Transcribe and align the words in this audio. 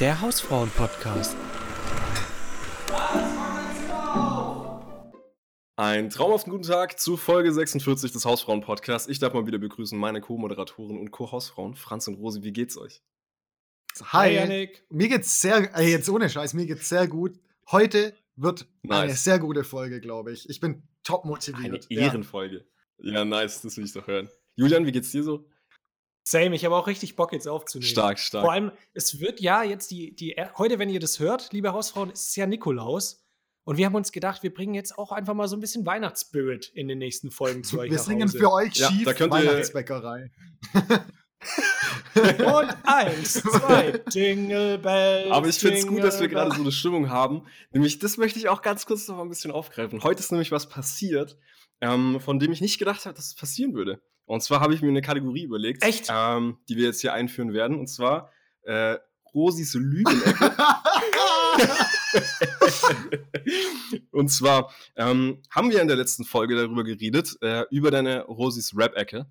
Der 0.00 0.20
Hausfrauen-Podcast. 0.20 1.36
Ein 5.74 6.08
traumhaften 6.10 6.52
guten 6.52 6.62
Tag 6.62 7.00
zu 7.00 7.16
Folge 7.16 7.52
46 7.52 8.12
des 8.12 8.24
Hausfrauen-Podcasts. 8.24 9.08
Ich 9.08 9.18
darf 9.18 9.34
mal 9.34 9.48
wieder 9.48 9.58
begrüßen 9.58 9.98
meine 9.98 10.20
Co-Moderatoren 10.20 10.98
und 10.98 11.10
Co-Hausfrauen, 11.10 11.74
Franz 11.74 12.06
und 12.06 12.14
Rosi. 12.14 12.44
Wie 12.44 12.52
geht's 12.52 12.78
euch? 12.78 13.02
Hi, 14.00 14.36
Janik. 14.36 14.84
Mir 14.88 15.08
geht's 15.08 15.40
sehr, 15.40 15.76
äh, 15.76 15.90
jetzt 15.90 16.08
ohne 16.08 16.30
Scheiß, 16.30 16.54
mir 16.54 16.66
geht's 16.66 16.88
sehr 16.88 17.08
gut. 17.08 17.40
Heute 17.72 18.14
wird 18.36 18.68
nice. 18.82 19.02
eine 19.02 19.14
sehr 19.14 19.40
gute 19.40 19.64
Folge, 19.64 20.00
glaube 20.00 20.30
ich. 20.30 20.48
Ich 20.48 20.60
bin 20.60 20.84
top 21.02 21.24
motiviert. 21.24 21.88
Eine 21.90 22.00
Ehrenfolge. 22.00 22.64
Ja. 22.98 23.14
ja, 23.14 23.24
nice, 23.24 23.62
das 23.62 23.76
will 23.76 23.84
ich 23.84 23.92
doch 23.92 24.06
hören. 24.06 24.28
Julian, 24.54 24.86
wie 24.86 24.92
geht's 24.92 25.10
dir 25.10 25.24
so? 25.24 25.48
Same, 26.30 26.54
ich 26.54 26.64
habe 26.64 26.76
auch 26.76 26.86
richtig 26.86 27.16
Bock 27.16 27.32
jetzt 27.32 27.48
aufzunehmen. 27.48 27.88
Stark, 27.88 28.18
stark. 28.18 28.44
Vor 28.44 28.52
allem, 28.52 28.70
es 28.92 29.18
wird 29.18 29.40
ja 29.40 29.62
jetzt 29.62 29.90
die, 29.90 30.14
die, 30.14 30.36
heute, 30.58 30.78
wenn 30.78 30.90
ihr 30.90 31.00
das 31.00 31.20
hört, 31.20 31.52
liebe 31.52 31.72
Hausfrauen, 31.72 32.10
ist 32.10 32.28
es 32.28 32.36
ja 32.36 32.46
Nikolaus. 32.46 33.24
Und 33.64 33.76
wir 33.76 33.86
haben 33.86 33.94
uns 33.94 34.12
gedacht, 34.12 34.42
wir 34.42 34.52
bringen 34.52 34.74
jetzt 34.74 34.98
auch 34.98 35.10
einfach 35.10 35.34
mal 35.34 35.48
so 35.48 35.56
ein 35.56 35.60
bisschen 35.60 35.86
Weihnachtsspirit 35.86 36.70
in 36.74 36.86
den 36.88 36.98
nächsten 36.98 37.30
Folgen 37.30 37.64
zu 37.64 37.78
euch. 37.78 37.90
Wir 37.90 37.98
singen 37.98 38.28
für 38.28 38.52
euch 38.52 38.74
ja, 38.76 38.90
schief 38.90 39.04
da 39.04 39.30
Weihnachtsbäckerei. 39.30 40.30
Und 42.14 42.76
eins, 42.84 43.34
zwei, 43.34 44.00
Jingle 44.10 44.78
Bells. 44.78 45.30
Aber 45.30 45.48
ich 45.48 45.58
finde 45.58 45.78
es 45.78 45.86
gut, 45.86 46.02
dass 46.02 46.20
wir 46.20 46.28
gerade 46.28 46.54
so 46.54 46.60
eine 46.60 46.72
Stimmung 46.72 47.10
haben. 47.10 47.46
Nämlich, 47.70 47.98
das 47.98 48.16
möchte 48.16 48.38
ich 48.38 48.48
auch 48.48 48.62
ganz 48.62 48.86
kurz 48.86 49.06
noch 49.08 49.16
mal 49.16 49.22
ein 49.22 49.28
bisschen 49.28 49.50
aufgreifen. 49.50 50.02
Heute 50.02 50.20
ist 50.20 50.32
nämlich 50.32 50.50
was 50.50 50.68
passiert, 50.68 51.38
ähm, 51.80 52.20
von 52.20 52.38
dem 52.38 52.52
ich 52.52 52.60
nicht 52.60 52.78
gedacht 52.78 53.06
habe, 53.06 53.14
dass 53.14 53.26
es 53.26 53.34
passieren 53.34 53.74
würde. 53.74 54.02
Und 54.28 54.42
zwar 54.42 54.60
habe 54.60 54.74
ich 54.74 54.82
mir 54.82 54.88
eine 54.88 55.00
Kategorie 55.00 55.44
überlegt, 55.44 55.82
Echt? 55.82 56.08
Ähm, 56.10 56.58
die 56.68 56.76
wir 56.76 56.84
jetzt 56.84 57.00
hier 57.00 57.14
einführen 57.14 57.54
werden. 57.54 57.78
Und 57.78 57.88
zwar 57.88 58.30
äh, 58.62 58.98
Rosis 59.34 59.74
Lügenecke. 59.74 60.38
und 64.12 64.28
zwar 64.28 64.70
ähm, 64.96 65.42
haben 65.50 65.70
wir 65.70 65.80
in 65.80 65.88
der 65.88 65.96
letzten 65.96 66.24
Folge 66.24 66.56
darüber 66.56 66.84
geredet, 66.84 67.38
äh, 67.40 67.64
über 67.70 67.90
deine 67.90 68.24
Rosis 68.24 68.76
Rap-Ecke. 68.76 69.26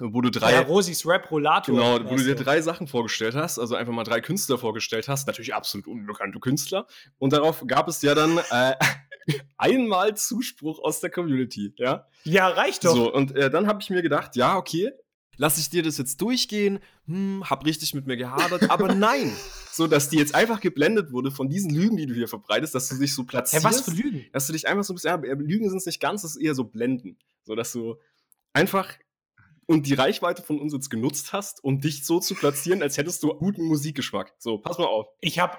Wo 0.00 0.22
du 0.22 0.30
drei. 0.30 0.52
Ja, 0.52 0.60
Rosis 0.60 1.04
Rap-Rollator. 1.04 1.74
Genau, 1.74 2.10
wo 2.10 2.16
du 2.16 2.22
dir 2.22 2.36
drei 2.36 2.62
Sachen 2.62 2.86
vorgestellt 2.86 3.34
hast, 3.34 3.58
also 3.58 3.74
einfach 3.74 3.92
mal 3.92 4.04
drei 4.04 4.20
Künstler 4.20 4.56
vorgestellt 4.56 5.08
hast, 5.08 5.26
natürlich 5.26 5.54
absolut 5.54 5.88
unbekannte 5.88 6.38
Künstler. 6.38 6.86
Und 7.18 7.32
darauf 7.32 7.64
gab 7.66 7.88
es 7.88 8.00
ja 8.02 8.14
dann 8.14 8.38
äh, 8.38 8.74
einmal 9.56 10.16
Zuspruch 10.16 10.78
aus 10.80 11.00
der 11.00 11.10
Community, 11.10 11.72
ja? 11.76 12.06
Ja, 12.24 12.48
reicht 12.48 12.84
doch. 12.84 12.94
So, 12.94 13.12
und 13.12 13.34
äh, 13.36 13.50
dann 13.50 13.66
habe 13.66 13.80
ich 13.82 13.90
mir 13.90 14.02
gedacht, 14.02 14.36
ja, 14.36 14.56
okay, 14.56 14.92
lass 15.36 15.58
ich 15.58 15.70
dir 15.70 15.82
das 15.82 15.96
jetzt 15.98 16.20
durchgehen, 16.20 16.80
hm, 17.06 17.44
hab 17.48 17.64
richtig 17.64 17.94
mit 17.94 18.06
mir 18.06 18.16
gehadert, 18.16 18.70
aber 18.70 18.88
nein, 18.94 19.32
so 19.72 19.86
dass 19.86 20.08
die 20.10 20.18
jetzt 20.18 20.34
einfach 20.34 20.60
geblendet 20.60 21.12
wurde 21.12 21.30
von 21.30 21.48
diesen 21.48 21.74
Lügen, 21.74 21.96
die 21.96 22.06
du 22.06 22.14
hier 22.14 22.28
verbreitest, 22.28 22.74
dass 22.74 22.88
du 22.88 22.98
dich 22.98 23.14
so 23.14 23.24
platzierst. 23.24 23.64
Ja, 23.64 23.70
was 23.70 23.80
für 23.80 23.92
Lügen? 23.92 24.26
Dass 24.32 24.46
du 24.46 24.52
dich 24.52 24.68
einfach 24.68 24.84
so 24.84 24.92
ein 24.92 24.96
bisschen, 24.96 25.24
ja, 25.24 25.34
Lügen 25.34 25.68
sind 25.68 25.78
es 25.78 25.86
nicht 25.86 26.00
ganz, 26.00 26.22
das 26.22 26.32
ist 26.36 26.42
eher 26.42 26.54
so 26.54 26.64
Blenden, 26.64 27.16
so 27.44 27.54
dass 27.54 27.72
du 27.72 27.96
einfach 28.52 28.92
und 29.66 29.86
die 29.86 29.94
Reichweite 29.94 30.42
von 30.42 30.58
uns 30.58 30.72
jetzt 30.72 30.88
genutzt 30.88 31.34
hast, 31.34 31.62
um 31.62 31.80
dich 31.80 32.06
so 32.06 32.20
zu 32.20 32.34
platzieren, 32.34 32.82
als 32.82 32.96
hättest 32.96 33.22
du 33.22 33.34
guten 33.34 33.64
Musikgeschmack. 33.64 34.32
So, 34.38 34.56
pass 34.56 34.78
mal 34.78 34.86
auf. 34.86 35.08
Ich 35.20 35.38
habe 35.38 35.58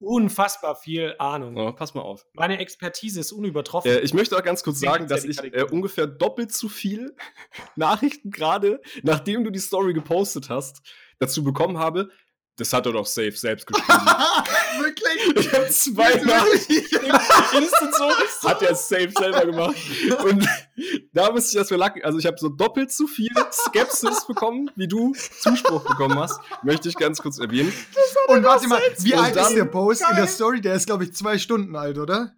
unfassbar 0.00 0.76
viel 0.76 1.14
Ahnung. 1.18 1.56
Oh, 1.56 1.72
pass 1.72 1.94
mal 1.94 2.02
auf. 2.02 2.26
Meine 2.34 2.58
Expertise 2.58 3.20
ist 3.20 3.32
unübertroffen. 3.32 3.90
Äh, 3.90 4.00
ich 4.00 4.14
möchte 4.14 4.36
auch 4.36 4.42
ganz 4.42 4.62
kurz 4.62 4.80
sagen, 4.80 5.06
dass 5.08 5.24
ich 5.24 5.42
äh, 5.42 5.64
ungefähr 5.70 6.06
doppelt 6.06 6.52
zu 6.52 6.68
viel 6.68 7.16
Nachrichten 7.76 8.30
gerade, 8.30 8.80
nachdem 9.02 9.44
du 9.44 9.50
die 9.50 9.58
Story 9.58 9.94
gepostet 9.94 10.50
hast, 10.50 10.82
dazu 11.18 11.42
bekommen 11.42 11.78
habe, 11.78 12.10
das 12.58 12.72
hat 12.72 12.86
er 12.86 12.92
doch 12.92 13.06
safe 13.06 13.32
selbst 13.32 13.66
geschrieben. 13.66 13.88
Wirklich? 14.80 15.46
Ich 15.46 15.52
habe 15.52 15.68
zwei 15.68 16.14
Nachrichten 16.16 17.06
instant 17.56 17.94
so, 17.94 18.48
hat 18.48 18.62
er 18.62 18.74
safe 18.74 19.12
selber 19.16 19.46
gemacht. 19.46 19.76
Und 20.24 20.46
da 21.12 21.30
müsste 21.30 21.50
ich 21.50 21.60
das 21.60 21.68
verlacken. 21.68 22.02
Also 22.04 22.18
ich 22.18 22.26
habe 22.26 22.36
so 22.38 22.48
doppelt 22.48 22.90
so 22.90 23.06
viel 23.06 23.30
Skepsis 23.52 24.26
bekommen, 24.26 24.70
wie 24.74 24.88
du 24.88 25.14
Zuspruch 25.40 25.84
bekommen 25.84 26.18
hast. 26.18 26.40
Möchte 26.64 26.88
ich 26.88 26.96
ganz 26.96 27.22
kurz 27.22 27.38
erwähnen. 27.38 27.72
Und 28.26 28.42
warte 28.44 28.66
mal, 28.66 28.80
wie 28.98 29.14
alt 29.14 29.36
ist 29.36 29.54
der 29.54 29.64
Post 29.64 30.02
Geil. 30.02 30.10
in 30.10 30.16
der 30.16 30.26
Story? 30.26 30.60
Der 30.60 30.74
ist, 30.74 30.86
glaube 30.86 31.04
ich, 31.04 31.14
zwei 31.14 31.38
Stunden 31.38 31.76
alt, 31.76 31.96
oder? 31.98 32.34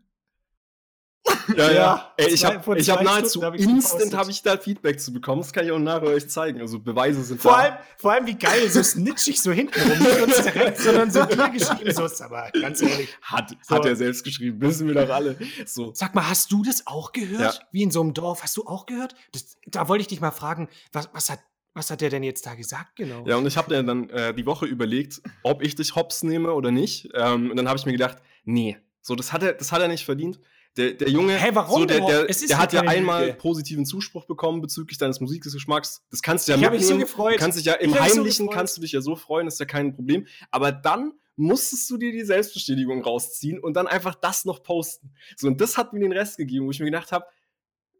Ja, 1.57 1.73
ja. 1.73 2.13
Ey, 2.17 2.29
ich 2.29 2.45
habe 2.45 2.79
ich 2.79 2.91
hab 2.91 3.03
nahezu 3.03 3.43
hab 3.43 3.55
instant 3.55 4.15
habe 4.17 4.31
ich 4.31 4.43
da 4.43 4.57
Feedback 4.57 5.01
zu 5.01 5.13
bekommen. 5.13 5.43
Das 5.43 5.53
kann 5.53 5.65
ich 5.65 5.73
auch 5.73 5.79
nachher 5.79 6.09
euch 6.09 6.29
zeigen. 6.29 6.61
Also 6.61 6.79
Beweise 6.79 7.23
sind 7.23 7.41
vor 7.41 7.53
da. 7.53 7.59
Allem, 7.59 7.75
vor 7.97 8.13
allem, 8.13 8.27
wie 8.27 8.35
geil, 8.35 8.69
so 8.69 8.83
snitchig 8.83 9.41
so 9.41 9.53
hinten 9.53 9.81
rum. 9.81 9.99
Nicht 9.99 10.21
uns 10.21 10.43
direkt, 10.43 10.79
sondern 10.79 11.11
so 11.11 11.25
dir 11.25 11.49
geschrieben. 11.51 11.93
So 11.93 12.05
ist 12.05 12.21
aber 12.21 12.51
ganz 12.61 12.83
ehrlich. 12.83 13.09
Hat, 13.23 13.57
so. 13.63 13.75
hat 13.75 13.87
er 13.87 13.97
selbst 13.97 14.25
geschrieben. 14.25 14.61
Wissen 14.61 14.87
wir 14.87 14.95
doch 14.95 15.11
alle. 15.11 15.37
So. 15.67 15.93
Sag 15.95 16.15
mal, 16.15 16.29
hast 16.29 16.53
du 16.53 16.63
das 16.63 16.87
auch 16.87 17.13
gehört? 17.13 17.55
Ja. 17.55 17.69
Wie 17.73 17.83
in 17.83 17.91
so 17.91 18.01
einem 18.01 18.15
Dorf. 18.15 18.43
Hast 18.43 18.57
du 18.57 18.67
auch 18.67 18.87
gehört? 18.87 19.15
Das, 19.33 19.57
da 19.67 19.89
wollte 19.89 20.03
ich 20.03 20.09
dich 20.09 20.21
mal 20.21 20.31
fragen, 20.31 20.69
was, 20.93 21.09
was 21.13 21.31
hat 21.31 21.41
was 21.73 21.91
hat 21.91 22.01
der 22.01 22.11
denn 22.11 22.25
jetzt 22.25 22.47
da 22.47 22.55
gesagt, 22.55 22.97
genau? 22.97 23.25
Ja, 23.27 23.37
und 23.37 23.47
ich 23.47 23.57
habe 23.57 23.83
dann 23.83 24.11
äh, 24.11 24.35
die 24.35 24.45
Woche 24.45 24.67
überlegt, 24.67 25.23
ob 25.45 25.63
ich 25.63 25.77
dich 25.77 25.95
hops 25.95 26.23
nehme 26.25 26.53
oder 26.53 26.73
nicht. 26.73 27.11
Ähm, 27.15 27.51
und 27.51 27.57
dann 27.57 27.69
habe 27.69 27.79
ich 27.79 27.87
mir 27.87 27.93
gedacht, 27.93 28.19
nee, 28.45 28.77
so, 29.01 29.15
das 29.15 29.33
hat 29.33 29.43
er, 29.43 29.53
das 29.55 29.73
hat 29.73 29.81
er 29.81 29.89
nicht 29.89 30.05
verdient. 30.05 30.41
Der, 30.77 30.93
der 30.93 31.09
Junge, 31.09 31.35
hey, 31.35 31.51
warum 31.53 31.81
so, 31.81 31.87
der, 31.87 32.01
der, 32.01 32.27
der 32.27 32.59
hat 32.59 32.73
ja 32.73 32.83
einmal 32.83 33.27
Lüge. 33.27 33.35
positiven 33.39 33.85
Zuspruch 33.85 34.25
bekommen 34.27 34.61
bezüglich 34.61 34.99
deines 34.99 35.21
Musikgeschmacks. 35.21 36.03
Das 36.11 36.23
kannst 36.23 36.47
du 36.47 36.53
ja 36.53 36.57
ich 36.57 36.63
mitnehmen. 36.63 36.81
Mich 36.81 36.89
so 36.89 36.99
gefreut. 36.99 37.35
Du 37.35 37.39
kannst 37.39 37.59
dich 37.59 37.67
ja 37.67 37.75
im 37.75 37.99
Heimlichen 37.99 38.47
so 38.47 38.51
kannst 38.51 38.77
du 38.77 38.81
dich 38.81 38.93
ja 38.93 39.01
so 39.01 39.17
freuen, 39.17 39.49
ist 39.49 39.59
ja 39.59 39.67
kein 39.67 39.95
Problem. 39.95 40.27
Aber 40.51 40.71
dann 40.71 41.13
musstest 41.35 41.91
du 41.91 41.97
dir 41.97 42.13
die 42.13 42.23
Selbstbestätigung 42.23 43.03
rausziehen 43.03 43.59
und 43.59 43.75
dann 43.75 43.89
einfach 43.89 44.15
das 44.15 44.45
noch 44.45 44.63
posten. 44.63 45.13
So, 45.37 45.49
und 45.49 45.61
das 45.61 45.77
hat 45.77 45.93
mir 45.93 46.01
den 46.01 46.13
Rest 46.13 46.37
gegeben, 46.37 46.67
wo 46.67 46.71
ich 46.71 46.79
mir 46.79 46.87
gedacht 46.87 47.11
habe, 47.13 47.25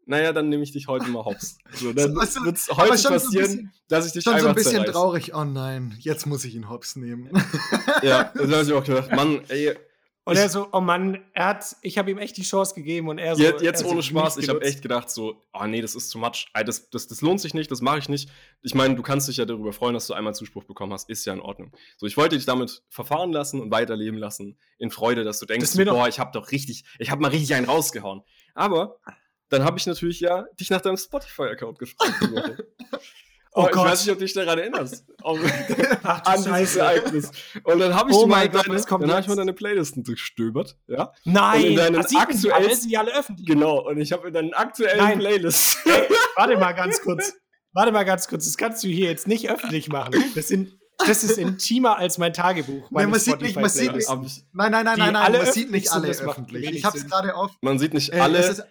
naja, 0.05 0.33
dann 0.33 0.49
nehme 0.49 0.63
ich 0.63 0.71
dich 0.71 0.87
heute 0.87 1.07
mal 1.07 1.25
hops. 1.25 1.57
So, 1.73 1.93
dann 1.93 2.15
wird 2.15 2.57
es 2.57 2.69
heute 2.69 2.89
passieren, 2.91 3.19
so 3.19 3.39
bisschen, 3.39 3.73
dass 3.87 4.05
ich 4.05 4.13
dich 4.13 4.23
schon 4.23 4.33
einfach 4.33 4.43
so 4.43 4.49
ein 4.49 4.55
bisschen 4.55 4.71
zerreiß. 4.71 4.91
traurig. 4.91 5.33
Oh 5.33 5.43
nein, 5.43 5.95
jetzt 5.99 6.25
muss 6.25 6.45
ich 6.45 6.55
ihn 6.55 6.69
hops 6.69 6.95
nehmen. 6.95 7.29
ja, 8.01 8.23
das 8.35 8.51
habe 8.51 8.63
ich 8.63 8.73
auch 8.73 8.83
gedacht. 8.83 9.11
Mann, 9.11 9.41
ey, 9.47 9.75
und 10.23 10.37
er 10.37 10.49
so, 10.49 10.67
oh 10.71 10.81
Mann, 10.81 11.19
er 11.33 11.47
hat, 11.47 11.75
ich 11.81 11.97
habe 11.97 12.11
ihm 12.11 12.19
echt 12.19 12.37
die 12.37 12.43
Chance 12.43 12.75
gegeben 12.75 13.09
und 13.09 13.17
er 13.17 13.35
so. 13.35 13.41
Jetzt, 13.41 13.61
jetzt 13.63 13.83
ohne 13.83 14.03
Spaß, 14.03 14.37
ich 14.37 14.49
habe 14.49 14.61
echt 14.61 14.83
gedacht 14.83 15.09
so, 15.09 15.43
oh 15.51 15.65
nee, 15.65 15.81
das 15.81 15.95
ist 15.95 16.11
zu 16.11 16.19
much. 16.19 16.47
Das, 16.53 16.89
das, 16.91 17.07
das 17.07 17.21
lohnt 17.21 17.41
sich 17.41 17.55
nicht, 17.55 17.71
das 17.71 17.81
mache 17.81 17.97
ich 17.97 18.07
nicht. 18.07 18.29
Ich 18.61 18.75
meine, 18.75 18.93
du 18.95 19.01
kannst 19.01 19.27
dich 19.27 19.37
ja 19.37 19.45
darüber 19.45 19.73
freuen, 19.73 19.95
dass 19.95 20.05
du 20.05 20.13
einmal 20.13 20.35
Zuspruch 20.35 20.63
bekommen 20.63 20.93
hast, 20.93 21.09
ist 21.09 21.25
ja 21.25 21.33
in 21.33 21.39
Ordnung. 21.39 21.71
So, 21.97 22.05
ich 22.05 22.17
wollte 22.17 22.35
dich 22.35 22.45
damit 22.45 22.83
verfahren 22.89 23.31
lassen 23.31 23.59
und 23.59 23.71
weiterleben 23.71 24.19
lassen, 24.19 24.59
in 24.77 24.91
Freude, 24.91 25.23
dass 25.23 25.39
du 25.39 25.47
denkst, 25.47 25.61
das 25.61 25.73
so, 25.73 25.83
boah, 25.85 26.07
ich 26.07 26.19
habe 26.19 26.31
doch 26.33 26.51
richtig, 26.51 26.85
ich 26.99 27.09
habe 27.09 27.21
mal 27.21 27.29
richtig 27.29 27.55
einen 27.55 27.65
rausgehauen. 27.65 28.21
Aber 28.53 28.99
dann 29.49 29.63
habe 29.63 29.79
ich 29.79 29.87
natürlich 29.87 30.19
ja 30.19 30.45
dich 30.59 30.69
nach 30.69 30.81
deinem 30.81 30.97
Spotify-Account 30.97 31.79
gefragt. 31.79 32.13
Oh, 33.53 33.67
ich 33.69 33.75
weiß 33.75 34.05
nicht, 34.05 34.13
ob 34.13 34.19
du 34.19 34.25
dich 34.25 34.33
daran 34.33 34.59
erinnerst. 34.59 35.05
Ach, 35.23 36.23
an 36.25 36.43
dieses 36.43 36.77
Ereignis. 36.77 37.31
Und 37.63 37.79
dann 37.79 37.93
habe 37.93 38.11
ich, 38.11 38.15
oh 38.15 38.25
mal 38.25 38.47
Gott, 38.47 38.67
deine, 38.67 38.81
dann 38.81 39.11
hab 39.11 39.19
ich 39.19 39.27
mal 39.27 39.35
deine 39.35 39.53
Playlisten 39.53 40.03
durchstöbert. 40.03 40.77
Ja? 40.87 41.11
Nein, 41.25 41.61
und 41.61 41.67
in 41.67 41.75
deinen 41.75 41.93
das 41.95 42.15
aktuellen, 42.15 42.53
alle, 42.53 42.75
sind 42.75 42.89
die 42.89 42.97
alle 42.97 43.13
öffentlich. 43.13 43.45
Genau, 43.45 43.87
und 43.87 43.97
ich 43.97 44.13
habe 44.13 44.29
in 44.29 44.33
deinen 44.33 44.53
aktuellen 44.53 44.97
Nein. 44.97 45.19
Playlists. 45.19 45.77
Hey, 45.91 46.07
warte 46.35 46.57
mal 46.57 46.71
ganz 46.71 47.01
kurz. 47.01 47.33
Warte 47.73 47.91
mal 47.91 48.03
ganz 48.03 48.27
kurz. 48.27 48.45
Das 48.45 48.55
kannst 48.55 48.83
du 48.83 48.87
hier 48.87 49.09
jetzt 49.09 49.27
nicht 49.27 49.49
öffentlich 49.49 49.89
machen. 49.89 50.23
Das 50.35 50.47
sind 50.47 50.71
das 51.05 51.23
ist 51.23 51.37
intimer 51.37 51.97
als 51.97 52.17
mein 52.17 52.31
Tagebuch. 52.31 52.89
Nee, 52.91 53.07
man 53.07 53.19
sieht 53.19 53.41
nicht, 53.41 53.55
man 53.55 53.69
sieht 53.69 53.93
nicht. 53.93 54.07
Nein, 54.53 54.71
nein, 54.71 54.85
nein, 54.85 54.99
nein, 54.99 55.13
nein, 55.13 55.31
man 55.31 55.51
sieht 55.51 55.71
nicht 55.71 55.91
alle 55.91 56.07
öffentlich. 56.09 56.71
Ich 56.71 56.85
habe 56.85 56.97
es 56.97 57.07
gerade 57.07 57.35
auf. 57.35 57.51
Man 57.61 57.79
sieht 57.79 57.93
nicht 57.93 58.13
alle. 58.13 58.67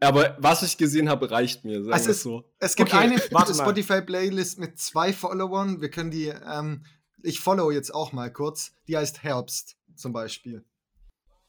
Aber 0.00 0.36
was 0.38 0.62
ich 0.62 0.76
gesehen 0.76 1.08
habe, 1.08 1.30
reicht 1.30 1.64
mir. 1.64 1.82
Sagen 1.82 1.92
also 1.92 2.10
es, 2.10 2.22
so. 2.22 2.44
es 2.58 2.76
gibt 2.76 2.92
okay, 2.92 3.02
eine 3.02 3.18
Spotify-Playlist 3.18 4.58
mit 4.58 4.78
zwei 4.78 5.12
Followern. 5.12 5.80
Wir 5.80 5.90
können 5.90 6.10
die, 6.10 6.26
ähm, 6.26 6.84
ich 7.22 7.40
follow 7.40 7.70
jetzt 7.70 7.94
auch 7.94 8.12
mal 8.12 8.30
kurz. 8.32 8.72
Die 8.88 8.96
heißt 8.96 9.22
Herbst 9.22 9.76
zum 9.94 10.12
Beispiel. 10.12 10.64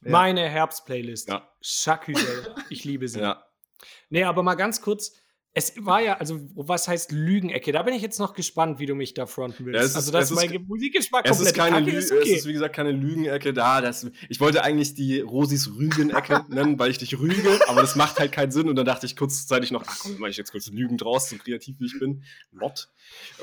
Ja. 0.02 0.12
Meine 0.12 0.48
Herbst-Playlist. 0.48 1.30
Ja. 1.30 1.50
Ich 2.70 2.86
liebe 2.86 3.08
sie. 3.08 3.20
Ja. 3.20 3.44
Nee, 4.10 4.24
aber 4.24 4.44
mal 4.44 4.56
ganz 4.56 4.82
kurz. 4.82 5.14
Es 5.58 5.74
war 5.84 6.00
ja, 6.04 6.18
also 6.18 6.40
was 6.54 6.88
heißt 6.88 7.12
Lügenecke? 7.12 7.72
Da 7.72 7.82
bin 7.82 7.96
ich 7.96 8.04
jetzt 8.04 8.20
noch 8.20 8.36
gespannt, 8.36 8.78
wie 8.78 8.86
du 8.86 8.94
mich 8.94 9.16
da 9.16 9.26
fronten 9.26 9.66
willst. 9.66 9.80
Ja, 9.80 9.86
ist, 9.86 9.96
also, 9.96 10.12
dass 10.12 10.30
mein 10.30 10.52
ist, 10.52 10.68
Musikgeschmack 10.68 11.28
es 11.28 11.40
ist 11.40 11.56
keine 11.56 11.80
Lü 11.80 11.98
ist 11.98 12.12
okay. 12.12 12.32
Es 12.32 12.42
ist, 12.42 12.46
wie 12.46 12.54
gesagt, 12.54 12.76
keine 12.76 12.92
Lügenecke 12.92 13.54
da. 13.54 13.82
Das, 13.82 14.06
ich 14.30 14.40
wollte 14.40 14.64
eigentlich 14.64 14.94
die 14.94 15.20
Rosis 15.20 15.72
Rügenecke 15.76 16.46
nennen, 16.50 16.78
weil 16.78 16.92
ich 16.92 17.00
dich 17.00 17.18
rüge, 17.18 17.60
aber 17.68 17.82
das 17.82 17.96
macht 17.96 18.20
halt 18.20 18.32
keinen 18.32 18.52
Sinn. 18.52 18.70
Und 18.70 18.76
dann 18.76 18.86
dachte 18.86 19.08
ich 19.08 19.16
kurzzeitig 19.16 19.72
noch, 19.72 19.84
ach 19.88 19.98
komm, 19.98 20.18
mach 20.20 20.28
ich 20.28 20.38
jetzt 20.38 20.52
kurz 20.52 20.68
Lügen 20.68 20.96
draus, 20.96 21.32
so 21.32 21.38
kreativ 21.38 21.78
wie 21.80 21.88
ich 21.88 22.00
bin. 22.00 22.24
Not. 22.52 22.90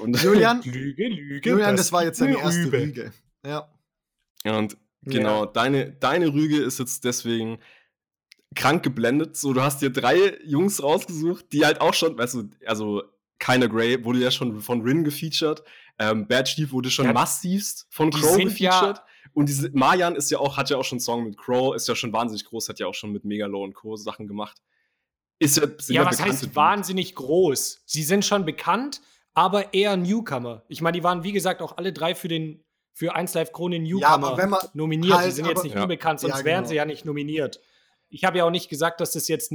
Und 0.01 0.17
Julian, 0.23 0.63
Lüge, 0.63 1.09
Lüge. 1.09 1.51
Julian, 1.51 1.77
das 1.77 1.91
war 1.91 2.05
jetzt 2.05 2.21
deine 2.21 2.39
erste 2.39 2.67
Rüge. 2.67 2.79
Lüge. 2.79 3.13
Ja. 3.45 3.69
ja 4.45 4.57
und 4.57 4.77
genau, 5.03 5.47
ja. 5.47 5.51
Deine, 5.51 5.91
deine 5.91 6.33
Rüge 6.33 6.63
ist 6.63 6.79
jetzt 6.79 7.03
deswegen 7.03 7.59
krank 8.55 8.83
geblendet. 8.83 9.37
So, 9.37 9.53
du 9.53 9.63
hast 9.63 9.83
dir 9.83 9.91
drei 9.91 10.39
Jungs 10.45 10.83
rausgesucht, 10.83 11.53
die 11.53 11.65
halt 11.65 11.81
auch 11.81 11.95
schon, 11.95 12.17
weißt 12.17 12.35
du, 12.35 12.51
also 12.67 13.03
Keiner 13.39 13.69
Grey 13.69 14.05
wurde 14.05 14.21
ja 14.21 14.31
schon 14.31 14.61
von 14.61 14.83
Rin 14.83 15.05
gefeatured. 15.05 15.63
Ähm, 15.99 16.27
Bad 16.27 16.47
Chief 16.47 16.73
wurde 16.73 16.91
schon 16.91 17.07
ja, 17.07 17.13
massivst 17.13 17.87
von 17.91 18.11
Crow 18.11 18.37
gefeatured. 18.37 18.99
Ja 18.99 19.05
und 19.35 19.49
diese 19.49 19.71
Mayan 19.71 20.15
ist 20.15 20.31
ja 20.31 20.39
auch, 20.39 20.57
hat 20.57 20.71
ja 20.71 20.77
auch 20.77 20.85
schon 20.85 20.97
einen 20.97 21.01
Song 21.01 21.25
mit 21.25 21.37
Crow, 21.37 21.75
ist 21.75 21.89
ja 21.89 21.97
schon 21.97 22.13
wahnsinnig 22.13 22.45
groß, 22.45 22.69
hat 22.69 22.79
ja 22.79 22.87
auch 22.87 22.95
schon 22.95 23.11
mit 23.13 23.25
Megalo 23.25 23.63
und 23.63 23.75
Co. 23.75 23.97
Sachen 23.97 24.29
gemacht. 24.29 24.63
Ist 25.41 25.57
ja, 25.57 25.65
ja, 25.65 26.03
ja 26.03 26.07
was 26.07 26.23
heißt 26.23 26.55
wahnsinnig 26.55 27.17
groß? 27.17 27.83
Sie 27.85 28.05
sind 28.05 28.25
schon 28.25 28.45
bekannt, 28.45 29.03
aber 29.35 29.75
eher 29.75 29.97
Newcomer. 29.97 30.63
Ich 30.69 30.81
meine, 30.81 30.97
die 30.97 31.03
waren, 31.03 31.25
wie 31.25 31.33
gesagt, 31.33 31.61
auch 31.61 31.77
alle 31.77 31.93
drei 31.93 32.15
für 32.15 32.29
den 32.29 32.65
für 32.93 33.17
1 33.17 33.35
Live 33.35 33.53
Krone 33.53 33.81
Newcomer 33.81 34.39
ja, 34.39 34.71
nominiert. 34.73 35.15
Halt, 35.15 35.27
die 35.27 35.33
sind 35.33 35.47
jetzt 35.49 35.65
nicht 35.65 35.75
ja. 35.75 35.83
unbekannt, 35.83 36.21
sonst 36.21 36.35
ja, 36.35 36.43
genau. 36.43 36.47
wären 36.47 36.67
sie 36.67 36.77
ja 36.77 36.85
nicht 36.85 37.05
nominiert. 37.05 37.61
Ich 38.15 38.25
habe 38.25 38.39
ja 38.39 38.45
auch 38.45 38.51
nicht 38.51 38.69
gesagt, 38.69 39.01
dass 39.01 39.13
das 39.13 39.29
jetzt 39.29 39.53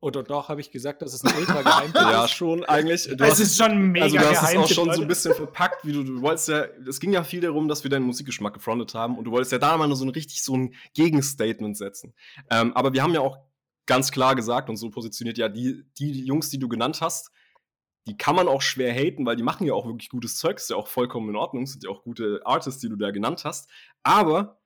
oder 0.00 0.22
doch, 0.22 0.48
habe 0.48 0.60
ich 0.60 0.70
gesagt, 0.70 1.02
dass 1.02 1.14
es 1.14 1.24
ein 1.24 1.34
ultra 1.36 1.62
geheim 1.62 1.88
ist? 1.88 1.94
ja, 1.94 2.28
schon 2.28 2.64
eigentlich. 2.64 3.04
Du 3.04 3.24
es 3.24 3.40
ist 3.40 3.56
schon 3.56 3.78
mega 3.92 4.04
Also 4.04 4.18
du 4.18 4.28
hast 4.28 4.50
es 4.52 4.56
auch 4.56 4.68
schon 4.68 4.94
so 4.94 5.02
ein 5.02 5.08
bisschen 5.08 5.34
verpackt, 5.34 5.84
wie 5.84 5.92
du, 5.92 6.04
du 6.04 6.20
wolltest 6.20 6.48
ja, 6.48 6.66
es 6.86 7.00
ging 7.00 7.12
ja 7.12 7.24
viel 7.24 7.40
darum, 7.40 7.66
dass 7.66 7.82
wir 7.82 7.90
deinen 7.90 8.04
Musikgeschmack 8.04 8.54
gefrontet 8.54 8.94
haben 8.94 9.18
und 9.18 9.24
du 9.24 9.30
wolltest 9.30 9.52
ja 9.52 9.58
da 9.58 9.76
mal 9.76 9.88
nur 9.88 9.96
so 9.96 10.04
ein 10.04 10.10
richtig 10.10 10.42
so 10.42 10.56
ein 10.56 10.74
Gegenstatement 10.94 11.76
setzen. 11.76 12.14
Ähm, 12.50 12.72
aber 12.74 12.92
wir 12.92 13.02
haben 13.02 13.14
ja 13.14 13.20
auch 13.20 13.38
ganz 13.86 14.12
klar 14.12 14.36
gesagt 14.36 14.68
und 14.68 14.76
so 14.76 14.90
positioniert 14.90 15.38
ja 15.38 15.48
die, 15.48 15.84
die 15.98 16.24
Jungs, 16.24 16.50
die 16.50 16.58
du 16.58 16.68
genannt 16.68 17.00
hast, 17.00 17.30
die 18.06 18.16
kann 18.16 18.36
man 18.36 18.48
auch 18.48 18.62
schwer 18.62 18.92
haten, 18.92 19.26
weil 19.26 19.36
die 19.36 19.42
machen 19.42 19.66
ja 19.66 19.72
auch 19.72 19.86
wirklich 19.86 20.10
gutes 20.10 20.36
Zeug, 20.36 20.58
ist 20.58 20.70
ja 20.70 20.76
auch 20.76 20.88
vollkommen 20.88 21.30
in 21.30 21.36
Ordnung, 21.36 21.66
sind 21.66 21.82
ja 21.84 21.90
auch 21.90 22.02
gute 22.02 22.40
Artists, 22.44 22.80
die 22.80 22.88
du 22.88 22.96
da 22.96 23.10
genannt 23.10 23.44
hast. 23.44 23.68
Aber 24.04 24.60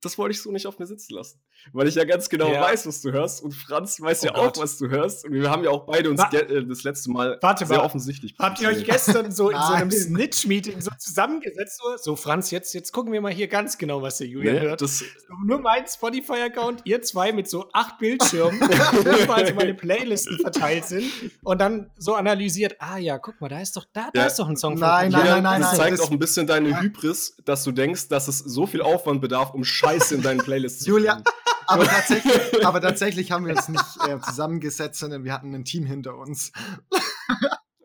das 0.00 0.18
wollte 0.18 0.32
ich 0.32 0.42
so 0.42 0.50
nicht 0.50 0.66
auf 0.66 0.78
mir 0.78 0.86
sitzen 0.86 1.14
lassen. 1.14 1.40
Weil 1.72 1.88
ich 1.88 1.94
ja 1.94 2.04
ganz 2.04 2.28
genau 2.28 2.52
ja. 2.52 2.60
weiß, 2.60 2.86
was 2.86 3.00
du 3.00 3.12
hörst. 3.12 3.42
Und 3.42 3.52
Franz 3.52 4.00
weiß 4.00 4.22
oh 4.22 4.26
ja 4.26 4.32
Gott. 4.32 4.58
auch, 4.58 4.62
was 4.62 4.78
du 4.78 4.88
hörst. 4.88 5.24
Und 5.24 5.32
wir 5.32 5.50
haben 5.50 5.64
ja 5.64 5.70
auch 5.70 5.86
beide 5.86 6.10
uns 6.10 6.22
äh, 6.32 6.64
das 6.64 6.82
letzte 6.82 7.10
Mal 7.10 7.38
Warte, 7.40 7.66
sehr 7.66 7.84
offensichtlich. 7.84 8.34
Habt 8.38 8.60
ihr 8.60 8.68
euch 8.68 8.84
gestern 8.84 9.30
so 9.30 9.50
in 9.50 9.56
so 9.56 9.72
einem 9.72 9.90
Snitch-Meeting 9.90 10.80
so 10.80 10.90
zusammengesetzt? 10.98 11.80
So, 11.82 11.96
so, 11.96 12.16
Franz, 12.16 12.50
jetzt, 12.50 12.74
jetzt 12.74 12.92
gucken 12.92 13.12
wir 13.12 13.20
mal 13.20 13.32
hier 13.32 13.48
ganz 13.48 13.78
genau, 13.78 14.02
was 14.02 14.18
der 14.18 14.26
Julian 14.26 14.56
nee, 14.56 14.60
hört. 14.60 14.80
Das 14.80 15.04
Nur 15.44 15.60
mein 15.60 15.86
Spotify-Account, 15.86 16.82
ihr 16.84 17.02
zwei 17.02 17.32
mit 17.32 17.48
so 17.48 17.68
acht 17.72 17.98
Bildschirmen, 17.98 18.60
wo 18.60 19.32
also 19.32 19.54
meine 19.54 19.74
Playlisten 19.74 20.38
verteilt 20.38 20.84
sind. 20.84 21.10
Und 21.42 21.60
dann 21.60 21.90
so 21.96 22.14
analysiert, 22.14 22.76
ah 22.78 22.98
ja, 22.98 23.18
guck 23.18 23.40
mal, 23.40 23.48
da 23.48 23.60
ist 23.60 23.76
doch, 23.76 23.84
da, 23.92 24.10
da 24.12 24.26
ist 24.26 24.38
doch 24.38 24.48
ein 24.48 24.56
Song 24.56 24.74
nein, 24.74 25.10
von 25.10 25.20
Nein, 25.20 25.28
nein, 25.28 25.42
nein, 25.42 25.60
Das 25.62 25.76
zeigt 25.76 26.00
auch 26.00 26.10
ein 26.10 26.18
bisschen 26.18 26.46
deine 26.46 26.80
Hybris, 26.80 27.36
dass 27.44 27.64
du 27.64 27.72
denkst, 27.72 28.08
dass 28.08 28.28
es 28.28 28.38
so 28.38 28.66
viel 28.66 28.82
Aufwand 28.82 29.20
bedarf, 29.20 29.54
um 29.54 29.64
Scheiße 29.64 30.14
in 30.14 30.22
deinen 30.22 30.38
Playlists 30.38 30.86
Julia, 30.86 31.22
aber 31.72 31.84
tatsächlich, 31.86 32.66
aber 32.66 32.80
tatsächlich 32.80 33.32
haben 33.32 33.46
wir 33.46 33.54
uns 33.54 33.68
nicht 33.68 33.84
äh, 34.06 34.18
zusammengesetzt, 34.20 35.00
sondern 35.00 35.24
wir 35.24 35.32
hatten 35.32 35.54
ein 35.54 35.64
Team 35.64 35.86
hinter 35.86 36.16
uns. 36.16 36.52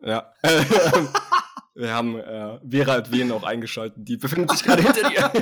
ja. 0.02 0.32
wir 1.74 1.94
haben 1.94 2.18
äh, 2.18 2.58
Vera 2.68 2.94
Adwen 2.94 3.32
auch 3.32 3.44
eingeschaltet. 3.44 3.96
Die 3.98 4.16
befindet 4.16 4.50
sich 4.50 4.62
gerade 4.62 4.82
hinter 4.82 5.08
dir. 5.08 5.32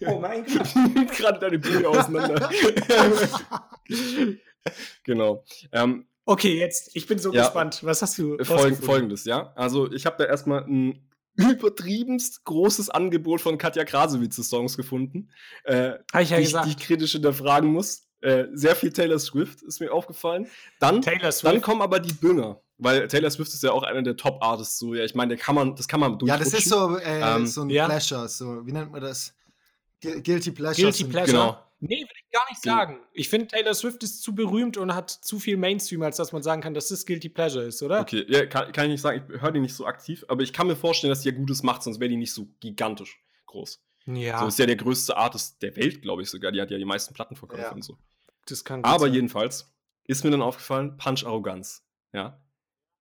oh 0.06 0.18
mein 0.18 0.44
Gott. 0.44 0.74
Nimmt 0.74 1.12
gerade 1.12 1.38
deine 1.38 1.58
Bühne 1.58 1.88
auseinander. 1.88 2.50
genau. 5.04 5.44
Ähm, 5.72 6.06
okay, 6.24 6.58
jetzt, 6.58 6.90
ich 6.94 7.06
bin 7.06 7.18
so 7.18 7.32
ja, 7.32 7.42
gespannt. 7.42 7.80
Was 7.82 8.02
hast 8.02 8.18
du? 8.18 8.42
Folg 8.42 8.76
Folgendes, 8.82 9.24
ja. 9.24 9.52
Also, 9.54 9.92
ich 9.92 10.06
habe 10.06 10.16
da 10.18 10.24
erstmal 10.24 10.64
ein 10.64 11.09
übertriebenst 11.36 12.44
großes 12.44 12.90
Angebot 12.90 13.40
von 13.40 13.58
Katja 13.58 13.84
Krasowitz-Songs 13.84 14.76
gefunden. 14.76 15.30
Äh, 15.64 15.92
Habe 16.12 16.22
ich 16.22 16.30
ja 16.30 16.36
die, 16.36 16.42
gesagt. 16.44 16.66
Die 16.66 16.70
ich 16.70 16.76
kritisch 16.78 17.12
hinterfragen 17.12 17.70
muss. 17.72 18.06
Äh, 18.20 18.46
sehr 18.52 18.76
viel 18.76 18.92
Taylor 18.92 19.18
Swift 19.18 19.62
ist 19.62 19.80
mir 19.80 19.92
aufgefallen. 19.92 20.46
Dann, 20.78 21.00
dann 21.00 21.60
kommen 21.62 21.80
aber 21.80 22.00
die 22.00 22.12
Bünger. 22.12 22.60
Weil 22.76 23.08
Taylor 23.08 23.30
Swift 23.30 23.52
ist 23.52 23.62
ja 23.62 23.72
auch 23.72 23.82
einer 23.82 24.02
der 24.02 24.16
Top-Artists. 24.16 24.78
So, 24.78 24.94
ja, 24.94 25.04
ich 25.04 25.14
meine, 25.14 25.36
kann 25.36 25.54
man, 25.54 25.76
das 25.76 25.86
kann 25.86 26.00
man 26.00 26.18
Ja, 26.22 26.36
das 26.38 26.52
ist 26.52 26.68
so, 26.68 26.96
äh, 26.96 27.20
ähm, 27.20 27.46
so 27.46 27.62
ein 27.62 27.70
ja. 27.70 27.86
Pleasure. 27.86 28.28
So, 28.28 28.66
wie 28.66 28.72
nennt 28.72 28.90
man 28.90 29.02
das? 29.02 29.34
Guilty 30.00 30.50
Pleasure. 30.50 30.82
Guilty 30.82 31.04
Pleasure. 31.04 31.26
Genau. 31.26 31.58
Nee, 31.80 32.02
will 32.02 32.08
ich 32.14 32.30
gar 32.30 32.48
nicht 32.50 32.62
sagen. 32.62 33.00
Ich 33.14 33.30
finde, 33.30 33.48
Taylor 33.48 33.72
Swift 33.74 34.02
ist 34.02 34.22
zu 34.22 34.34
berühmt 34.34 34.76
und 34.76 34.94
hat 34.94 35.10
zu 35.10 35.38
viel 35.38 35.56
Mainstream, 35.56 36.02
als 36.02 36.16
dass 36.16 36.32
man 36.32 36.42
sagen 36.42 36.60
kann, 36.60 36.74
dass 36.74 36.88
das 36.88 37.06
Guilty 37.06 37.30
Pleasure 37.30 37.64
ist, 37.64 37.82
oder? 37.82 38.00
Okay, 38.00 38.24
ja, 38.28 38.44
kann, 38.46 38.70
kann 38.72 38.84
ich 38.84 38.92
nicht 38.92 39.00
sagen. 39.00 39.24
Ich 39.32 39.40
höre 39.40 39.50
die 39.50 39.60
nicht 39.60 39.74
so 39.74 39.86
aktiv, 39.86 40.24
aber 40.28 40.42
ich 40.42 40.52
kann 40.52 40.66
mir 40.66 40.76
vorstellen, 40.76 41.10
dass 41.10 41.22
die 41.22 41.30
ja 41.30 41.34
Gutes 41.34 41.62
macht, 41.62 41.82
sonst 41.82 41.98
wäre 41.98 42.10
die 42.10 42.18
nicht 42.18 42.34
so 42.34 42.46
gigantisch 42.60 43.22
groß. 43.46 43.82
Ja. 44.06 44.40
So 44.40 44.48
ist 44.48 44.58
ja 44.58 44.66
der 44.66 44.76
größte 44.76 45.16
Artist 45.16 45.62
der 45.62 45.74
Welt, 45.76 46.02
glaube 46.02 46.22
ich 46.22 46.30
sogar. 46.30 46.52
Die 46.52 46.60
hat 46.60 46.70
ja 46.70 46.76
die 46.76 46.84
meisten 46.84 47.14
Plattenverkäufe 47.14 47.62
ja. 47.62 47.72
und 47.72 47.82
so. 47.82 47.96
Das 48.46 48.64
kann 48.64 48.84
aber 48.84 49.06
sein. 49.06 49.14
jedenfalls 49.14 49.72
ist 50.04 50.24
mir 50.24 50.30
dann 50.30 50.42
aufgefallen, 50.42 50.96
Punch 50.98 51.24
Arroganz. 51.24 51.86
Ja. 52.12 52.42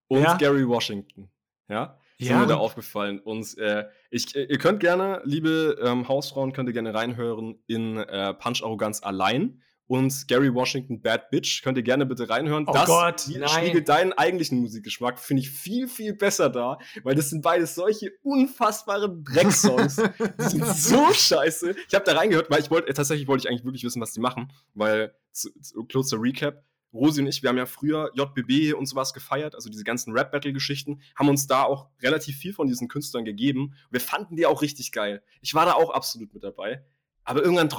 Und 0.08 0.24
ja? 0.24 0.38
Gary 0.38 0.68
Washington. 0.68 1.30
Ja 1.68 2.00
ja. 2.20 2.28
sind 2.28 2.40
mir 2.42 2.48
da 2.48 2.58
aufgefallen. 2.58 3.20
Und 3.20 3.58
äh, 3.58 3.86
ich, 4.12 4.36
äh, 4.36 4.44
ihr 4.44 4.58
könnt 4.58 4.80
gerne, 4.80 5.22
liebe 5.24 5.80
ähm, 5.84 6.08
Hausfrauen, 6.08 6.54
könnt 6.54 6.70
ihr 6.70 6.74
gerne 6.74 6.94
reinhören 6.94 7.62
in 7.68 7.98
äh, 7.98 8.34
Punch 8.34 8.64
Arroganz 8.64 9.02
allein. 9.02 9.62
Und 9.90 10.28
Gary 10.28 10.54
Washington 10.54 11.02
Bad 11.02 11.32
Bitch 11.32 11.64
könnt 11.64 11.76
ihr 11.76 11.84
gerne 11.84 12.06
bitte 12.06 12.30
reinhören. 12.30 12.66
Oh 12.68 12.74
das 12.74 12.86
Gott, 12.86 13.22
spiegelt 13.22 13.90
deinen 13.90 14.14
eigentlichen 14.14 14.60
Musikgeschmack, 14.60 15.20
finde 15.20 15.42
ich 15.42 15.50
viel, 15.50 15.88
viel 15.88 16.14
besser 16.14 16.52
da, 16.52 16.78
weil 17.02 17.16
das 17.16 17.32
sind 17.32 17.42
beides 17.42 17.74
solche 17.74 18.12
unfassbaren 18.22 19.24
Drecksongs. 19.24 19.96
die 19.96 20.44
sind 20.44 20.68
so 20.76 21.12
scheiße. 21.12 21.74
Ich 21.88 21.96
habe 21.96 22.06
da 22.06 22.16
reingehört, 22.16 22.52
weil 22.52 22.60
ich 22.60 22.70
wollte, 22.70 22.94
tatsächlich 22.94 23.28
wollte 23.28 23.46
ich 23.46 23.50
eigentlich 23.50 23.66
wirklich 23.66 23.84
wissen, 23.84 24.00
was 24.00 24.14
die 24.14 24.20
machen, 24.20 24.54
weil, 24.76 25.16
zu, 25.32 25.50
zu, 25.60 25.84
closer 25.86 26.22
Recap, 26.22 26.64
Rosi 26.94 27.22
und 27.22 27.28
ich, 27.28 27.44
wir 27.44 27.50
haben 27.50 27.58
ja 27.58 27.66
früher 27.66 28.12
JBB 28.14 28.74
und 28.74 28.86
sowas 28.88 29.14
gefeiert, 29.14 29.56
also 29.56 29.70
diese 29.70 29.84
ganzen 29.84 30.14
Rap-Battle-Geschichten, 30.14 31.02
haben 31.16 31.30
uns 31.30 31.48
da 31.48 31.64
auch 31.64 31.90
relativ 32.02 32.38
viel 32.38 32.54
von 32.54 32.68
diesen 32.68 32.88
Künstlern 32.88 33.26
gegeben. 33.26 33.76
Wir 33.92 34.02
fanden 34.02 34.36
die 34.36 34.46
auch 34.46 34.62
richtig 34.62 34.92
geil. 34.92 35.24
Ich 35.42 35.54
war 35.54 35.66
da 35.66 35.74
auch 35.74 35.92
absolut 35.92 36.34
mit 36.34 36.44
dabei. 36.44 36.84
Aber 37.24 37.44
irgendwann 37.44 37.70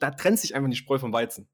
da 0.00 0.10
trennt 0.10 0.40
sich 0.40 0.54
einfach 0.54 0.68
die 0.68 0.76
Spreu 0.76 0.98
vom 0.98 1.12
Weizen. 1.12 1.48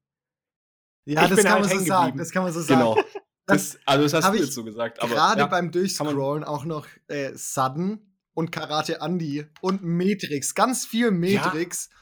Ja, 1.05 1.27
das 1.27 1.43
kann, 1.43 1.51
halt 1.51 1.69
so 1.69 1.79
sagen, 1.79 2.17
das 2.17 2.31
kann 2.31 2.43
man 2.43 2.53
so 2.53 2.61
sagen. 2.61 2.79
Genau. 2.79 3.03
Das, 3.45 3.77
also 3.85 4.03
das 4.03 4.13
hast 4.13 4.33
du 4.33 4.39
jetzt 4.39 4.53
so 4.53 4.63
gesagt. 4.63 5.01
Gerade 5.01 5.41
ja, 5.41 5.47
beim 5.47 5.69
Durchscrollen 5.69 6.45
auch 6.45 6.63
noch 6.63 6.87
äh, 7.09 7.33
Sudden 7.35 8.15
und 8.33 8.53
Karate 8.53 8.99
Andy 9.01 9.45
und 9.59 9.83
Matrix. 9.83 10.55
Ganz 10.55 10.85
viel 10.85 11.11
Matrix. 11.11 11.89
Ja 11.91 11.97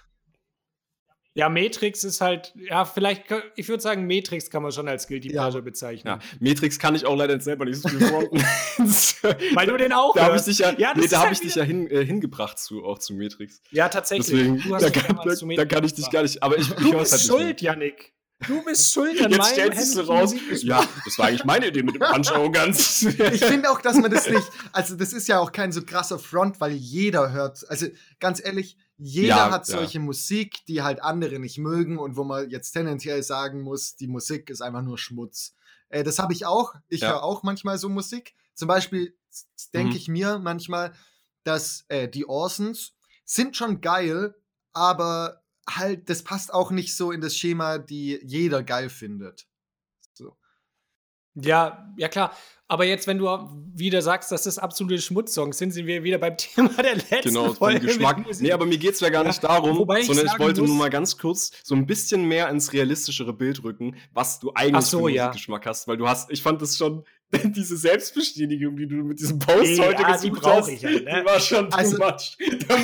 ja, 1.33 1.47
Matrix 1.47 2.03
ist 2.03 2.19
halt, 2.19 2.53
ja, 2.55 2.83
vielleicht, 2.83 3.23
ich 3.55 3.69
würde 3.69 3.81
sagen, 3.81 4.05
Matrix 4.05 4.49
kann 4.49 4.63
man 4.63 4.71
schon 4.71 4.87
als 4.89 5.07
Guilty 5.07 5.29
Pleasure 5.29 5.59
ja. 5.59 5.61
bezeichnen. 5.61 6.19
Ja, 6.19 6.37
Matrix 6.39 6.77
kann 6.77 6.93
ich 6.93 7.05
auch 7.05 7.15
leider 7.15 7.39
selber 7.39 7.63
nicht 7.63 7.81
so 7.81 7.87
viel. 7.87 8.01
Weil 8.01 9.67
du 9.67 9.77
den 9.77 9.93
auch 9.93 10.13
Da 10.13 10.25
habe 10.25 10.35
ich 10.35 10.43
dich 10.43 10.59
ja, 10.59 10.73
ja 10.77 10.93
nee, 10.95 11.07
da 11.07 11.21
halt 11.21 11.31
ich 11.31 11.39
dich 11.39 11.55
ja 11.55 11.63
hin, 11.63 11.89
äh, 11.89 12.05
hingebracht 12.05 12.59
zu, 12.59 12.83
auch 12.83 12.99
zu 12.99 13.13
Matrix. 13.13 13.61
Ja, 13.71 13.87
tatsächlich. 13.87 14.27
Deswegen, 14.27 14.69
da, 14.69 14.89
kann, 14.89 15.19
da, 15.23 15.55
da, 15.55 15.65
kann 15.65 15.83
ich 15.85 15.93
dich 15.93 16.09
gar 16.09 16.23
nicht, 16.23 16.43
aber 16.43 16.57
ich, 16.57 16.67
du 16.67 16.85
ich 16.85 16.97
bist 16.97 17.11
halt 17.13 17.21
schuld, 17.21 17.61
Yannick. 17.61 18.13
Du 18.47 18.63
bist 18.63 18.91
schuld 18.91 19.21
an 19.21 19.31
Jetzt 19.31 19.37
meinem 19.39 19.53
stellst 19.53 19.95
du 19.95 20.01
raus. 20.01 20.33
Ja, 20.61 20.83
das 21.05 21.17
war 21.17 21.27
eigentlich 21.27 21.45
meine 21.45 21.67
Idee 21.67 21.83
mit 21.83 21.95
dem 21.95 22.01
Punch-Arroganz. 22.01 23.03
ich 23.03 23.43
finde 23.43 23.69
auch, 23.69 23.81
dass 23.81 23.97
man 23.97 24.11
das 24.11 24.27
nicht, 24.27 24.47
also 24.71 24.95
das 24.95 25.13
ist 25.13 25.27
ja 25.27 25.39
auch 25.39 25.51
kein 25.51 25.71
so 25.71 25.83
krasser 25.83 26.19
Front, 26.19 26.59
weil 26.59 26.71
jeder 26.71 27.31
hört, 27.31 27.69
also 27.69 27.87
ganz 28.19 28.43
ehrlich, 28.43 28.77
jeder 28.97 29.27
ja, 29.27 29.51
hat 29.51 29.65
solche 29.65 29.97
ja. 29.97 30.03
Musik, 30.03 30.65
die 30.67 30.81
halt 30.81 31.01
andere 31.01 31.39
nicht 31.39 31.57
mögen 31.57 31.97
und 31.97 32.17
wo 32.17 32.23
man 32.23 32.49
jetzt 32.49 32.71
tendenziell 32.71 33.23
sagen 33.23 33.61
muss, 33.61 33.95
die 33.95 34.07
Musik 34.07 34.49
ist 34.49 34.61
einfach 34.61 34.83
nur 34.83 34.97
Schmutz. 34.97 35.53
Äh, 35.89 36.03
das 36.03 36.19
habe 36.19 36.33
ich 36.33 36.45
auch. 36.45 36.75
Ich 36.87 37.01
ja. 37.01 37.09
höre 37.09 37.23
auch 37.23 37.43
manchmal 37.43 37.77
so 37.77 37.89
Musik. 37.89 38.35
Zum 38.53 38.67
Beispiel 38.67 39.15
denke 39.73 39.91
mhm. 39.91 39.97
ich 39.97 40.07
mir 40.07 40.39
manchmal, 40.39 40.93
dass 41.43 41.85
äh, 41.87 42.07
die 42.07 42.27
Orsons 42.27 42.93
sind 43.25 43.55
schon 43.55 43.81
geil, 43.81 44.35
aber 44.73 45.40
halt, 45.77 46.09
das 46.09 46.23
passt 46.23 46.53
auch 46.53 46.71
nicht 46.71 46.95
so 46.95 47.11
in 47.11 47.21
das 47.21 47.35
Schema, 47.35 47.77
die 47.77 48.19
jeder 48.23 48.63
geil 48.63 48.89
findet. 48.89 49.47
So. 50.13 50.35
Ja, 51.35 51.93
ja 51.97 52.07
klar. 52.07 52.35
Aber 52.67 52.85
jetzt, 52.85 53.05
wenn 53.05 53.17
du 53.17 53.27
wieder 53.73 54.01
sagst, 54.01 54.31
dass 54.31 54.43
das 54.43 54.57
absolute 54.57 55.01
Schmutzsongs 55.01 55.57
sind, 55.57 55.71
sind 55.71 55.87
wir 55.87 56.03
wieder 56.03 56.17
beim 56.19 56.37
Thema 56.37 56.69
der 56.81 56.95
letzten 56.95 57.23
genau, 57.23 57.53
Folge. 57.53 57.81
Genau, 57.81 57.91
Geschmack. 57.91 58.25
Nee, 58.39 58.53
aber 58.53 58.65
mir 58.65 58.77
geht 58.77 58.93
es 58.93 59.01
ja 59.01 59.09
gar 59.09 59.25
nicht 59.25 59.43
darum, 59.43 59.77
Wobei 59.77 60.03
sondern 60.03 60.27
ich, 60.27 60.31
ich 60.31 60.39
wollte 60.39 60.61
nur 60.61 60.75
mal 60.75 60.89
ganz 60.89 61.17
kurz 61.17 61.51
so 61.63 61.75
ein 61.75 61.85
bisschen 61.85 62.23
mehr 62.29 62.47
ins 62.49 62.71
realistischere 62.71 63.33
Bild 63.33 63.61
rücken, 63.65 63.97
was 64.13 64.39
du 64.39 64.53
eigentlich 64.55 64.85
so, 64.85 65.07
für 65.07 65.09
ja. 65.09 65.31
Geschmack 65.31 65.65
hast. 65.65 65.89
Weil 65.89 65.97
du 65.97 66.07
hast, 66.07 66.31
ich 66.31 66.41
fand 66.41 66.61
das 66.61 66.77
schon, 66.77 67.03
diese 67.43 67.77
Selbstbestätigung, 67.77 68.75
die 68.75 68.87
du 68.87 68.95
mit 68.95 69.19
diesem 69.19 69.39
Post 69.39 69.63
hey, 69.63 69.77
heute 69.77 70.01
ja, 70.01 70.11
gesucht 70.11 70.45
hast, 70.45 70.67
ich 70.67 70.83
halt, 70.83 71.05
ne? 71.05 71.19
die 71.21 71.25
war 71.25 71.39
schon 71.39 71.69
too 71.69 71.77
also, 71.77 71.97
much. 71.97 72.37
Da, 72.67 72.75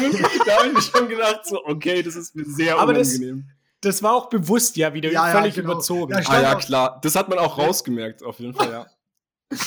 da 0.46 0.58
habe 0.58 0.68
ich 0.68 0.74
mir 0.74 0.82
schon 0.82 1.10
gedacht, 1.10 1.46
so, 1.46 1.66
okay, 1.66 2.02
das 2.02 2.16
ist 2.16 2.36
mir 2.36 2.46
sehr 2.46 2.78
aber 2.78 2.94
unangenehm. 2.94 3.46
Das, 3.82 3.96
das 3.96 4.04
war 4.04 4.14
auch 4.14 4.30
bewusst 4.30 4.78
ja 4.78 4.94
wieder 4.94 5.12
ja, 5.12 5.32
völlig 5.32 5.56
ja, 5.56 5.62
genau. 5.62 5.74
überzogen. 5.74 6.14
Ja, 6.14 6.22
ah 6.28 6.42
ja, 6.42 6.56
klar. 6.56 7.00
Das 7.04 7.16
hat 7.16 7.30
man 7.30 7.40
auch 7.40 7.58
rausgemerkt, 7.58 8.24
auf 8.24 8.40
jeden 8.40 8.54
Fall, 8.54 8.72
ja. 8.72 8.88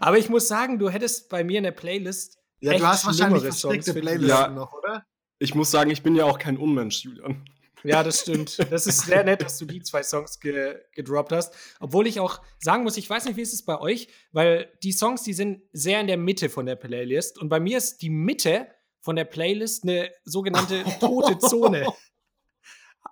Aber 0.00 0.18
ich 0.18 0.28
muss 0.28 0.48
sagen, 0.48 0.78
du 0.78 0.88
hättest 0.88 1.28
bei 1.28 1.44
mir 1.44 1.58
in 1.58 1.64
der 1.64 1.72
Playlist. 1.72 2.38
Ja, 2.60 2.76
du 2.76 2.86
hast 2.86 3.06
wahrscheinlich 3.06 3.42
versteckte 3.42 3.94
Playlisten 3.94 4.28
ja, 4.28 4.48
noch, 4.48 4.72
oder? 4.72 5.04
Ich 5.38 5.54
muss 5.54 5.70
sagen, 5.70 5.90
ich 5.90 6.02
bin 6.02 6.16
ja 6.16 6.24
auch 6.24 6.38
kein 6.38 6.56
Unmensch, 6.56 7.04
Julian. 7.04 7.44
Ja, 7.84 8.02
das 8.02 8.20
stimmt. 8.20 8.58
Das 8.70 8.86
ist 8.86 9.06
sehr 9.06 9.24
nett, 9.24 9.42
dass 9.42 9.58
du 9.58 9.64
die 9.64 9.82
zwei 9.82 10.02
Songs 10.02 10.40
ge 10.40 10.76
gedroppt 10.92 11.32
hast. 11.32 11.54
Obwohl 11.80 12.06
ich 12.06 12.20
auch 12.20 12.40
sagen 12.58 12.82
muss, 12.82 12.96
ich 12.96 13.08
weiß 13.08 13.24
nicht, 13.26 13.36
wie 13.36 13.42
ist 13.42 13.54
es 13.54 13.64
bei 13.64 13.80
euch, 13.80 14.08
weil 14.32 14.72
die 14.82 14.92
Songs, 14.92 15.22
die 15.22 15.32
sind 15.32 15.62
sehr 15.72 16.00
in 16.00 16.06
der 16.06 16.16
Mitte 16.16 16.48
von 16.48 16.66
der 16.66 16.76
Playlist. 16.76 17.38
Und 17.38 17.48
bei 17.48 17.60
mir 17.60 17.78
ist 17.78 18.02
die 18.02 18.10
Mitte 18.10 18.68
von 19.00 19.16
der 19.16 19.24
Playlist 19.24 19.84
eine 19.84 20.10
sogenannte 20.24 20.84
tote 21.00 21.38
Zone. 21.38 21.86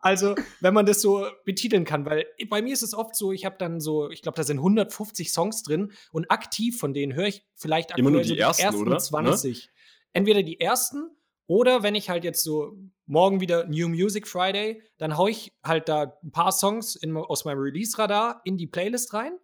Also, 0.02 0.36
wenn 0.60 0.74
man 0.74 0.86
das 0.86 1.00
so 1.00 1.26
betiteln 1.44 1.84
kann, 1.84 2.04
weil 2.06 2.26
bei 2.48 2.62
mir 2.62 2.72
ist 2.72 2.82
es 2.82 2.94
oft 2.94 3.16
so, 3.16 3.32
ich 3.32 3.44
habe 3.44 3.56
dann 3.58 3.80
so, 3.80 4.08
ich 4.10 4.22
glaube, 4.22 4.36
da 4.36 4.44
sind 4.44 4.58
150 4.58 5.32
Songs 5.32 5.64
drin 5.64 5.90
und 6.12 6.30
aktiv 6.30 6.78
von 6.78 6.94
denen 6.94 7.14
höre 7.14 7.26
ich 7.26 7.44
vielleicht 7.56 7.90
aktuell 7.90 8.00
Immer 8.00 8.10
nur 8.10 8.22
die, 8.22 8.28
so 8.28 8.34
die 8.34 8.40
ersten, 8.40 8.62
ersten 8.62 8.82
oder? 8.82 8.98
20. 8.98 9.66
Ne? 9.66 9.72
Entweder 10.12 10.42
die 10.44 10.60
ersten 10.60 11.10
oder 11.48 11.82
wenn 11.82 11.96
ich 11.96 12.08
halt 12.08 12.22
jetzt 12.22 12.44
so 12.44 12.76
morgen 13.06 13.40
wieder 13.40 13.66
New 13.66 13.88
Music 13.88 14.26
Friday, 14.28 14.82
dann 14.98 15.16
haue 15.16 15.30
ich 15.30 15.56
halt 15.64 15.88
da 15.88 16.18
ein 16.22 16.32
paar 16.32 16.52
Songs 16.52 16.96
in, 16.96 17.16
aus 17.16 17.44
meinem 17.44 17.58
Release-Radar 17.58 18.42
in 18.44 18.56
die 18.56 18.66
Playlist 18.66 19.14
rein. 19.14 19.38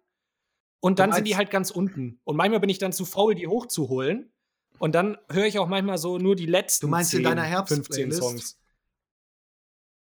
Und 0.79 0.99
dann 0.99 1.13
sind 1.13 1.25
die 1.25 1.37
halt 1.37 1.49
ganz 1.49 1.71
unten. 1.71 2.19
Und 2.25 2.35
manchmal 2.35 2.59
bin 2.59 2.69
ich 2.69 2.77
dann 2.77 2.91
zu 2.91 3.05
faul, 3.05 3.35
die 3.35 3.47
hochzuholen. 3.47 4.33
Und 4.79 4.95
dann 4.95 5.17
höre 5.31 5.45
ich 5.45 5.57
auch 5.57 5.67
manchmal 5.67 5.97
so 5.97 6.17
nur 6.17 6.35
die 6.35 6.45
letzten 6.45 6.87
Du 6.87 6.91
meinst 6.91 7.11
10, 7.11 7.19
in 7.19 7.23
deiner 7.23 7.43
Herbst 7.43 7.73
15 7.73 8.11
Songs. 8.11 8.59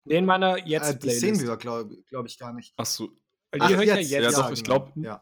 In 0.06 0.26
meiner 0.26 0.66
jetzt 0.68 0.90
äh, 0.90 1.00
Die 1.00 1.10
sehen 1.10 1.40
wir, 1.40 1.58
glaube 1.58 1.98
glaub 2.10 2.28
ich, 2.28 2.38
gar 2.38 2.54
nicht. 2.54 2.74
Ach 2.78 2.86
so. 2.86 3.10
Weil 3.52 3.68
die 3.68 3.76
höre 3.76 3.84
ich 3.84 3.90
ja 3.90 4.22
jetzt. 4.22 4.36
Ja, 4.36 4.42
doch, 4.44 4.52
ich 4.52 4.64
glaube. 4.64 4.92
Ja. 4.98 5.22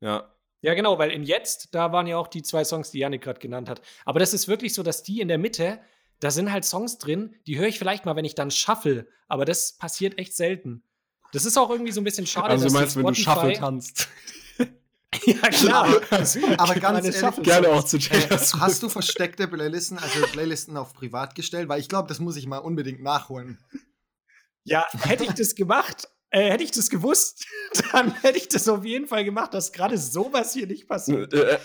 ja. 0.00 0.28
Ja, 0.62 0.74
genau, 0.74 0.96
weil 0.98 1.10
in 1.10 1.24
jetzt, 1.24 1.74
da 1.74 1.92
waren 1.92 2.06
ja 2.06 2.16
auch 2.16 2.28
die 2.28 2.42
zwei 2.42 2.64
Songs, 2.64 2.92
die 2.92 3.00
Janik 3.00 3.22
gerade 3.22 3.40
genannt 3.40 3.68
hat. 3.68 3.82
Aber 4.04 4.20
das 4.20 4.32
ist 4.32 4.46
wirklich 4.46 4.74
so, 4.74 4.84
dass 4.84 5.02
die 5.02 5.20
in 5.20 5.26
der 5.26 5.38
Mitte, 5.38 5.80
da 6.22 6.30
sind 6.30 6.52
halt 6.52 6.64
Songs 6.64 6.98
drin, 6.98 7.34
die 7.48 7.58
höre 7.58 7.66
ich 7.66 7.78
vielleicht 7.78 8.04
mal, 8.04 8.14
wenn 8.14 8.24
ich 8.24 8.36
dann 8.36 8.52
shuffle. 8.52 9.08
Aber 9.26 9.44
das 9.44 9.72
passiert 9.72 10.18
echt 10.18 10.36
selten. 10.36 10.84
Das 11.32 11.44
ist 11.44 11.56
auch 11.56 11.68
irgendwie 11.68 11.90
so 11.90 12.00
ein 12.00 12.04
bisschen 12.04 12.28
schade. 12.28 12.50
Also 12.50 12.68
du 12.68 12.72
meinst, 12.72 12.96
wenn 12.96 13.04
du 13.04 13.14
Shuffle 13.14 13.54
tanzt. 13.54 14.08
ja, 15.26 15.48
klar. 15.48 15.88
Aber 16.58 16.74
ganz 16.76 17.06
ehrlich, 17.06 17.42
gerne 17.42 17.70
auch 17.70 17.82
zu 17.82 17.96
äh, 17.96 18.28
Hast 18.30 18.82
du 18.84 18.88
versteckte 18.88 19.48
Playlisten, 19.48 19.98
also 19.98 20.20
Playlisten 20.28 20.76
auf 20.76 20.92
privat 20.94 21.34
gestellt? 21.34 21.68
Weil 21.68 21.80
ich 21.80 21.88
glaube, 21.88 22.06
das 22.06 22.20
muss 22.20 22.36
ich 22.36 22.46
mal 22.46 22.58
unbedingt 22.58 23.02
nachholen. 23.02 23.58
Ja, 24.62 24.86
hätte 25.00 25.24
ich 25.24 25.32
das 25.32 25.56
gemacht, 25.56 26.08
äh, 26.30 26.50
hätte 26.50 26.62
ich 26.62 26.70
das 26.70 26.88
gewusst, 26.88 27.46
dann 27.92 28.14
hätte 28.20 28.38
ich 28.38 28.48
das 28.48 28.68
auf 28.68 28.84
jeden 28.84 29.08
Fall 29.08 29.24
gemacht, 29.24 29.54
dass 29.54 29.72
gerade 29.72 29.98
sowas 29.98 30.52
hier 30.52 30.68
nicht 30.68 30.86
passiert. 30.86 31.34
Äh, 31.34 31.54
äh, 31.54 31.58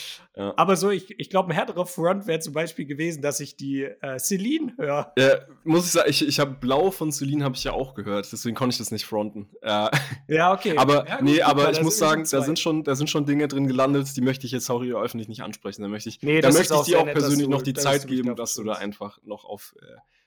ja. 0.36 0.54
Aber 0.56 0.76
so, 0.76 0.90
ich, 0.90 1.18
ich 1.18 1.30
glaube, 1.30 1.50
ein 1.50 1.54
härterer 1.54 1.86
Front 1.86 2.26
wäre 2.26 2.40
zum 2.40 2.52
Beispiel 2.52 2.86
gewesen, 2.86 3.22
dass 3.22 3.40
ich 3.40 3.56
die 3.56 3.82
äh, 3.82 4.18
Celine 4.18 4.74
höre. 4.76 5.12
Ja, 5.18 5.40
muss 5.64 5.86
ich 5.86 5.92
sagen, 5.92 6.10
ich, 6.10 6.26
ich 6.26 6.40
habe 6.40 6.52
Blau 6.52 6.90
von 6.90 7.12
Celine 7.12 7.44
habe 7.44 7.54
ich 7.54 7.64
ja 7.64 7.72
auch 7.72 7.94
gehört, 7.94 8.30
deswegen 8.32 8.54
konnte 8.54 8.74
ich 8.74 8.78
das 8.78 8.90
nicht 8.90 9.04
fronten. 9.04 9.48
Äh, 9.62 9.88
ja, 10.28 10.52
okay. 10.52 10.74
Aber 10.76 11.06
ja, 11.06 11.16
gut, 11.16 11.24
nee, 11.24 11.42
aber 11.42 11.70
ich 11.70 11.82
muss 11.82 11.98
sagen, 11.98 12.26
da 12.30 12.42
sind, 12.42 12.58
schon, 12.58 12.84
da 12.84 12.94
sind 12.94 13.10
schon 13.10 13.26
Dinge 13.26 13.48
drin 13.48 13.66
gelandet, 13.66 14.16
die 14.16 14.20
möchte 14.20 14.46
ich 14.46 14.52
jetzt 14.52 14.66
sorry 14.66 14.92
öffentlich 14.92 15.28
nicht 15.28 15.42
ansprechen. 15.42 15.82
Da 15.82 15.88
möchte 15.88 16.08
ich, 16.08 16.20
nee, 16.22 16.40
da 16.40 16.50
möchte 16.50 16.74
ich 16.74 16.82
dir 16.82 17.00
auch 17.00 17.04
persönlich 17.06 17.46
du, 17.46 17.50
noch 17.50 17.62
die 17.62 17.74
Zeit 17.74 18.06
geben, 18.06 18.34
dass 18.36 18.54
du 18.54 18.64
da 18.64 18.74
einfach 18.74 19.18
noch 19.24 19.44
auf 19.44 19.74
äh, 19.80 19.84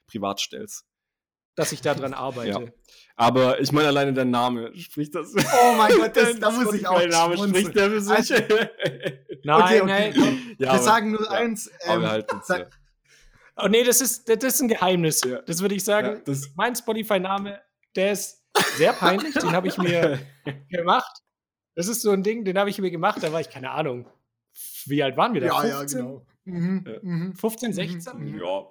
privat 0.07 0.39
stellst 0.39 0.85
dass 1.55 1.71
ich 1.71 1.81
daran 1.81 2.13
arbeite. 2.13 2.49
Ja. 2.49 2.61
Aber 3.17 3.61
ich 3.61 3.71
meine, 3.71 3.87
alleine 3.87 4.13
der 4.13 4.25
Name 4.25 4.75
spricht 4.77 5.15
das. 5.15 5.33
Oh 5.33 5.73
mein 5.77 5.95
Gott, 5.95 6.17
das, 6.17 6.37
da 6.37 6.51
muss 6.51 6.73
ich 6.73 6.85
auch. 6.85 6.99
Der 6.99 7.07
Name 7.07 7.37
spricht 7.37 7.75
der 7.75 7.89
für 7.89 8.01
sich. 8.01 8.33
Also, 8.33 8.33
nein, 9.43 9.61
okay, 9.61 9.81
okay. 9.81 10.13
nein. 10.17 10.55
Ja, 10.59 10.73
wir 10.73 10.79
sagen 10.79 11.11
nur 11.11 11.23
ja. 11.23 11.31
eins. 11.31 11.71
Ähm, 11.83 12.01
wir 12.01 12.09
halten 12.09 12.35
uns, 12.35 12.47
ja. 12.49 12.65
Oh 13.57 13.67
nee, 13.69 13.83
das 13.83 14.01
ist, 14.01 14.27
das 14.27 14.43
ist 14.43 14.61
ein 14.61 14.67
Geheimnis. 14.67 15.21
Ja. 15.23 15.41
Das 15.43 15.61
würde 15.61 15.75
ich 15.75 15.83
sagen. 15.85 16.21
Ja, 16.27 16.33
mein 16.55 16.75
Spotify-Name, 16.75 17.61
der 17.95 18.11
ist 18.11 18.43
sehr 18.75 18.91
peinlich. 18.91 19.33
den 19.33 19.51
habe 19.51 19.69
ich 19.69 19.77
mir 19.77 20.19
gemacht. 20.69 21.21
Das 21.73 21.87
ist 21.87 22.01
so 22.01 22.11
ein 22.11 22.21
Ding, 22.21 22.43
den 22.43 22.57
habe 22.57 22.69
ich 22.69 22.79
mir 22.79 22.91
gemacht. 22.91 23.23
Da 23.23 23.31
war 23.31 23.39
ich, 23.39 23.49
keine 23.49 23.71
Ahnung. 23.71 24.09
Wie 24.85 25.01
alt 25.01 25.15
waren 25.15 25.33
wir 25.33 25.41
da? 25.41 25.47
Ja, 25.47 25.77
15? 25.77 25.99
ja, 25.99 26.03
genau. 26.03 26.25
Mhm. 26.43 27.33
15, 27.35 27.73
16? 27.73 28.17
Mhm. 28.17 28.39
Ja, 28.39 28.67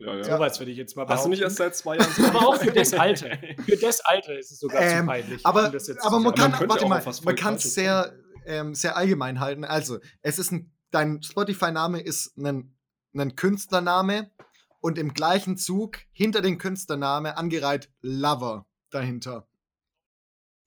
ja, 0.00 0.16
ja. 0.16 0.24
Sowas 0.24 0.58
würde 0.58 0.72
ich 0.72 0.78
jetzt 0.78 0.96
mal 0.96 1.04
behaupten. 1.04 1.18
Hast 1.18 1.24
du 1.26 1.30
nicht 1.30 1.42
erst 1.42 1.56
seit 1.56 1.76
zwei 1.76 1.98
Jahren 1.98 2.24
Aber 2.34 2.38
auch 2.48 2.56
für 2.56 2.72
das 2.72 2.94
Alter. 2.94 3.38
Für 3.64 3.76
das 3.76 4.00
Alter 4.00 4.38
ist 4.38 4.50
es 4.50 4.58
sogar 4.58 4.80
ähm, 4.80 5.00
zu 5.00 5.06
peinlich. 5.06 5.46
Aber, 5.46 5.72
aber 6.00 6.20
man 6.20 6.34
kann, 6.34 6.50
man 6.52 6.68
warte 6.68 6.86
mal, 6.86 7.02
man 7.24 7.36
kann 7.36 7.54
es 7.54 7.74
sehr, 7.74 8.14
ähm, 8.46 8.74
sehr 8.74 8.96
allgemein 8.96 9.40
halten. 9.40 9.64
Also, 9.64 9.98
es 10.22 10.38
ist 10.38 10.52
ein, 10.52 10.72
dein 10.90 11.22
Spotify-Name 11.22 12.00
ist 12.00 12.36
ein, 12.38 12.74
ein 13.14 13.36
Künstlername 13.36 14.30
und 14.80 14.96
im 14.96 15.12
gleichen 15.12 15.58
Zug 15.58 15.98
hinter 16.12 16.40
den 16.40 16.56
Künstlername 16.56 17.36
angereiht 17.36 17.90
Lover 18.00 18.66
dahinter. 18.90 19.46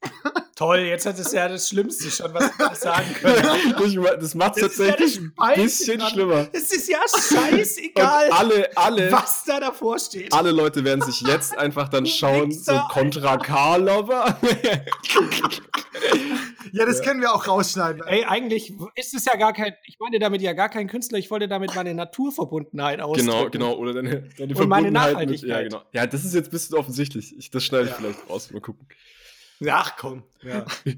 Toll, 0.55 0.81
jetzt 0.81 1.07
hat 1.07 1.17
es 1.17 1.31
ja 1.31 1.50
das 1.50 1.69
Schlimmste 1.69 2.12
schon, 2.12 2.31
was 2.31 2.51
wir 2.60 2.75
sagen 2.75 3.12
können. 3.15 4.05
das 4.19 4.36
macht 4.36 4.57
es 4.57 4.62
tatsächlich 4.62 5.15
ja 5.15 5.22
ein 5.38 5.63
bisschen 5.63 5.98
dran. 5.98 6.12
schlimmer. 6.12 6.48
Es 6.51 6.72
ist 6.72 6.88
ja 6.88 7.00
scheißegal, 7.07 8.29
alle, 8.29 8.77
alle, 8.77 9.12
was 9.12 9.45
da 9.45 9.60
davor 9.60 9.98
steht. 9.98 10.31
Alle 10.31 10.51
Leute 10.51 10.83
werden 10.83 11.01
sich 11.01 11.22
jetzt 11.22 11.57
einfach 11.57 11.89
dann 11.89 12.05
schauen, 12.05 12.51
so 12.51 12.79
Contra 12.89 13.38
K-Lover. 13.38 14.38
ja, 16.72 16.86
das 16.86 17.00
ja. 17.00 17.03
können 17.03 17.22
wir 17.22 17.33
auch 17.33 17.48
rausschneiden. 17.48 18.03
Ey, 18.05 18.24
eigentlich 18.25 18.75
ist 18.93 19.15
es 19.15 19.25
ja 19.25 19.36
gar 19.36 19.53
kein, 19.53 19.74
ich 19.86 19.98
meine 20.00 20.19
damit 20.19 20.43
ja 20.43 20.53
gar 20.53 20.69
kein 20.69 20.88
Künstler, 20.88 21.17
ich 21.17 21.31
wollte 21.31 21.48
damit 21.48 21.74
meine 21.74 21.95
Naturverbundenheit 21.95 23.01
ausdrücken. 23.01 23.27
Genau, 23.27 23.50
genau, 23.50 23.75
oder 23.75 23.95
deine, 23.95 24.29
deine 24.38 24.53
Und 24.53 24.69
meine 24.69 24.91
Nachhaltigkeit. 24.91 25.41
Mit, 25.41 25.50
ja, 25.50 25.63
genau. 25.63 25.81
Ja, 25.93 26.05
das 26.05 26.24
ist 26.24 26.36
jetzt 26.36 26.50
ein 26.50 26.51
bisschen 26.51 26.77
offensichtlich. 26.77 27.36
Ich, 27.39 27.50
das 27.50 27.63
schneide 27.63 27.86
ich 27.86 27.89
ja. 27.89 27.95
vielleicht 27.95 28.29
raus, 28.29 28.51
mal 28.51 28.62
gucken. 28.62 28.88
Ach 29.70 29.96
komm. 29.98 30.24
Ja. 30.41 30.65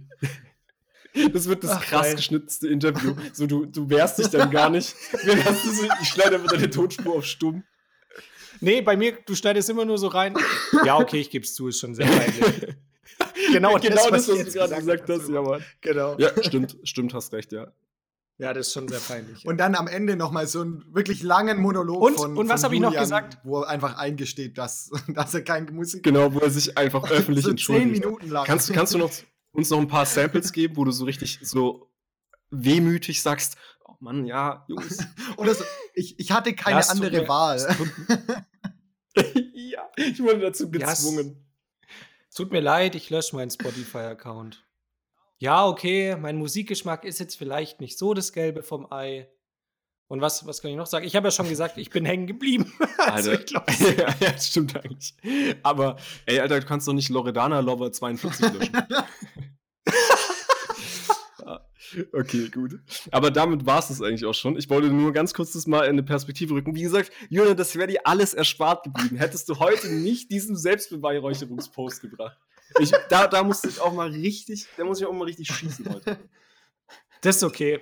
Das 1.34 1.48
wird 1.48 1.64
das 1.64 1.72
Ach, 1.72 1.82
krass 1.86 2.08
geil. 2.08 2.16
geschnitzte 2.18 2.68
Interview. 2.68 3.16
So, 3.34 3.48
du, 3.48 3.66
du 3.66 3.90
wehrst 3.90 4.20
dich 4.20 4.28
dann 4.28 4.52
gar 4.52 4.70
nicht. 4.70 4.96
ich 6.02 6.10
schneide 6.10 6.36
einfach 6.36 6.52
deine 6.52 6.70
Tonspur 6.70 7.16
auf 7.16 7.26
stumm. 7.26 7.64
Nee, 8.60 8.82
bei 8.82 8.98
mir, 8.98 9.18
du 9.26 9.34
schneidest 9.34 9.70
immer 9.70 9.86
nur 9.86 9.98
so 9.98 10.08
rein. 10.08 10.36
Ja, 10.84 10.98
okay, 10.98 11.22
ich 11.22 11.30
gebe 11.30 11.46
es 11.46 11.54
zu, 11.56 11.70
ist 11.70 11.80
schon 11.80 11.96
sehr 11.96 12.06
peinlich. 12.06 12.76
genau, 13.54 13.76
genau 13.76 14.10
das, 14.10 14.28
was, 14.28 14.28
was 14.28 14.44
du 14.46 14.52
gerade 14.52 14.76
gesagt 14.76 15.10
hast, 15.10 15.30
ja, 15.30 15.42
Mann. 15.42 15.64
Genau. 15.80 16.18
Ja, 16.18 16.32
stimmt, 16.44 16.78
stimmt, 16.84 17.14
hast 17.14 17.32
recht, 17.32 17.54
ja. 17.54 17.72
Ja, 18.38 18.54
das 18.54 18.68
ist 18.68 18.74
schon 18.74 18.88
sehr 18.88 19.00
peinlich. 19.08 19.46
Und 19.46 19.58
dann 19.58 19.76
am 19.76 19.88
Ende 19.88 20.16
nochmal 20.16 20.48
so 20.48 20.62
einen 20.62 20.84
wirklich 20.94 21.24
langen 21.24 21.62
Monolog 21.62 22.02
und, 22.02 22.16
von 22.16 22.38
Und 22.38 22.50
was 22.50 22.64
habe 22.64 22.76
ich 22.76 22.82
noch 22.82 22.94
gesagt? 22.94 23.38
Wo 23.44 23.62
er 23.62 23.70
einfach 23.70 23.98
eingesteht, 23.98 24.58
dass, 24.58 24.90
dass 25.08 25.34
er 25.34 25.44
kein 25.44 25.66
Musik 25.74 26.04
Genau, 26.04 26.34
wo 26.34 26.40
er 26.40 26.50
sich 26.50 26.78
einfach 26.78 27.10
öffentlich 27.10 27.46
so 27.46 27.52
entschuldigt. 27.52 27.96
Zehn 27.96 28.02
Minuten 28.02 28.30
lang. 28.30 28.46
Kannst, 28.46 28.72
kannst 28.74 28.94
du 28.94 28.98
noch, 28.98 29.12
uns 29.52 29.70
noch 29.70 29.80
ein 29.80 29.88
paar 29.88 30.06
Samples 30.06 30.52
geben, 30.52 30.76
wo 30.76 30.84
du 30.84 30.92
so 30.92 31.06
richtig 31.06 31.40
so 31.42 31.90
wehmütig 32.52 33.22
sagst, 33.22 33.58
oh 33.86 33.96
Mann, 34.00 34.26
ja, 34.26 34.66
Jungs. 34.68 35.00
Oder 35.38 35.56
so, 35.56 35.64
ich, 35.94 36.20
ich 36.20 36.32
hatte 36.32 36.54
keine 36.54 36.82
ja, 36.82 36.88
andere 36.88 37.22
mir, 37.22 37.28
Wahl. 37.28 37.60
ja, 39.54 39.90
ich 39.96 40.22
wurde 40.22 40.40
dazu 40.40 40.70
gezwungen. 40.70 41.28
Ja, 41.28 41.88
es 42.30 42.36
tut 42.36 42.52
mir 42.52 42.60
leid, 42.60 42.96
ich 42.96 43.10
lösche 43.10 43.36
meinen 43.36 43.50
Spotify-Account 43.50 44.66
ja, 45.38 45.66
okay, 45.66 46.16
mein 46.16 46.38
Musikgeschmack 46.38 47.04
ist 47.06 47.20
jetzt 47.20 47.36
vielleicht 47.36 47.82
nicht 47.82 47.98
so 47.98 48.14
das 48.14 48.34
Gelbe 48.34 48.64
vom 48.64 48.92
Ei. 48.92 49.30
Und 50.08 50.22
was, 50.22 50.46
was 50.46 50.62
kann 50.62 50.70
ich 50.70 50.78
noch 50.78 50.86
sagen? 50.86 51.06
Ich 51.06 51.16
habe 51.16 51.28
ja 51.28 51.32
schon 51.32 51.50
gesagt, 51.50 51.78
ich 51.78 51.90
bin 51.90 52.06
hängen 52.06 52.28
geblieben. 52.28 52.72
also, 52.98 53.32
ich 53.32 53.46
glaub, 53.46 53.70
ja, 53.98 54.14
ja, 54.20 54.38
stimmt 54.38 54.76
eigentlich. 54.76 55.16
Aber, 55.64 55.98
ey, 56.26 56.40
Alter, 56.40 56.60
du 56.60 56.66
kannst 56.66 56.88
doch 56.88 56.94
nicht 56.94 57.10
Loredana 57.10 57.60
Lover 57.60 57.92
42 57.92 58.54
löschen. 58.54 58.78
Okay, 62.12 62.50
gut. 62.50 62.80
Aber 63.12 63.32
damit 63.32 63.66
war 63.66 63.80
es 63.80 63.88
das 63.88 64.02
eigentlich 64.02 64.26
auch 64.26 64.34
schon. 64.34 64.58
Ich 64.58 64.70
wollte 64.70 64.90
nur 64.90 65.14
ganz 65.14 65.34
kurz 65.34 65.54
das 65.54 65.66
mal 65.68 65.84
in 65.84 65.92
eine 65.92 66.04
Perspektive 66.04 66.54
rücken. 66.54 66.76
Wie 66.76 66.82
gesagt, 66.82 67.12
Julian, 67.30 67.56
das 67.56 67.76
wäre 67.76 67.88
dir 67.88 68.02
alles 68.06 68.34
erspart 68.34 68.84
geblieben. 68.84 69.18
Hättest 69.18 69.48
du 69.48 69.60
heute 69.60 69.88
nicht 69.94 70.30
diesen 70.32 70.58
Selbstbeweihräucherungspost 70.58 72.02
gebracht. 72.02 72.38
Ich, 72.80 72.92
da, 73.10 73.28
da 73.28 73.44
musste 73.44 73.70
ich 73.70 73.80
auch 73.80 73.94
mal 73.94 74.10
richtig, 74.10 74.68
da 74.78 74.84
muss 74.84 75.00
ich 75.00 75.06
auch 75.06 75.14
mal 75.14 75.26
richtig 75.26 75.48
schießen 75.48 75.94
heute. 75.94 76.18
Das 77.22 77.38
ist 77.38 77.44
okay. 77.44 77.82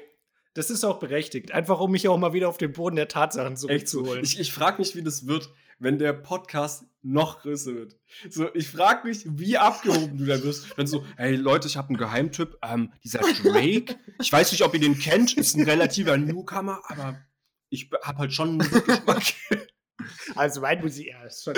Das 0.53 0.69
ist 0.69 0.85
auch 0.85 0.99
berechtigt. 0.99 1.51
Einfach 1.51 1.81
um 1.81 1.91
mich 1.91 2.07
auch 2.07 2.17
mal 2.17 2.31
wieder 2.31 2.47
auf 2.47 2.57
den 2.57 2.71
Boden 2.71 2.95
der 2.95 3.09
Tatsachen 3.09 3.57
zurückzuholen. 3.57 4.23
Ich, 4.23 4.39
ich 4.39 4.53
frage 4.53 4.77
mich, 4.77 4.95
wie 4.95 5.03
das 5.03 5.27
wird, 5.27 5.49
wenn 5.79 5.97
der 5.97 6.13
Podcast 6.13 6.85
noch 7.01 7.41
größer 7.41 7.75
wird. 7.75 7.97
So, 8.29 8.53
ich 8.53 8.69
frage 8.69 9.07
mich, 9.07 9.25
wie 9.25 9.57
abgehoben 9.57 10.17
du 10.17 10.25
da 10.25 10.41
wirst, 10.41 10.77
wenn 10.77 10.87
so, 10.87 11.05
hey 11.17 11.35
Leute, 11.35 11.67
ich 11.67 11.75
habe 11.75 11.89
einen 11.89 11.97
Geheimtipp, 11.97 12.57
ähm, 12.63 12.93
dieser 13.03 13.19
Drake, 13.19 13.97
ich 14.21 14.31
weiß 14.31 14.51
nicht, 14.53 14.63
ob 14.63 14.73
ihr 14.73 14.79
den 14.79 14.97
kennt, 14.97 15.33
ist 15.33 15.57
ein 15.57 15.65
relativer 15.65 16.15
Newcomer, 16.17 16.81
aber 16.87 17.19
ich 17.69 17.89
habe 18.03 18.19
halt 18.19 18.33
schon 18.33 18.61
einen 18.61 18.69
Geschmack. 18.69 19.33
Also 20.35 20.61
mein 20.61 20.81
Musik, 20.81 21.07
ja, 21.07 21.23
ist 21.23 21.43
schon 21.43 21.53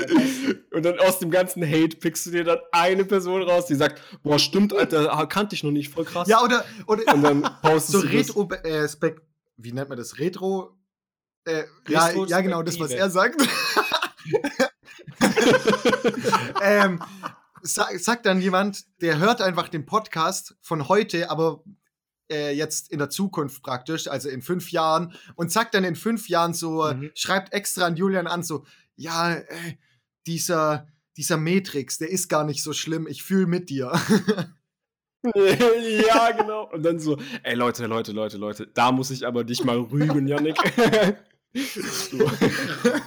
Und 0.72 0.84
dann 0.84 1.00
aus 1.00 1.20
dem 1.20 1.32
ganzen 1.32 1.64
Hate 1.64 1.98
pickst 1.98 2.26
du 2.26 2.32
dir 2.32 2.44
dann 2.44 2.60
eine 2.72 3.06
Person 3.06 3.42
raus, 3.44 3.66
die 3.68 3.76
sagt, 3.76 4.02
boah, 4.24 4.40
stimmt, 4.40 4.74
Alter, 4.74 5.28
kannte 5.28 5.56
ich 5.56 5.64
noch 5.64 5.72
nicht, 5.72 5.90
voll 5.90 6.06
krass. 6.06 6.28
Ja, 6.28 6.44
oder, 6.44 6.66
oder 6.88 7.14
und 7.14 7.24
dann 7.24 7.42
postest 7.62 7.92
so 7.92 8.00
Retro, 8.00 8.50
äh, 8.64 8.88
Spek 8.88 9.22
wie 9.58 9.72
nennt 9.72 9.90
man 9.90 9.98
das? 9.98 10.20
Retro, 10.20 10.78
äh, 11.46 11.64
ja, 11.88 12.12
ja, 12.12 12.42
genau, 12.42 12.64
das, 12.64 12.80
was 12.80 12.92
er 12.92 13.10
sagt. 13.10 13.42
ähm, 16.62 17.00
sag, 17.62 18.00
sagt 18.00 18.26
dann 18.26 18.42
jemand, 18.42 18.86
der 19.02 19.20
hört 19.20 19.42
einfach 19.42 19.70
den 19.70 19.86
Podcast 19.86 20.56
von 20.62 20.88
heute, 20.88 21.30
aber 21.30 21.64
äh, 22.32 22.52
jetzt 22.52 22.92
in 22.92 23.00
der 23.00 23.10
Zukunft 23.10 23.64
praktisch, 23.64 24.08
also 24.08 24.30
in 24.30 24.42
fünf 24.42 24.72
Jahren, 24.72 25.14
und 25.36 25.52
sagt 25.52 25.74
dann 25.74 25.84
in 25.84 25.96
fünf 25.96 26.30
Jahren 26.30 26.54
so, 26.54 26.84
mhm. 26.84 27.12
schreibt 27.14 27.54
extra 27.54 27.86
an 27.86 27.96
Julian 27.96 28.28
an, 28.28 28.44
so, 28.44 28.66
ja, 28.96 29.34
äh, 29.34 29.46
dieser, 30.26 30.88
dieser 31.18 31.38
Matrix, 31.38 31.98
der 31.98 32.10
ist 32.10 32.28
gar 32.30 32.44
nicht 32.44 32.64
so 32.64 32.74
schlimm, 32.74 33.08
ich 33.08 33.24
fühle 33.24 33.48
mit 33.48 33.70
dir. 33.70 33.92
ja, 35.34 36.32
genau. 36.38 36.70
Und 36.72 36.84
dann 36.84 37.00
so, 37.00 37.18
ey 37.44 37.56
Leute, 37.56 37.88
Leute, 37.88 38.12
Leute, 38.12 38.38
Leute, 38.38 38.68
da 38.68 38.92
muss 38.92 39.12
ich 39.12 39.26
aber 39.26 39.44
dich 39.44 39.64
mal 39.64 39.78
rügen, 39.80 40.28
Janik. 40.28 40.58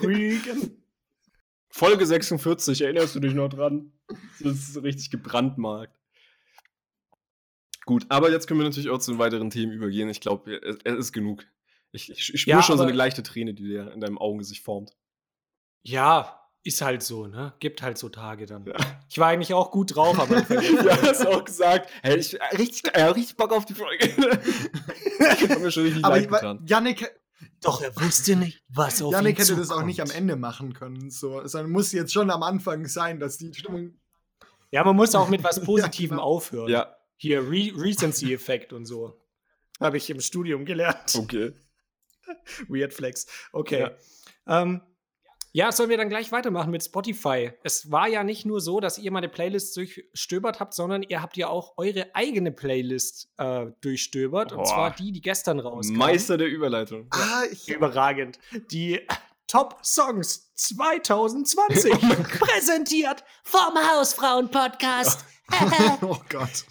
rügen. 0.03 0.83
Folge 1.69 2.07
46, 2.07 2.81
erinnerst 2.81 3.15
du 3.15 3.21
dich 3.21 3.35
noch 3.35 3.49
dran? 3.49 3.93
Das 4.41 4.55
ist 4.55 4.83
richtig 4.83 5.11
gebrandmarkt. 5.11 5.98
Gut, 7.89 8.05
aber 8.11 8.31
jetzt 8.31 8.47
können 8.47 8.61
wir 8.61 8.65
natürlich 8.65 8.91
auch 8.91 8.99
zu 8.99 9.13
den 9.13 9.19
weiteren 9.19 9.49
Themen 9.49 9.73
übergehen. 9.73 10.11
Ich 10.11 10.21
glaube, 10.21 10.61
es, 10.63 10.77
es, 10.85 10.95
ist 10.95 11.13
genug. 11.15 11.47
Ich, 11.91 12.11
ich, 12.11 12.35
ich 12.35 12.43
spüre 12.43 12.59
ja, 12.59 12.63
schon 12.63 12.77
so 12.77 12.83
eine 12.85 12.93
leichte 12.93 13.23
Träne, 13.23 13.55
die 13.55 13.63
dir 13.63 13.91
in 13.93 14.01
deinem 14.03 14.19
Auge 14.19 14.45
sich 14.45 14.61
formt. 14.61 14.95
Ja, 15.81 16.39
ist 16.65 16.83
halt 16.83 17.03
so, 17.03 17.29
ne? 17.29 17.55
Gibt 17.61 17.81
halt 17.81 17.97
so 17.97 18.11
Tage 18.11 18.45
dann. 18.45 18.67
Ja. 18.67 18.75
Ich 19.09 19.19
war 19.19 19.29
eigentlich 19.29 19.55
auch 19.55 19.71
gut 19.71 19.97
drauf, 19.97 20.21
aber. 20.21 20.37
ja, 20.51 21.01
hast 21.01 21.27
auch 21.27 21.43
gesagt. 21.43 21.89
Hey, 22.03 22.19
ich 22.19 22.39
richtig, 22.59 22.95
äh, 22.95 23.05
richtig 23.05 23.39
Bock 23.39 23.55
auf 23.55 23.65
die 23.65 23.73
Folge. 23.73 24.05
ich 25.41 25.49
hab 25.49 25.59
mir 25.59 25.71
schon 25.71 25.85
richtig 25.85 26.05
aber 26.05 26.17
leid 26.17 26.29
getan. 26.29 26.63
Janik, 26.67 27.11
doch, 27.63 27.81
er 27.81 27.97
wusste 27.97 28.37
nicht, 28.37 28.63
was 28.69 29.01
auf 29.01 29.13
Janik 29.13 29.39
hätte 29.39 29.57
das 29.57 29.71
auch 29.71 29.83
nicht 29.83 30.03
am 30.03 30.11
Ende 30.11 30.37
machen 30.37 30.75
können. 30.75 31.09
So. 31.09 31.47
Sondern 31.47 31.73
muss 31.73 31.93
jetzt 31.93 32.13
schon 32.13 32.29
am 32.29 32.43
Anfang 32.43 32.87
sein, 32.87 33.19
dass 33.19 33.39
die 33.39 33.55
Stimmung. 33.55 33.99
Ja, 34.71 34.85
man 34.85 34.95
muss 34.95 35.15
auch 35.15 35.31
mit 35.31 35.43
was 35.43 35.59
Positivem 35.65 36.19
ja, 36.19 36.23
aufhören. 36.23 36.69
Ja. 36.69 36.98
Hier, 37.19 37.43
Re 37.43 37.73
Recency-Effekt 37.77 38.73
und 38.73 38.87
so. 38.87 39.21
Habe 39.81 39.97
ich 39.99 40.09
im 40.09 40.21
Studium 40.21 40.65
gelernt. 40.65 41.15
Okay. 41.15 41.53
Weird 42.69 42.95
Flex. 42.95 43.27
Okay. 43.53 43.91
Ja. 44.47 44.63
Ähm, 44.63 44.81
ja, 45.53 45.73
sollen 45.73 45.91
wir 45.91 45.97
dann 45.97 46.09
gleich 46.09 46.31
weitermachen 46.31 46.71
mit 46.71 46.85
Spotify. 46.85 47.53
Es 47.65 47.91
war 47.91 48.07
ja 48.07 48.23
nicht 48.23 48.45
nur 48.47 48.61
so, 48.61 48.81
dass 48.81 48.99
ihr 48.99 49.11
meine 49.11 49.29
Playlist 49.29 49.77
durchstöbert 49.77 50.61
habt, 50.61 50.75
sondern 50.75 51.03
ihr 51.03 51.21
habt 51.23 51.37
ja 51.37 51.49
auch 51.49 51.73
eure 51.77 52.15
eigene 52.15 52.53
Playlist 52.53 53.29
äh, 53.39 53.67
durchstöbert. 53.81 54.51
Boah. 54.51 54.59
Und 54.59 54.67
zwar 54.67 54.95
die, 54.95 55.11
die 55.11 55.21
gestern 55.21 55.59
rauskam. 55.59 55.97
Meister 55.97 56.37
der 56.37 56.49
Überleitung. 56.49 57.09
Ah, 57.11 57.43
Überragend. 57.67 58.39
Die 58.71 59.01
Top 59.49 59.79
Songs 59.83 60.53
2020 60.55 61.93
präsentiert 62.39 63.25
vom 63.43 63.75
Hausfrauen-Podcast. 63.75 65.25
oh 66.03 66.19
Gott. 66.29 66.67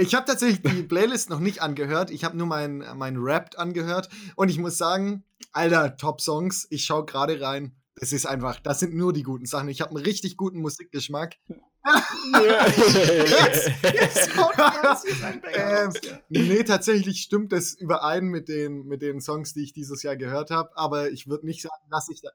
ich 0.00 0.14
habe 0.14 0.26
tatsächlich 0.26 0.62
die 0.62 0.82
Playlist 0.82 1.30
noch 1.30 1.40
nicht 1.40 1.62
angehört. 1.62 2.10
Ich 2.10 2.24
habe 2.24 2.36
nur 2.36 2.46
meinen 2.46 2.84
mein 2.96 3.16
Rap 3.16 3.50
angehört. 3.56 4.08
Und 4.36 4.48
ich 4.48 4.58
muss 4.58 4.78
sagen, 4.78 5.24
Alter, 5.52 5.96
Top-Songs. 5.96 6.66
Ich 6.70 6.84
schaue 6.84 7.04
gerade 7.04 7.40
rein. 7.40 7.76
Das 7.96 8.12
ist 8.12 8.26
einfach, 8.26 8.60
das 8.60 8.80
sind 8.80 8.94
nur 8.94 9.12
die 9.12 9.22
guten 9.22 9.44
Sachen. 9.44 9.68
Ich 9.68 9.82
habe 9.82 9.90
einen 9.90 10.04
richtig 10.04 10.36
guten 10.38 10.60
Musikgeschmack. 10.60 11.36
jetzt, 12.32 13.70
jetzt 13.82 14.34
kommt 14.34 14.54
ähm, 15.54 15.92
nee, 16.28 16.62
tatsächlich 16.62 17.20
stimmt 17.20 17.52
das 17.52 17.74
überein 17.74 18.24
mit 18.24 18.48
den, 18.48 18.86
mit 18.86 19.02
den 19.02 19.20
Songs, 19.20 19.54
die 19.54 19.64
ich 19.64 19.72
dieses 19.72 20.02
Jahr 20.02 20.16
gehört 20.16 20.50
habe. 20.50 20.70
Aber 20.76 21.10
ich 21.10 21.26
würde 21.26 21.46
nicht 21.46 21.62
sagen, 21.62 21.84
dass 21.90 22.08
ich 22.08 22.22
da. 22.22 22.30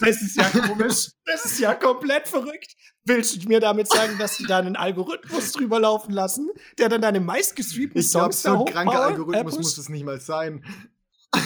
Das 0.00 0.22
ist 0.22 0.36
ja 0.36 0.44
komisch. 0.48 1.10
Das 1.24 1.44
ist 1.44 1.58
ja 1.60 1.74
komplett 1.74 2.26
verrückt. 2.26 2.74
Willst 3.04 3.42
du 3.42 3.48
mir 3.48 3.60
damit 3.60 3.88
sagen, 3.88 4.18
dass 4.18 4.36
sie 4.36 4.44
da 4.44 4.58
einen 4.58 4.76
Algorithmus 4.76 5.52
drüber 5.52 5.80
laufen 5.80 6.12
lassen, 6.12 6.50
der 6.78 6.88
dann 6.88 7.02
deine 7.02 7.20
meistgestreamten 7.20 8.02
Songs 8.02 8.36
Ich 8.36 8.42
glaube, 8.42 8.58
so 8.58 8.66
ein 8.66 8.72
kranker 8.72 9.02
Algorithmus 9.02 9.56
muss 9.56 9.78
es 9.78 9.88
nicht 9.88 10.04
mal 10.04 10.20
sein. 10.20 10.64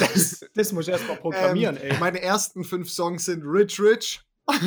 Das, 0.01 0.45
das 0.55 0.73
muss 0.73 0.87
ich 0.87 0.93
erst 0.93 1.07
mal 1.07 1.17
programmieren, 1.17 1.77
ähm, 1.77 1.91
ey. 1.93 1.99
Meine 1.99 2.23
ersten 2.23 2.65
fünf 2.65 2.91
Songs 2.91 3.27
sind 3.27 3.43
Rich 3.45 3.79
Rich 3.81 4.21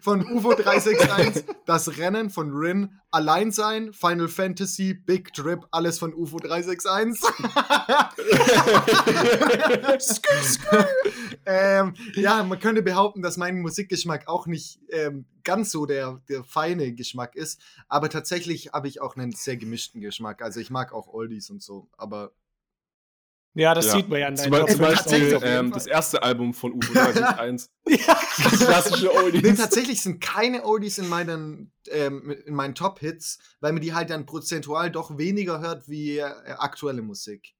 von 0.00 0.24
UFO 0.26 0.54
361, 0.54 1.44
Das 1.66 1.98
Rennen 1.98 2.30
von 2.30 2.50
Rin, 2.52 2.98
Alleinsein, 3.10 3.92
Final 3.92 4.28
Fantasy, 4.28 4.94
Big 4.94 5.34
Trip, 5.34 5.60
alles 5.70 5.98
von 5.98 6.14
UFO 6.14 6.38
361. 6.38 7.22
ähm, 11.46 11.94
ja, 12.14 12.42
man 12.42 12.58
könnte 12.58 12.82
behaupten, 12.82 13.22
dass 13.22 13.36
mein 13.36 13.60
Musikgeschmack 13.60 14.28
auch 14.28 14.46
nicht 14.46 14.80
ähm, 14.90 15.26
ganz 15.44 15.70
so 15.70 15.86
der, 15.86 16.22
der 16.28 16.44
feine 16.44 16.94
Geschmack 16.94 17.36
ist, 17.36 17.60
aber 17.88 18.08
tatsächlich 18.08 18.70
habe 18.72 18.88
ich 18.88 19.00
auch 19.00 19.16
einen 19.16 19.32
sehr 19.32 19.56
gemischten 19.56 20.00
Geschmack. 20.00 20.42
Also 20.42 20.60
ich 20.60 20.70
mag 20.70 20.92
auch 20.92 21.08
Oldies 21.08 21.50
und 21.50 21.62
so, 21.62 21.88
aber 21.96 22.32
ja, 23.58 23.74
das 23.74 23.86
ja. 23.86 23.92
sieht 23.92 24.08
man 24.08 24.20
ja 24.20 24.26
an 24.28 24.36
deinen 24.36 24.52
Zum, 24.52 24.68
zum 24.68 24.78
Beispiel 24.78 25.40
ähm, 25.42 25.72
das 25.72 25.86
erste 25.86 26.22
Album 26.22 26.54
von 26.54 26.72
UFO 26.74 26.92
361. 26.92 27.68
ja. 27.88 28.14
Klassische 28.14 29.12
Oldies. 29.12 29.42
Nee, 29.42 29.54
tatsächlich 29.54 30.00
sind 30.00 30.20
keine 30.20 30.64
Oldies 30.64 30.98
in 30.98 31.08
meinen, 31.08 31.72
ähm, 31.90 32.30
in 32.30 32.54
meinen 32.54 32.76
Top-Hits, 32.76 33.40
weil 33.60 33.72
man 33.72 33.82
die 33.82 33.94
halt 33.94 34.10
dann 34.10 34.26
prozentual 34.26 34.92
doch 34.92 35.18
weniger 35.18 35.60
hört 35.60 35.88
wie 35.88 36.18
äh, 36.18 36.30
aktuelle 36.58 37.02
Musik. 37.02 37.54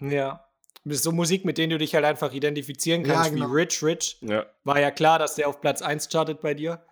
Ja. 0.00 0.44
Das 0.84 0.98
ist 0.98 1.02
so 1.02 1.10
Musik, 1.10 1.44
mit 1.44 1.58
denen 1.58 1.70
du 1.70 1.78
dich 1.78 1.96
halt 1.96 2.04
einfach 2.04 2.32
identifizieren 2.32 3.02
kannst, 3.02 3.30
ja, 3.30 3.34
genau. 3.34 3.50
wie 3.50 3.62
Rich 3.62 3.82
Rich. 3.82 4.18
Ja. 4.20 4.46
War 4.62 4.78
ja 4.78 4.92
klar, 4.92 5.18
dass 5.18 5.34
der 5.34 5.48
auf 5.48 5.60
Platz 5.60 5.82
1 5.82 6.08
chartet 6.08 6.40
bei 6.40 6.54
dir. 6.54 6.86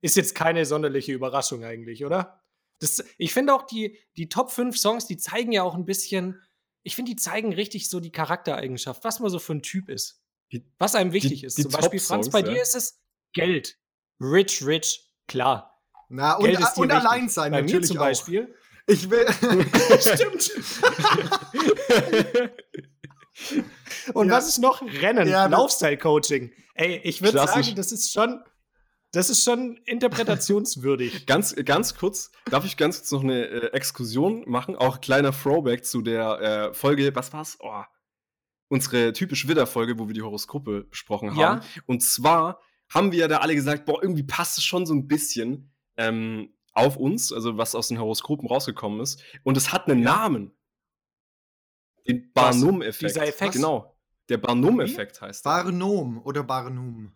Ist 0.00 0.16
jetzt 0.16 0.36
keine 0.36 0.64
sonderliche 0.64 1.12
Überraschung 1.12 1.64
eigentlich, 1.64 2.04
oder? 2.04 2.40
Das, 2.78 3.04
ich 3.18 3.34
finde 3.34 3.52
auch, 3.52 3.66
die, 3.66 3.98
die 4.16 4.28
Top 4.28 4.52
5 4.52 4.78
Songs, 4.78 5.06
die 5.06 5.16
zeigen 5.16 5.50
ja 5.50 5.64
auch 5.64 5.74
ein 5.74 5.84
bisschen, 5.84 6.40
ich 6.82 6.94
finde, 6.94 7.10
die 7.10 7.16
zeigen 7.16 7.52
richtig 7.52 7.88
so 7.88 8.00
die 8.00 8.12
Charaktereigenschaft, 8.12 9.04
was 9.04 9.20
man 9.20 9.30
so 9.30 9.38
für 9.38 9.54
ein 9.54 9.62
Typ 9.62 9.88
ist. 9.88 10.22
Was 10.78 10.94
einem 10.94 11.12
wichtig 11.12 11.40
die, 11.40 11.46
ist. 11.46 11.58
Die 11.58 11.62
Zum 11.62 11.72
Beispiel, 11.72 12.00
Franz, 12.00 12.30
bei 12.30 12.40
ja. 12.40 12.48
dir 12.48 12.62
ist 12.62 12.74
es 12.74 13.00
Geld. 13.32 13.78
Rich, 14.20 14.64
rich, 14.66 15.08
klar. 15.28 15.80
Na, 16.08 16.34
und, 16.34 16.46
Geld 16.46 16.58
ist 16.58 16.76
und 16.76 16.90
allein 16.90 17.28
sein, 17.28 17.52
bei 17.52 17.62
mir 17.62 17.82
zum 17.82 17.98
auch. 17.98 18.02
Beispiel. 18.02 18.54
Ich 18.86 19.08
will. 19.08 19.26
Stimmt. 20.00 20.50
und 24.14 24.28
ja. 24.28 24.34
was 24.34 24.48
ist 24.48 24.58
noch? 24.58 24.82
Rennen, 24.82 25.28
ja, 25.28 25.46
Laufstyle-Coaching. 25.46 26.52
Ey, 26.74 27.00
ich 27.04 27.22
würde 27.22 27.38
sagen, 27.38 27.74
das 27.76 27.92
ist 27.92 28.12
schon 28.12 28.42
das 29.12 29.30
ist 29.30 29.44
schon 29.44 29.76
interpretationswürdig. 29.86 31.26
ganz, 31.26 31.54
ganz 31.64 31.96
kurz, 31.96 32.30
darf 32.50 32.64
ich 32.64 32.76
ganz 32.76 32.98
kurz 32.98 33.12
noch 33.12 33.22
eine 33.22 33.46
äh, 33.46 33.72
Exkursion 33.72 34.44
machen? 34.46 34.76
Auch 34.76 35.00
kleiner 35.00 35.32
Throwback 35.32 35.84
zu 35.84 36.02
der 36.02 36.40
äh, 36.40 36.74
Folge, 36.74 37.14
was 37.14 37.32
war's? 37.32 37.58
Oh, 37.60 37.82
unsere 38.68 39.12
typisch 39.12 39.48
Widder-Folge, 39.48 39.98
wo 39.98 40.06
wir 40.06 40.14
die 40.14 40.22
Horoskope 40.22 40.84
besprochen 40.84 41.30
haben. 41.30 41.38
Ja? 41.38 41.60
Und 41.86 42.02
zwar 42.02 42.60
haben 42.88 43.12
wir 43.12 43.18
ja 43.18 43.28
da 43.28 43.38
alle 43.38 43.54
gesagt, 43.54 43.84
boah, 43.84 44.02
irgendwie 44.02 44.22
passt 44.22 44.58
es 44.58 44.64
schon 44.64 44.86
so 44.86 44.94
ein 44.94 45.06
bisschen 45.06 45.72
ähm, 45.96 46.54
auf 46.72 46.96
uns, 46.96 47.32
also 47.32 47.58
was 47.58 47.74
aus 47.74 47.88
den 47.88 47.98
Horoskopen 47.98 48.48
rausgekommen 48.48 49.00
ist. 49.00 49.22
Und 49.42 49.56
es 49.56 49.72
hat 49.72 49.88
einen 49.88 50.02
ja. 50.02 50.16
Namen. 50.16 50.52
Den 52.06 52.32
Barnum-Effekt. 52.32 53.10
Dieser 53.10 53.26
Effekt. 53.26 53.52
Genau. 53.52 53.96
Der 54.28 54.38
Barnum-Effekt 54.38 55.20
heißt. 55.20 55.44
Barnum 55.44 56.22
oder 56.24 56.44
Barnum. 56.44 57.12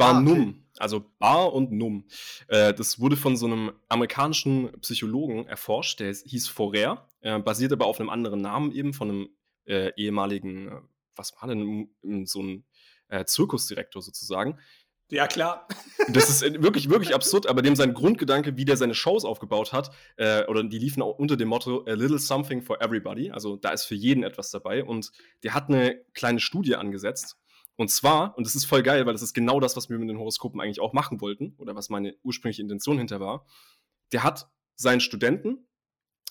Barnum, 0.00 0.38
ah, 0.38 0.42
okay. 0.42 0.78
also 0.78 1.04
Bar 1.18 1.52
und 1.52 1.72
Num. 1.72 2.04
Äh, 2.48 2.74
das 2.74 2.98
wurde 2.98 3.16
von 3.16 3.36
so 3.36 3.46
einem 3.46 3.72
amerikanischen 3.88 4.72
Psychologen 4.80 5.46
erforscht, 5.46 6.00
der 6.00 6.12
hieß 6.12 6.48
Forer, 6.48 7.06
äh, 7.20 7.38
basiert 7.38 7.72
aber 7.72 7.86
auf 7.86 8.00
einem 8.00 8.08
anderen 8.08 8.40
Namen 8.40 8.72
eben 8.72 8.92
von 8.92 9.08
einem 9.08 9.28
äh, 9.66 9.92
ehemaligen, 9.96 10.68
äh, 10.68 10.80
was 11.16 11.34
war 11.40 11.48
denn, 11.48 11.90
so 12.24 12.42
ein 12.42 12.64
äh, 13.08 13.24
Zirkusdirektor 13.24 14.00
sozusagen. 14.00 14.58
Ja, 15.10 15.26
klar. 15.26 15.66
Das 16.08 16.30
ist 16.30 16.42
äh, 16.42 16.62
wirklich, 16.62 16.88
wirklich 16.88 17.14
absurd, 17.14 17.46
aber 17.46 17.62
dem 17.62 17.76
sein 17.76 17.94
Grundgedanke, 17.94 18.56
wie 18.56 18.64
der 18.64 18.76
seine 18.76 18.94
Shows 18.94 19.24
aufgebaut 19.24 19.72
hat, 19.72 19.90
oder 20.16 20.62
die 20.64 20.78
liefen 20.78 21.02
auch 21.02 21.18
unter 21.18 21.36
dem 21.36 21.48
Motto 21.48 21.84
A 21.86 21.92
little 21.92 22.18
something 22.18 22.62
for 22.62 22.80
everybody, 22.80 23.30
also 23.30 23.56
da 23.56 23.70
ist 23.70 23.84
für 23.84 23.94
jeden 23.94 24.22
etwas 24.22 24.50
dabei 24.50 24.84
und 24.84 25.12
der 25.42 25.54
hat 25.54 25.68
eine 25.68 26.00
kleine 26.14 26.40
Studie 26.40 26.76
angesetzt 26.76 27.39
und 27.80 27.88
zwar, 27.88 28.36
und 28.36 28.46
das 28.46 28.54
ist 28.54 28.66
voll 28.66 28.82
geil, 28.82 29.06
weil 29.06 29.14
das 29.14 29.22
ist 29.22 29.32
genau 29.32 29.58
das, 29.58 29.74
was 29.74 29.88
wir 29.88 29.98
mit 29.98 30.10
den 30.10 30.18
Horoskopen 30.18 30.60
eigentlich 30.60 30.80
auch 30.80 30.92
machen 30.92 31.22
wollten, 31.22 31.54
oder 31.56 31.74
was 31.74 31.88
meine 31.88 32.14
ursprüngliche 32.22 32.60
Intention 32.60 32.98
hinter 32.98 33.20
war. 33.20 33.46
Der 34.12 34.22
hat 34.22 34.50
seinen 34.76 35.00
Studenten 35.00 35.66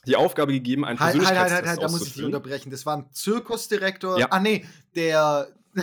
die 0.05 0.15
Aufgabe 0.15 0.53
gegeben, 0.53 0.85
ein 0.85 0.99
halt, 0.99 1.15
halt, 1.15 1.27
halt, 1.27 1.51
halt, 1.51 1.65
halt, 1.65 1.81
da 1.81 1.87
muss 1.87 2.05
ich 2.05 2.13
dich 2.13 2.23
unterbrechen. 2.23 2.69
Das 2.69 2.85
war 2.85 2.97
ein 2.97 3.11
Zirkusdirektor. 3.13 4.19
Ja. 4.19 4.27
Ah, 4.29 4.39
nee, 4.39 4.63
der. 4.93 5.47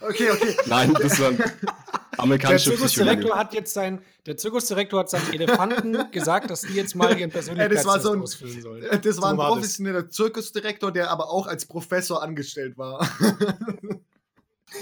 okay, 0.00 0.30
okay. 0.30 0.56
Nein, 0.64 0.94
das 0.94 1.20
war 1.20 1.32
ein 1.32 1.44
amerikanischer 2.16 2.70
Der 2.70 2.78
Zirkusdirektor 2.78 3.36
hat 3.36 3.52
jetzt 3.52 3.74
sein, 3.74 4.00
der 4.24 4.38
Zirkusdirektor 4.38 5.00
hat 5.00 5.10
seinen 5.10 5.34
Elefanten 5.34 6.10
gesagt, 6.12 6.48
dass 6.48 6.62
die 6.62 6.72
jetzt 6.72 6.94
mal 6.94 7.14
ihren 7.18 7.30
Persönlichkeitstest 7.30 7.86
ja, 7.86 8.00
so 8.00 8.14
ausfüllen 8.14 8.62
sollen. 8.62 8.82
Das 9.02 9.04
war 9.04 9.12
so 9.12 9.22
ein 9.26 9.36
war 9.36 9.48
professioneller 9.48 10.08
Zirkusdirektor, 10.08 10.90
der 10.92 11.10
aber 11.10 11.28
auch 11.28 11.46
als 11.46 11.66
Professor 11.66 12.22
angestellt 12.22 12.78
war. 12.78 13.06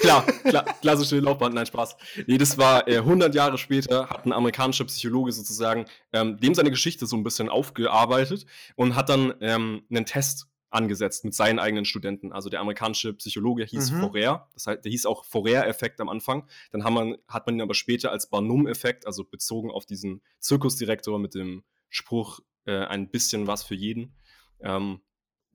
klar, 0.00 0.22
klar, 0.44 0.64
klassische 0.80 1.18
Laufbahn, 1.20 1.54
nein, 1.54 1.66
Spaß. 1.66 1.96
Nee, 2.26 2.38
das 2.38 2.58
war 2.58 2.86
äh, 2.88 2.98
100 2.98 3.34
Jahre 3.34 3.58
später, 3.58 4.08
hat 4.08 4.26
ein 4.26 4.32
amerikanischer 4.32 4.84
Psychologe 4.84 5.32
sozusagen 5.32 5.86
ähm, 6.12 6.38
dem 6.38 6.54
seine 6.54 6.70
Geschichte 6.70 7.06
so 7.06 7.16
ein 7.16 7.24
bisschen 7.24 7.48
aufgearbeitet 7.48 8.46
und 8.74 8.96
hat 8.96 9.08
dann 9.08 9.34
ähm, 9.40 9.82
einen 9.90 10.06
Test 10.06 10.48
angesetzt 10.70 11.24
mit 11.24 11.34
seinen 11.34 11.58
eigenen 11.58 11.84
Studenten. 11.84 12.32
Also 12.32 12.50
der 12.50 12.60
amerikanische 12.60 13.14
Psychologe 13.14 13.64
hieß 13.64 13.92
mhm. 13.92 14.00
Forer, 14.00 14.48
das 14.52 14.66
heißt, 14.66 14.84
der 14.84 14.90
hieß 14.90 15.06
auch 15.06 15.24
Forer-Effekt 15.24 16.00
am 16.00 16.08
Anfang. 16.08 16.46
Dann 16.70 16.84
hat 16.84 16.92
man, 16.92 17.16
hat 17.28 17.46
man 17.46 17.56
ihn 17.56 17.62
aber 17.62 17.74
später 17.74 18.10
als 18.10 18.28
Barnum-Effekt, 18.28 19.06
also 19.06 19.24
bezogen 19.24 19.70
auf 19.70 19.86
diesen 19.86 20.22
Zirkusdirektor 20.38 21.18
mit 21.18 21.34
dem 21.34 21.64
Spruch, 21.88 22.40
äh, 22.66 22.84
ein 22.84 23.10
bisschen 23.10 23.46
was 23.46 23.62
für 23.62 23.74
jeden, 23.74 24.14
ähm, 24.60 25.00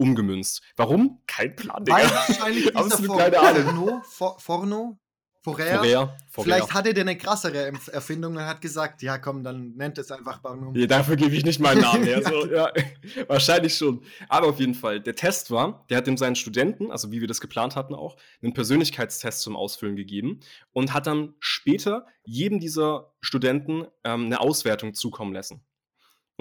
umgemünzt. 0.02 0.62
Warum? 0.76 1.22
Kein 1.28 1.56
Plan, 1.56 1.86
Digga. 1.86 1.98
Weil 1.98 2.10
wahrscheinlich 2.10 2.66
dieser 2.74 3.18
keine 3.18 3.40
Ahnung. 3.40 4.02
Forno, 4.04 4.38
Forno, 4.40 5.00
Forer, 5.44 5.84
Forer, 5.84 6.18
Vielleicht 6.44 6.72
hatte 6.72 6.94
der 6.94 7.02
eine 7.02 7.18
krassere 7.18 7.74
Erfindung 7.92 8.36
und 8.36 8.46
hat 8.46 8.62
gesagt, 8.62 9.02
ja 9.02 9.18
komm, 9.18 9.44
dann 9.44 9.74
nennt 9.76 9.98
es 9.98 10.12
einfach 10.12 10.38
Barnum. 10.38 10.76
Ja, 10.76 10.86
dafür 10.86 11.16
gebe 11.16 11.36
ich 11.36 11.44
nicht 11.44 11.60
meinen 11.60 11.82
Namen 11.82 12.04
her. 12.04 12.22
So, 12.22 12.46
ja, 12.46 12.72
wahrscheinlich 13.28 13.76
schon. 13.76 14.04
Aber 14.30 14.48
auf 14.50 14.60
jeden 14.60 14.76
Fall, 14.76 15.00
der 15.00 15.16
Test 15.16 15.50
war, 15.50 15.84
der 15.90 15.98
hat 15.98 16.06
dem 16.06 16.16
seinen 16.16 16.36
Studenten, 16.36 16.92
also 16.92 17.12
wie 17.12 17.22
wir 17.22 17.28
das 17.28 17.42
geplant 17.42 17.76
hatten 17.76 17.96
auch, 17.96 18.18
einen 18.44 18.54
Persönlichkeitstest 18.54 19.42
zum 19.42 19.56
Ausfüllen 19.56 19.96
gegeben 19.96 20.42
und 20.74 20.94
hat 20.94 21.08
dann 21.08 21.34
später 21.40 22.06
jedem 22.24 22.60
dieser 22.60 23.12
Studenten 23.20 23.88
ähm, 24.04 24.26
eine 24.26 24.42
Auswertung 24.42 24.94
zukommen 24.94 25.34
lassen. 25.34 25.64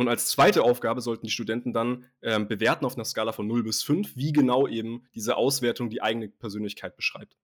Und 0.00 0.08
als 0.08 0.28
zweite 0.28 0.62
Aufgabe 0.62 1.02
sollten 1.02 1.26
die 1.26 1.30
Studenten 1.30 1.74
dann 1.74 2.06
ähm, 2.22 2.48
bewerten 2.48 2.86
auf 2.86 2.94
einer 2.94 3.04
Skala 3.04 3.32
von 3.32 3.46
0 3.46 3.64
bis 3.64 3.82
5, 3.82 4.16
wie 4.16 4.32
genau 4.32 4.66
eben 4.66 5.04
diese 5.14 5.36
Auswertung 5.36 5.90
die 5.90 6.00
eigene 6.00 6.30
Persönlichkeit 6.30 6.96
beschreibt. 6.96 7.36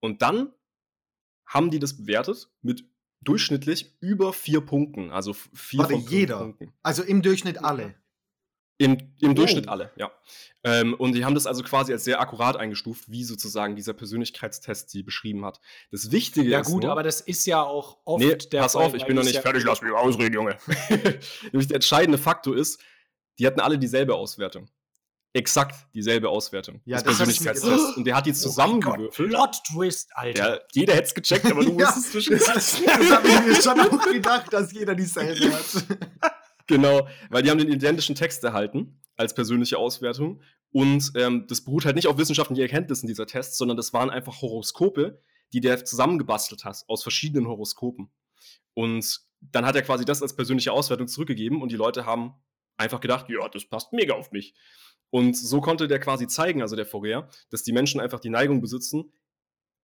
Und 0.00 0.20
dann 0.20 0.52
haben 1.46 1.70
die 1.70 1.78
das 1.78 1.96
bewertet 1.96 2.50
mit 2.60 2.84
durchschnittlich 3.20 3.94
über 4.00 4.32
vier 4.32 4.62
Punkten. 4.62 5.12
Also 5.12 5.32
vier 5.32 5.78
Warte, 5.78 5.92
von 5.92 6.02
jeder. 6.08 6.38
Punkten. 6.38 6.72
Also 6.82 7.04
im 7.04 7.22
Durchschnitt 7.22 7.62
alle. 7.62 7.94
Im, 8.78 8.98
im 9.20 9.30
oh. 9.30 9.34
Durchschnitt 9.34 9.68
alle, 9.68 9.90
ja. 9.96 10.10
Ähm, 10.62 10.94
und 10.94 11.14
die 11.14 11.24
haben 11.24 11.34
das 11.34 11.46
also 11.46 11.62
quasi 11.62 11.92
als 11.92 12.04
sehr 12.04 12.20
akkurat 12.20 12.56
eingestuft, 12.56 13.10
wie 13.10 13.24
sozusagen 13.24 13.76
dieser 13.76 13.94
Persönlichkeitstest 13.94 14.90
sie 14.90 15.02
beschrieben 15.02 15.44
hat. 15.44 15.60
Das 15.92 16.10
Wichtige 16.10 16.50
ja, 16.50 16.60
ist. 16.60 16.68
Ja, 16.68 16.72
gut, 16.74 16.82
nur, 16.82 16.92
aber 16.92 17.02
das 17.02 17.20
ist 17.20 17.46
ja 17.46 17.62
auch 17.62 17.98
oft 18.04 18.24
nee, 18.24 18.34
der 18.34 18.60
Pass 18.60 18.72
Fall, 18.72 18.86
auf, 18.86 18.94
ich 18.94 19.06
bin 19.06 19.16
noch 19.16 19.22
nicht 19.22 19.36
ja 19.36 19.42
fertig, 19.42 19.64
lass 19.64 19.80
mich 19.80 19.92
ausreden, 19.92 20.34
Junge. 20.34 20.58
Nämlich 21.52 21.68
der 21.68 21.76
entscheidende 21.76 22.18
Faktor 22.18 22.56
ist, 22.56 22.80
die 23.38 23.46
hatten 23.46 23.60
alle 23.60 23.78
dieselbe 23.78 24.14
Auswertung 24.14 24.68
exakt 25.36 25.76
dieselbe 25.94 26.28
Auswertung. 26.28 26.80
Ja, 26.84 26.96
das 26.96 27.04
Persönlichkeitstest. 27.04 27.96
Und 27.96 28.06
der 28.06 28.16
hat 28.16 28.26
die 28.26 28.32
zusammengewürfelt. 28.32 29.34
Oh 29.34 29.36
Plot 29.36 29.62
Twist, 29.70 30.10
Alter. 30.14 30.54
Ja, 30.54 30.60
jeder 30.72 30.94
hätte 30.94 31.08
es 31.08 31.14
gecheckt, 31.14 31.46
aber 31.46 31.64
du 31.64 31.74
wusstest 31.78 32.14
es 32.14 32.30
nicht. 32.30 32.46
Das, 32.46 32.80
das 32.80 33.10
habe 33.10 33.28
ich 33.28 33.40
mir 33.40 33.62
schon 33.62 33.80
auch 33.80 34.04
gedacht, 34.04 34.52
dass 34.52 34.72
jeder 34.72 34.94
dieselbe 34.94 35.52
hat. 35.52 36.34
Genau, 36.66 37.08
weil 37.30 37.42
die 37.42 37.50
haben 37.50 37.58
den 37.58 37.72
identischen 37.72 38.14
Text 38.14 38.42
erhalten 38.44 39.00
als 39.16 39.34
persönliche 39.34 39.78
Auswertung. 39.78 40.42
Und 40.72 41.12
ähm, 41.14 41.46
das 41.48 41.62
beruht 41.62 41.84
halt 41.84 41.96
nicht 41.96 42.08
auf 42.08 42.18
wissenschaftlichen 42.18 42.60
Erkenntnissen 42.60 43.06
dieser 43.06 43.26
Tests, 43.26 43.56
sondern 43.56 43.76
das 43.76 43.92
waren 43.92 44.10
einfach 44.10 44.42
Horoskope, 44.42 45.20
die 45.52 45.60
der 45.60 45.84
zusammengebastelt 45.84 46.64
hat 46.64 46.84
aus 46.88 47.02
verschiedenen 47.02 47.46
Horoskopen. 47.46 48.10
Und 48.74 49.20
dann 49.40 49.64
hat 49.64 49.76
er 49.76 49.82
quasi 49.82 50.04
das 50.04 50.22
als 50.22 50.36
persönliche 50.36 50.72
Auswertung 50.72 51.08
zurückgegeben 51.08 51.62
und 51.62 51.72
die 51.72 51.76
Leute 51.76 52.04
haben 52.04 52.34
einfach 52.76 53.00
gedacht, 53.00 53.26
ja, 53.28 53.48
das 53.48 53.64
passt 53.64 53.92
mega 53.92 54.14
auf 54.14 54.32
mich. 54.32 54.54
Und 55.10 55.36
so 55.36 55.60
konnte 55.60 55.88
der 55.88 56.00
quasi 56.00 56.26
zeigen, 56.26 56.62
also 56.62 56.76
der 56.76 56.86
Fourier, 56.86 57.28
dass 57.50 57.62
die 57.62 57.72
Menschen 57.72 58.00
einfach 58.00 58.20
die 58.20 58.28
Neigung 58.28 58.60
besitzen, 58.60 59.12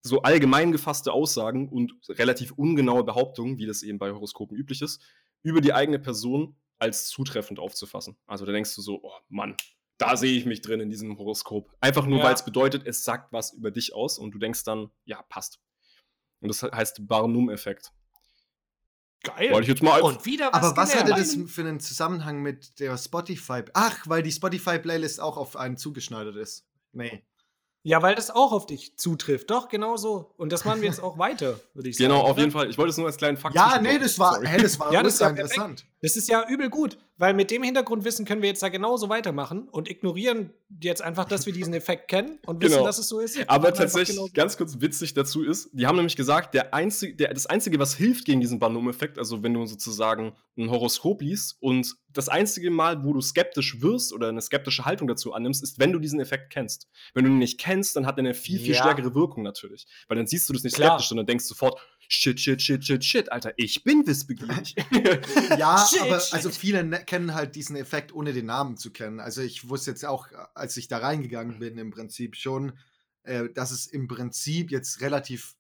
so 0.04 0.24
allgemein 0.24 0.72
gefasste 0.72 1.14
Aussagen 1.14 1.70
und 1.70 1.94
relativ 2.10 2.52
ungenaue 2.54 3.04
Behauptungen, 3.04 3.58
wie 3.60 3.68
das 3.68 3.84
eben 3.84 4.00
bei 4.00 4.12
Horoskopen 4.12 4.58
üblich 4.58 4.82
ist, 4.82 5.02
über 5.44 5.62
die 5.62 5.74
eigene 5.74 6.00
Person 6.00 6.56
als 6.82 7.08
zutreffend 7.08 7.60
aufzufassen. 7.60 8.18
Also 8.26 8.46
da 8.46 8.52
denkst 8.52 8.76
du 8.76 8.82
so, 8.82 9.00
oh 9.04 9.14
Mann, 9.30 9.56
da 9.98 10.18
sehe 10.18 10.36
ich 10.36 10.46
mich 10.46 10.62
drin 10.62 10.80
in 10.80 10.90
diesem 10.90 11.18
Horoskop. 11.18 11.72
Einfach 11.80 12.08
nur, 12.08 12.20
ja. 12.20 12.26
weil 12.26 12.34
es 12.34 12.44
bedeutet, 12.44 12.88
es 12.88 13.04
sagt 13.04 13.32
was 13.32 13.54
über 13.54 13.70
dich 13.70 13.94
aus 13.94 14.18
und 14.18 14.32
du 14.32 14.40
denkst 14.40 14.64
dann, 14.64 14.90
ja, 15.06 15.22
passt. 15.22 15.62
Und 16.40 16.50
das 16.50 16.64
heißt 16.64 17.08
Barnum-Effekt. 17.08 17.92
Geil. 19.24 19.52
Wollte 19.52 19.66
ich 19.66 19.68
jetzt 19.68 19.84
mal. 19.84 20.02
Und 20.02 20.26
wieder 20.26 20.52
was 20.52 20.64
Aber 20.64 20.78
was 20.78 20.96
hatte 20.96 21.12
das 21.12 21.38
für 21.46 21.62
einen 21.62 21.80
Zusammenhang 21.80 22.42
mit 22.42 22.80
der 22.80 22.98
Spotify? 22.98 23.62
Ach, 23.74 23.96
weil 24.08 24.24
die 24.24 24.32
Spotify-Playlist 24.32 25.20
auch 25.20 25.38
auf 25.38 25.56
einen 25.56 25.78
zugeschneidert 25.78 26.36
ist. 26.36 26.68
Nee. 26.94 27.24
Ja, 27.84 28.02
weil 28.04 28.14
das 28.14 28.30
auch 28.30 28.52
auf 28.52 28.68
dich 28.68 28.98
zutrifft. 28.98 29.50
Doch, 29.50 29.68
genau 29.68 29.98
so. 29.98 30.34
Und 30.38 30.52
das 30.52 30.66
machen 30.66 30.82
wir 30.82 30.88
jetzt 30.88 31.02
auch 31.02 31.18
weiter, 31.18 31.60
würde 31.74 31.90
ich 31.90 31.98
genau, 31.98 32.10
sagen. 32.10 32.20
Genau, 32.22 32.32
auf 32.32 32.38
jeden 32.38 32.52
Fall. 32.52 32.70
Ich 32.70 32.78
wollte 32.78 32.92
es 32.92 32.98
nur 32.98 33.08
als 33.08 33.18
kleinen 33.18 33.38
Fakt 33.38 33.56
Ja, 33.56 33.80
nee, 33.82 33.98
das 33.98 34.20
war, 34.20 34.40
hey, 34.44 34.62
das 34.62 34.80
war 34.80 34.94
ja, 34.94 35.02
das 35.02 35.16
ist 35.16 35.20
ja 35.22 35.30
interessant. 35.30 35.86
Das 36.02 36.16
ist 36.16 36.30
ja 36.30 36.48
übel 36.48 36.70
gut, 36.70 36.98
weil 37.22 37.36
mit 37.36 37.52
dem 37.52 37.62
Hintergrundwissen 37.62 38.26
können 38.26 38.42
wir 38.42 38.50
jetzt 38.50 38.64
da 38.64 38.70
genauso 38.70 39.08
weitermachen 39.08 39.70
und 39.70 39.88
ignorieren 39.88 40.50
jetzt 40.82 41.04
einfach, 41.04 41.26
dass 41.26 41.46
wir 41.46 41.54
diesen 41.54 41.76
Effekt 41.76 42.08
kennen 42.08 42.40
und 42.48 42.64
wissen, 42.64 42.74
genau. 42.74 42.86
dass 42.88 42.98
es 42.98 43.10
so 43.10 43.20
ist. 43.20 43.48
Aber 43.48 43.72
tatsächlich, 43.76 44.34
ganz 44.34 44.58
kurz 44.58 44.82
witzig 44.82 45.14
dazu 45.14 45.44
ist, 45.44 45.70
die 45.72 45.86
haben 45.86 45.98
nämlich 45.98 46.16
gesagt, 46.16 46.56
der 46.56 46.74
einzige, 46.74 47.16
der, 47.16 47.32
das 47.32 47.46
Einzige, 47.46 47.78
was 47.78 47.94
hilft 47.94 48.26
gegen 48.26 48.42
diesen 48.42 48.58
Barnum-Effekt, 48.58 49.20
also 49.20 49.44
wenn 49.44 49.54
du 49.54 49.64
sozusagen 49.68 50.34
ein 50.58 50.72
Horoskop 50.72 51.22
liest 51.22 51.58
und 51.60 51.96
das 52.12 52.28
einzige 52.28 52.72
Mal, 52.72 53.04
wo 53.06 53.14
du 53.14 53.22
skeptisch 53.22 53.82
wirst 53.82 54.14
oder 54.14 54.30
eine 54.30 54.42
skeptische 54.42 54.86
Haltung 54.86 55.08
dazu 55.08 55.34
annimmst, 55.34 55.62
ist, 55.62 55.80
wenn 55.80 55.94
du 55.94 56.00
diesen 56.00 56.20
Effekt 56.20 56.52
kennst. 56.52 56.90
Wenn 57.14 57.26
du 57.26 57.30
ihn 57.30 57.38
nicht 57.38 57.60
kennst, 57.60 57.96
dann 57.96 58.08
hat 58.08 58.18
er 58.18 58.20
eine 58.20 58.34
viel, 58.34 58.60
viel 58.60 58.74
ja. 58.74 58.82
stärkere 58.82 59.14
Wirkung 59.14 59.44
natürlich. 59.44 59.86
Weil 60.08 60.18
dann 60.18 60.26
siehst 60.28 60.50
du 60.50 60.54
das 60.54 60.64
nicht 60.64 60.76
Klar. 60.76 60.90
skeptisch, 60.90 61.10
sondern 61.10 61.28
denkst 61.28 61.46
sofort, 61.46 61.80
shit, 62.12 62.40
shit, 62.40 62.62
shit, 62.62 62.84
shit, 62.84 63.04
shit, 63.04 63.32
Alter, 63.32 63.54
ich 63.58 63.84
bin 63.84 64.06
wissbegierig. 64.06 64.76
ja, 65.58 65.86
shit, 65.90 66.02
aber 66.02 66.20
shit. 66.20 66.34
also 66.34 66.50
viele 66.50 66.84
ne 66.84 67.04
kennen 67.04 67.34
halt 67.34 67.56
diesen 67.56 67.76
Effekt, 67.76 68.14
ohne 68.14 68.34
den 68.34 68.48
Namen 68.48 68.78
zu 68.78 68.92
kennen. 68.92 69.20
Also 69.20 69.42
ich 69.42 69.70
wusste 69.70 69.92
jetzt 69.92 70.06
auch, 70.06 70.28
als 70.54 70.78
ich 70.78 70.88
da 70.88 70.98
reingegangen 70.98 71.60
bin, 71.60 71.78
im 71.78 71.92
Prinzip 71.92 72.36
schon, 72.36 72.78
äh, 73.24 73.50
dass 73.54 73.72
es 73.72 73.88
im 73.88 74.08
Prinzip 74.08 74.72
jetzt 74.72 75.02
relativ 75.02 75.56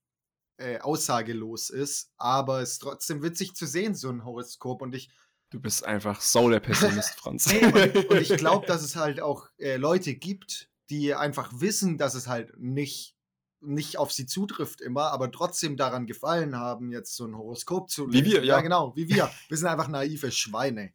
äh, 0.57 0.79
aussagelos 0.79 1.69
ist, 1.69 2.11
aber 2.17 2.61
es 2.61 2.73
ist 2.73 2.79
trotzdem 2.79 3.23
witzig 3.23 3.55
zu 3.55 3.65
sehen, 3.65 3.95
so 3.95 4.09
ein 4.09 4.25
Horoskop. 4.25 4.81
Und 4.81 4.93
ich. 4.93 5.09
Du 5.49 5.59
bist 5.59 5.85
einfach 5.85 6.21
so 6.21 6.49
der 6.49 6.59
Pessimist, 6.59 7.15
Franz. 7.15 7.47
nee, 7.51 7.65
und, 7.65 8.09
und, 8.09 8.21
ich 8.21 8.37
glaube, 8.37 8.67
dass 8.67 8.83
es 8.83 8.95
halt 8.95 9.21
auch 9.21 9.49
äh, 9.57 9.77
Leute 9.77 10.15
gibt, 10.15 10.69
die 10.89 11.13
einfach 11.13 11.51
wissen, 11.55 11.97
dass 11.97 12.13
es 12.13 12.27
halt 12.27 12.57
nicht 12.57 13.15
nicht 13.61 13.97
auf 13.97 14.11
sie 14.11 14.25
zutrifft 14.25 14.81
immer, 14.81 15.11
aber 15.11 15.31
trotzdem 15.31 15.77
daran 15.77 16.07
gefallen 16.07 16.57
haben, 16.57 16.91
jetzt 16.91 17.15
so 17.15 17.25
ein 17.25 17.37
Horoskop 17.37 17.89
zu 17.89 18.07
lesen. 18.07 18.25
Wie 18.25 18.31
wir, 18.31 18.39
ja. 18.43 18.55
ja. 18.55 18.61
genau, 18.61 18.95
wie 18.95 19.07
wir. 19.07 19.31
Wir 19.49 19.57
sind 19.57 19.67
einfach 19.67 19.87
naive 19.87 20.31
Schweine. 20.31 20.93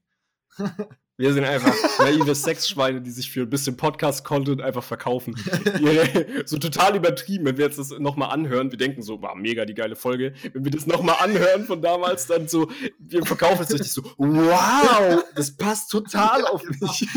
Wir 1.18 1.32
sind 1.32 1.44
einfach 1.44 1.74
naive 1.98 2.34
Sexschweine, 2.34 3.00
die 3.00 3.10
sich 3.10 3.30
für 3.30 3.42
ein 3.42 3.48
bisschen 3.48 3.78
Podcast-Content 3.78 4.60
einfach 4.60 4.84
verkaufen. 4.84 5.34
so 6.44 6.58
total 6.58 6.94
übertrieben, 6.94 7.46
wenn 7.46 7.56
wir 7.56 7.64
jetzt 7.64 7.78
das 7.78 7.90
nochmal 7.98 8.32
anhören. 8.32 8.70
Wir 8.70 8.76
denken 8.76 9.00
so, 9.00 9.22
war 9.22 9.34
mega 9.34 9.64
die 9.64 9.72
geile 9.72 9.96
Folge. 9.96 10.34
Wenn 10.52 10.64
wir 10.64 10.70
das 10.70 10.86
nochmal 10.86 11.16
anhören 11.20 11.64
von 11.64 11.80
damals, 11.80 12.26
dann 12.26 12.48
so, 12.48 12.68
wir 12.98 13.24
verkaufen 13.24 13.62
es 13.62 13.72
richtig 13.72 13.92
so, 13.92 14.02
wow, 14.18 15.24
das 15.34 15.56
passt 15.56 15.90
total 15.90 16.44
auf 16.44 16.62
mich. 16.68 17.08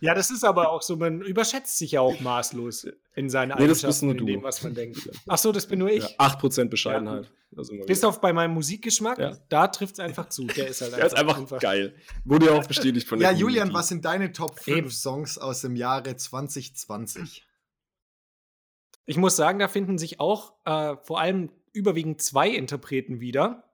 ja, 0.00 0.14
das 0.14 0.32
ist 0.32 0.44
aber 0.44 0.72
auch 0.72 0.82
so, 0.82 0.96
man 0.96 1.20
überschätzt 1.20 1.78
sich 1.78 1.92
ja 1.92 2.00
auch 2.00 2.18
maßlos 2.18 2.88
in 3.14 3.30
seinen 3.30 3.50
nee, 3.50 3.62
Eigenschaften, 3.62 4.10
in 4.10 4.26
dem, 4.26 4.42
was 4.42 4.64
man 4.64 4.74
denkt. 4.74 5.08
Ach 5.28 5.38
so, 5.38 5.52
das 5.52 5.66
bin 5.66 5.78
nur 5.78 5.90
ich. 5.90 6.02
Ja, 6.18 6.26
8% 6.26 6.64
Bescheidenheit. 6.64 7.26
Ja. 7.26 7.30
Bis 7.86 8.04
auf 8.04 8.20
bei 8.20 8.32
meinem 8.32 8.54
Musikgeschmack, 8.54 9.18
ja. 9.18 9.36
da 9.48 9.68
trifft 9.68 9.94
es 9.94 10.00
einfach 10.00 10.28
zu. 10.28 10.46
Der 10.46 10.68
ist 10.68 10.80
halt 10.80 10.92
einfach, 10.92 10.98
Der 10.98 11.06
ist 11.06 11.14
einfach, 11.18 11.38
einfach 11.38 11.60
geil. 11.60 11.94
Wurde 12.24 12.46
ja 12.46 12.52
auch 12.52 12.66
bestätigt 12.66 13.08
von 13.08 13.18
der 13.18 13.30
Ja, 13.30 13.36
Julian, 13.36 13.72
was 13.72 13.88
sind 13.88 14.04
deine 14.04 14.32
Top 14.32 14.58
5 14.60 14.76
Eben. 14.76 14.90
Songs 14.90 15.38
aus 15.38 15.62
dem 15.62 15.76
Jahre 15.76 16.16
2020? 16.16 17.46
Ich 19.06 19.16
muss 19.16 19.36
sagen, 19.36 19.58
da 19.58 19.68
finden 19.68 19.98
sich 19.98 20.20
auch 20.20 20.54
äh, 20.64 20.96
vor 21.04 21.20
allem 21.20 21.50
überwiegend 21.72 22.20
zwei 22.20 22.48
Interpreten 22.48 23.20
wieder. 23.20 23.72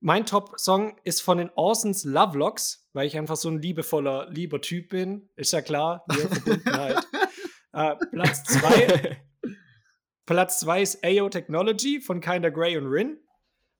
Mein 0.00 0.26
Top-Song 0.26 0.96
ist 1.04 1.22
von 1.22 1.38
den 1.38 1.50
Orsons 1.54 2.04
Lovelocks, 2.04 2.88
weil 2.92 3.06
ich 3.06 3.16
einfach 3.16 3.36
so 3.36 3.48
ein 3.48 3.62
liebevoller, 3.62 4.28
lieber 4.30 4.60
Typ 4.60 4.90
bin. 4.90 5.30
Ist 5.36 5.52
ja 5.52 5.62
klar, 5.62 6.04
hier 6.12 6.28
Verbundenheit. 6.28 7.06
äh, 7.72 7.94
Platz 8.10 8.42
2 8.44 9.18
Platz 10.26 10.58
2 10.60 10.82
ist 10.82 11.04
AO 11.04 11.28
Technology 11.28 12.00
von 12.00 12.20
Kinder 12.20 12.50
Grey 12.50 12.76
und 12.76 12.86
Rin. 12.86 13.18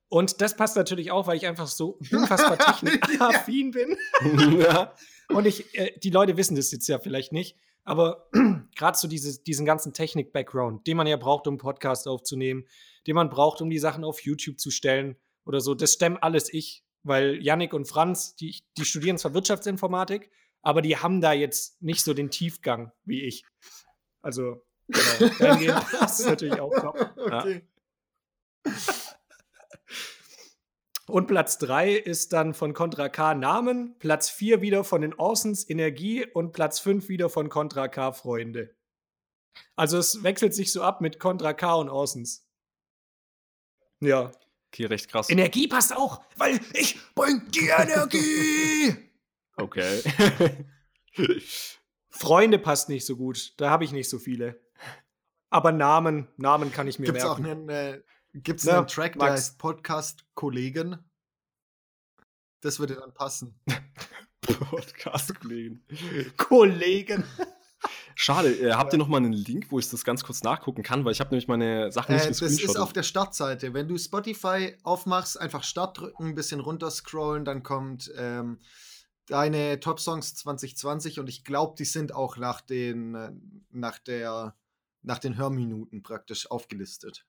Und 0.09 0.39
das 0.39 0.55
passt 0.55 0.77
natürlich 0.77 1.11
auch, 1.11 1.27
weil 1.27 1.35
ich 1.35 1.45
einfach 1.45 1.67
so 1.67 1.99
unfassbar 2.11 2.57
technikaffin 2.57 3.71
bin. 3.71 3.97
ja. 4.59 4.93
Und 5.29 5.45
ich, 5.45 5.77
äh, 5.77 5.91
die 5.99 6.09
Leute 6.09 6.37
wissen 6.37 6.55
das 6.55 6.71
jetzt 6.71 6.87
ja 6.87 6.99
vielleicht 6.99 7.33
nicht, 7.33 7.57
aber 7.83 8.29
gerade 8.75 8.97
so 8.97 9.09
dieses, 9.09 9.43
diesen 9.43 9.65
ganzen 9.65 9.93
Technik-Background, 9.93 10.87
den 10.87 10.95
man 10.95 11.07
ja 11.07 11.17
braucht, 11.17 11.47
um 11.47 11.53
einen 11.53 11.59
Podcast 11.59 12.07
aufzunehmen, 12.07 12.65
den 13.05 13.15
man 13.15 13.29
braucht, 13.29 13.61
um 13.61 13.69
die 13.69 13.79
Sachen 13.79 14.05
auf 14.05 14.21
YouTube 14.21 14.59
zu 14.59 14.71
stellen 14.71 15.17
oder 15.45 15.59
so, 15.59 15.75
das 15.75 15.93
stemmt 15.93 16.23
alles 16.23 16.53
ich, 16.53 16.85
weil 17.03 17.43
Yannick 17.43 17.73
und 17.73 17.85
Franz, 17.85 18.35
die, 18.35 18.55
die 18.77 18.85
studieren 18.85 19.17
zwar 19.17 19.33
Wirtschaftsinformatik, 19.33 20.31
aber 20.61 20.81
die 20.81 20.97
haben 20.97 21.19
da 21.19 21.33
jetzt 21.33 21.81
nicht 21.81 22.03
so 22.03 22.13
den 22.13 22.31
Tiefgang 22.31 22.93
wie 23.03 23.23
ich. 23.23 23.43
Also 24.21 24.65
Genau. 24.87 25.81
das 25.99 26.19
ist 26.19 26.27
natürlich 26.27 26.59
auch 26.59 26.73
top. 26.73 27.13
Okay. 27.17 27.61
Ja. 28.65 28.71
Und 31.07 31.27
Platz 31.27 31.57
3 31.59 31.93
ist 31.93 32.33
dann 32.33 32.53
von 32.53 32.73
Contra 32.73 33.07
K 33.07 33.33
Namen, 33.33 33.97
Platz 33.97 34.29
4 34.29 34.61
wieder 34.61 34.83
von 34.83 35.01
den 35.01 35.13
Orsons 35.13 35.69
Energie 35.69 36.25
und 36.25 36.51
Platz 36.51 36.79
5 36.79 37.07
wieder 37.07 37.29
von 37.29 37.47
Contra 37.47 37.87
K 37.87 38.11
Freunde. 38.11 38.75
Also 39.77 39.97
es 39.97 40.21
wechselt 40.23 40.53
sich 40.53 40.73
so 40.73 40.83
ab 40.83 40.99
mit 40.99 41.17
Contra 41.19 41.53
K 41.53 41.75
und 41.75 41.89
Orsons. 41.89 42.45
Ja. 44.01 44.33
Okay, 44.67 44.85
recht 44.85 45.07
krass. 45.07 45.29
Energie 45.29 45.69
passt 45.69 45.95
auch, 45.95 46.21
weil 46.35 46.59
ich 46.73 46.99
bring 47.15 47.41
die 47.51 47.67
Energie. 47.77 48.95
okay. 49.55 50.03
Freunde 52.09 52.59
passt 52.59 52.89
nicht 52.89 53.05
so 53.05 53.15
gut. 53.15 53.53
Da 53.57 53.69
habe 53.69 53.85
ich 53.85 53.93
nicht 53.93 54.09
so 54.09 54.19
viele. 54.19 54.59
Aber 55.49 55.71
Namen, 55.71 56.27
Namen 56.37 56.71
kann 56.71 56.87
ich 56.87 56.99
mir 56.99 57.05
Gibt's 57.05 57.23
merken. 57.23 57.45
Auch 57.45 57.49
einen, 57.49 57.69
äh, 57.69 58.01
Gibt 58.33 58.59
es 58.59 58.65
ja, 58.65 58.79
einen 58.79 58.87
Track, 58.87 59.17
der 59.17 59.31
heißt 59.31 59.57
Podcast 59.57 60.25
Kollegen? 60.33 60.97
Das 62.61 62.79
würde 62.79 62.95
dann 62.95 63.13
passen. 63.13 63.59
Podcast 64.41 65.39
Kollegen. 65.39 65.85
Kollegen. 66.37 67.23
Schade, 68.15 68.49
äh, 68.49 68.73
habt 68.73 68.93
ihr 68.93 68.99
noch 68.99 69.07
mal 69.07 69.17
einen 69.17 69.33
Link, 69.33 69.67
wo 69.69 69.79
ich 69.79 69.89
das 69.89 70.03
ganz 70.03 70.23
kurz 70.23 70.43
nachgucken 70.43 70.83
kann, 70.83 71.05
weil 71.05 71.11
ich 71.11 71.19
habe 71.19 71.29
nämlich 71.29 71.47
meine 71.47 71.91
Sachen 71.91 72.15
nicht 72.15 72.25
äh, 72.25 72.29
Das 72.29 72.41
ist 72.41 72.77
auf 72.77 72.91
der 72.91 73.03
Startseite. 73.03 73.73
Wenn 73.73 73.87
du 73.87 73.97
Spotify 73.97 74.75
aufmachst, 74.83 75.39
einfach 75.39 75.63
Start 75.63 75.99
drücken, 75.99 76.29
ein 76.29 76.35
bisschen 76.35 76.59
runterscrollen, 76.59 77.45
dann 77.45 77.63
kommt 77.63 78.11
ähm, 78.17 78.59
deine 79.27 79.79
Top 79.79 79.99
Songs 79.99 80.35
2020 80.35 81.19
und 81.19 81.29
ich 81.29 81.43
glaube, 81.43 81.75
die 81.77 81.85
sind 81.85 82.13
auch 82.13 82.37
nach 82.37 82.61
den 82.61 83.15
äh, 83.15 83.31
nach 83.69 83.99
der 83.99 84.55
nach 85.07 85.19
den 85.19 85.37
Hörminuten 85.37 86.03
praktisch 86.03 86.49
aufgelistet. 86.51 87.25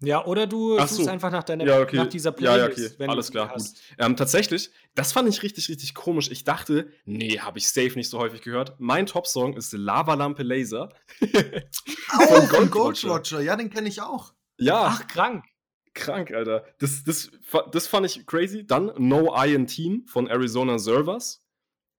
Ja, 0.00 0.26
oder 0.26 0.46
du 0.46 0.78
Ach 0.78 0.86
suchst 0.86 1.08
einfach 1.08 1.30
nach, 1.30 1.44
deiner, 1.44 1.64
ja, 1.64 1.80
okay. 1.80 1.96
nach 1.96 2.06
dieser 2.06 2.30
Playlist. 2.30 2.78
Ja, 2.78 2.84
ja, 2.84 2.90
okay. 2.96 3.06
Alles 3.08 3.30
klar, 3.30 3.54
gut. 3.54 3.62
Ähm, 3.96 4.14
tatsächlich, 4.14 4.70
das 4.94 5.12
fand 5.12 5.26
ich 5.26 5.42
richtig, 5.42 5.70
richtig 5.70 5.94
komisch. 5.94 6.30
Ich 6.30 6.44
dachte, 6.44 6.90
nee, 7.06 7.38
habe 7.38 7.58
ich 7.58 7.68
safe 7.68 7.94
nicht 7.94 8.10
so 8.10 8.18
häufig 8.18 8.42
gehört. 8.42 8.78
Mein 8.78 9.06
Top-Song 9.06 9.56
ist 9.56 9.72
Lavalampe 9.72 10.42
Laser. 10.42 10.92
oh, 11.22 12.42
von 12.42 12.70
Gold 12.70 13.02
Roger. 13.04 13.40
Ja, 13.40 13.56
den 13.56 13.70
kenne 13.70 13.88
ich 13.88 14.02
auch. 14.02 14.34
Ja. 14.58 14.84
Ach, 14.84 15.06
krank. 15.06 15.46
Krank, 15.94 16.30
Alter. 16.30 16.66
Das, 16.78 17.02
das, 17.04 17.30
das 17.72 17.86
fand 17.86 18.04
ich 18.04 18.26
crazy. 18.26 18.66
Dann 18.66 18.92
No 18.98 19.34
Iron 19.34 19.66
Team 19.66 20.04
von 20.06 20.26
Arizona 20.26 20.78
Servers. 20.78 21.42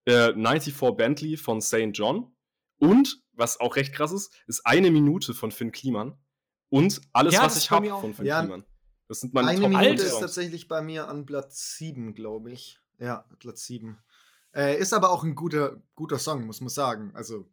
Äh, 0.06 0.34
94 0.34 0.76
Bentley 0.96 1.36
von 1.36 1.62
St. 1.62 1.90
John. 1.94 2.32
Und, 2.80 3.24
was 3.38 3.60
auch 3.60 3.76
recht 3.76 3.94
krass 3.94 4.12
ist, 4.12 4.34
ist 4.48 4.66
eine 4.66 4.92
Minute 4.92 5.34
von 5.34 5.52
Finn 5.52 5.72
Kliman. 5.72 6.18
Und 6.70 7.02
alles, 7.14 7.34
ja, 7.34 7.44
was 7.44 7.58
ich 7.58 7.72
habe 7.72 7.88
von 7.88 8.14
Finn 8.14 8.26
ja, 8.26 8.42
Kliman. 8.42 8.66
Das 9.08 9.22
sind 9.22 9.34
meine 9.34 9.50
eine 9.50 9.62
Top 9.62 9.70
Minute 9.70 10.04
ist 10.04 10.20
tatsächlich 10.20 10.68
bei 10.68 10.82
mir 10.82 11.08
an 11.08 11.26
Platz 11.26 11.78
7, 11.78 12.14
glaube 12.14 12.52
ich. 12.52 12.80
Ja, 13.00 13.26
Platz 13.40 13.64
7. 13.66 13.98
Äh, 14.54 14.78
ist 14.80 14.94
aber 14.94 15.12
auch 15.12 15.24
ein 15.24 15.36
guter, 15.36 15.82
guter 15.96 16.20
Song, 16.20 16.46
muss 16.46 16.60
man 16.60 16.70
sagen. 16.70 17.12
Also. 17.14 17.50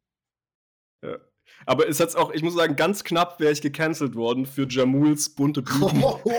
Ja. 1.02 1.18
Aber 1.66 1.86
ist 1.86 2.00
jetzt 2.00 2.16
auch, 2.16 2.32
ich 2.32 2.42
muss 2.42 2.54
sagen, 2.54 2.74
ganz 2.74 3.04
knapp 3.04 3.38
wäre 3.38 3.52
ich 3.52 3.60
gecancelt 3.60 4.14
worden 4.14 4.46
für 4.46 4.66
Jamuls 4.68 5.28
bunte 5.28 5.62
Blüten. 5.62 6.02
Oh. 6.02 6.20
da 6.24 6.36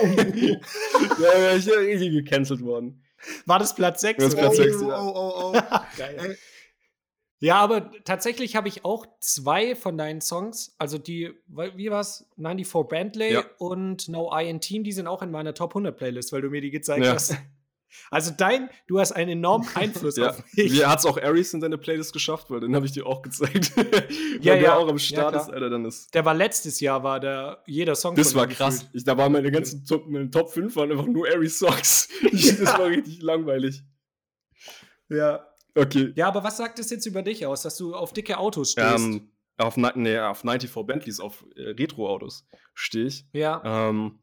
wäre 1.18 1.56
ich 1.56 1.68
richtig 1.68 2.10
gecancelt 2.10 2.60
worden. 2.60 3.04
War 3.46 3.58
das 3.58 3.74
Platz 3.74 4.00
6? 4.02 4.22
Das 4.22 4.34
Platz 4.34 4.56
6, 4.56 4.76
oh, 4.82 4.90
oh, 4.90 5.12
oh, 5.14 5.52
oh. 5.54 5.80
Geil. 5.96 6.36
Ja, 7.46 7.60
aber 7.60 7.92
tatsächlich 8.02 8.56
habe 8.56 8.66
ich 8.66 8.84
auch 8.84 9.06
zwei 9.20 9.76
von 9.76 9.96
deinen 9.96 10.20
Songs, 10.20 10.74
also 10.78 10.98
die, 10.98 11.32
wie 11.46 11.90
war's? 11.92 12.28
94 12.34 12.88
Bentley 12.88 13.34
ja. 13.34 13.44
und 13.58 14.08
No 14.08 14.36
I 14.36 14.50
in 14.50 14.60
Team, 14.60 14.82
die 14.82 14.90
sind 14.90 15.06
auch 15.06 15.22
in 15.22 15.30
meiner 15.30 15.54
Top 15.54 15.70
100 15.70 15.96
Playlist, 15.96 16.32
weil 16.32 16.42
du 16.42 16.50
mir 16.50 16.60
die 16.60 16.72
gezeigt 16.72 17.04
ja. 17.04 17.12
hast. 17.12 17.36
Also 18.10 18.32
dein, 18.36 18.68
du 18.88 18.98
hast 18.98 19.12
einen 19.12 19.30
enormen 19.30 19.68
Einfluss 19.76 20.16
ja. 20.16 20.30
auf 20.30 20.42
mich. 20.56 20.72
Wie 20.72 20.84
hat 20.84 20.98
es 20.98 21.06
auch 21.06 21.22
Aries 21.22 21.54
in 21.54 21.60
deine 21.60 21.78
Playlist 21.78 22.12
geschafft, 22.12 22.50
weil 22.50 22.58
den 22.58 22.74
habe 22.74 22.84
ich 22.84 22.90
dir 22.90 23.06
auch 23.06 23.22
gezeigt. 23.22 23.72
ja, 24.40 24.54
ja. 24.54 24.60
der 24.60 24.78
auch 24.78 24.88
am 24.88 24.98
Start 24.98 25.36
ist, 25.36 25.48
Alter, 25.48 25.70
dann 25.70 25.84
ist. 25.84 26.12
Der 26.14 26.24
war 26.24 26.34
letztes 26.34 26.80
Jahr, 26.80 27.04
war 27.04 27.20
der 27.20 27.62
jeder 27.66 27.94
Song. 27.94 28.16
Das 28.16 28.34
war 28.34 28.48
krass. 28.48 28.88
Ich, 28.92 29.04
da 29.04 29.16
waren 29.16 29.30
meine 29.30 29.52
ganzen 29.52 29.86
Top, 29.86 30.08
meine 30.08 30.30
Top 30.30 30.50
5 30.50 30.74
waren 30.74 30.90
einfach 30.90 31.06
nur 31.06 31.28
Aries 31.28 31.60
Songs. 31.60 32.08
das 32.32 32.76
war 32.76 32.86
richtig 32.86 33.22
langweilig. 33.22 33.84
Ja. 35.08 35.46
Okay. 35.76 36.12
Ja, 36.16 36.28
aber 36.28 36.42
was 36.42 36.56
sagt 36.56 36.78
es 36.78 36.90
jetzt 36.90 37.06
über 37.06 37.22
dich 37.22 37.44
aus, 37.46 37.62
dass 37.62 37.76
du 37.76 37.94
auf 37.94 38.12
dicke 38.12 38.38
Autos 38.38 38.72
stehst? 38.72 39.04
Ähm, 39.04 39.30
auf, 39.58 39.76
nee, 39.76 40.18
auf 40.18 40.40
94 40.40 40.72
Bentleys, 40.86 41.20
auf 41.20 41.44
äh, 41.54 41.70
Retro-Autos 41.70 42.46
stehe 42.74 43.06
ich. 43.06 43.26
Ja. 43.32 43.62
Ähm, 43.64 44.18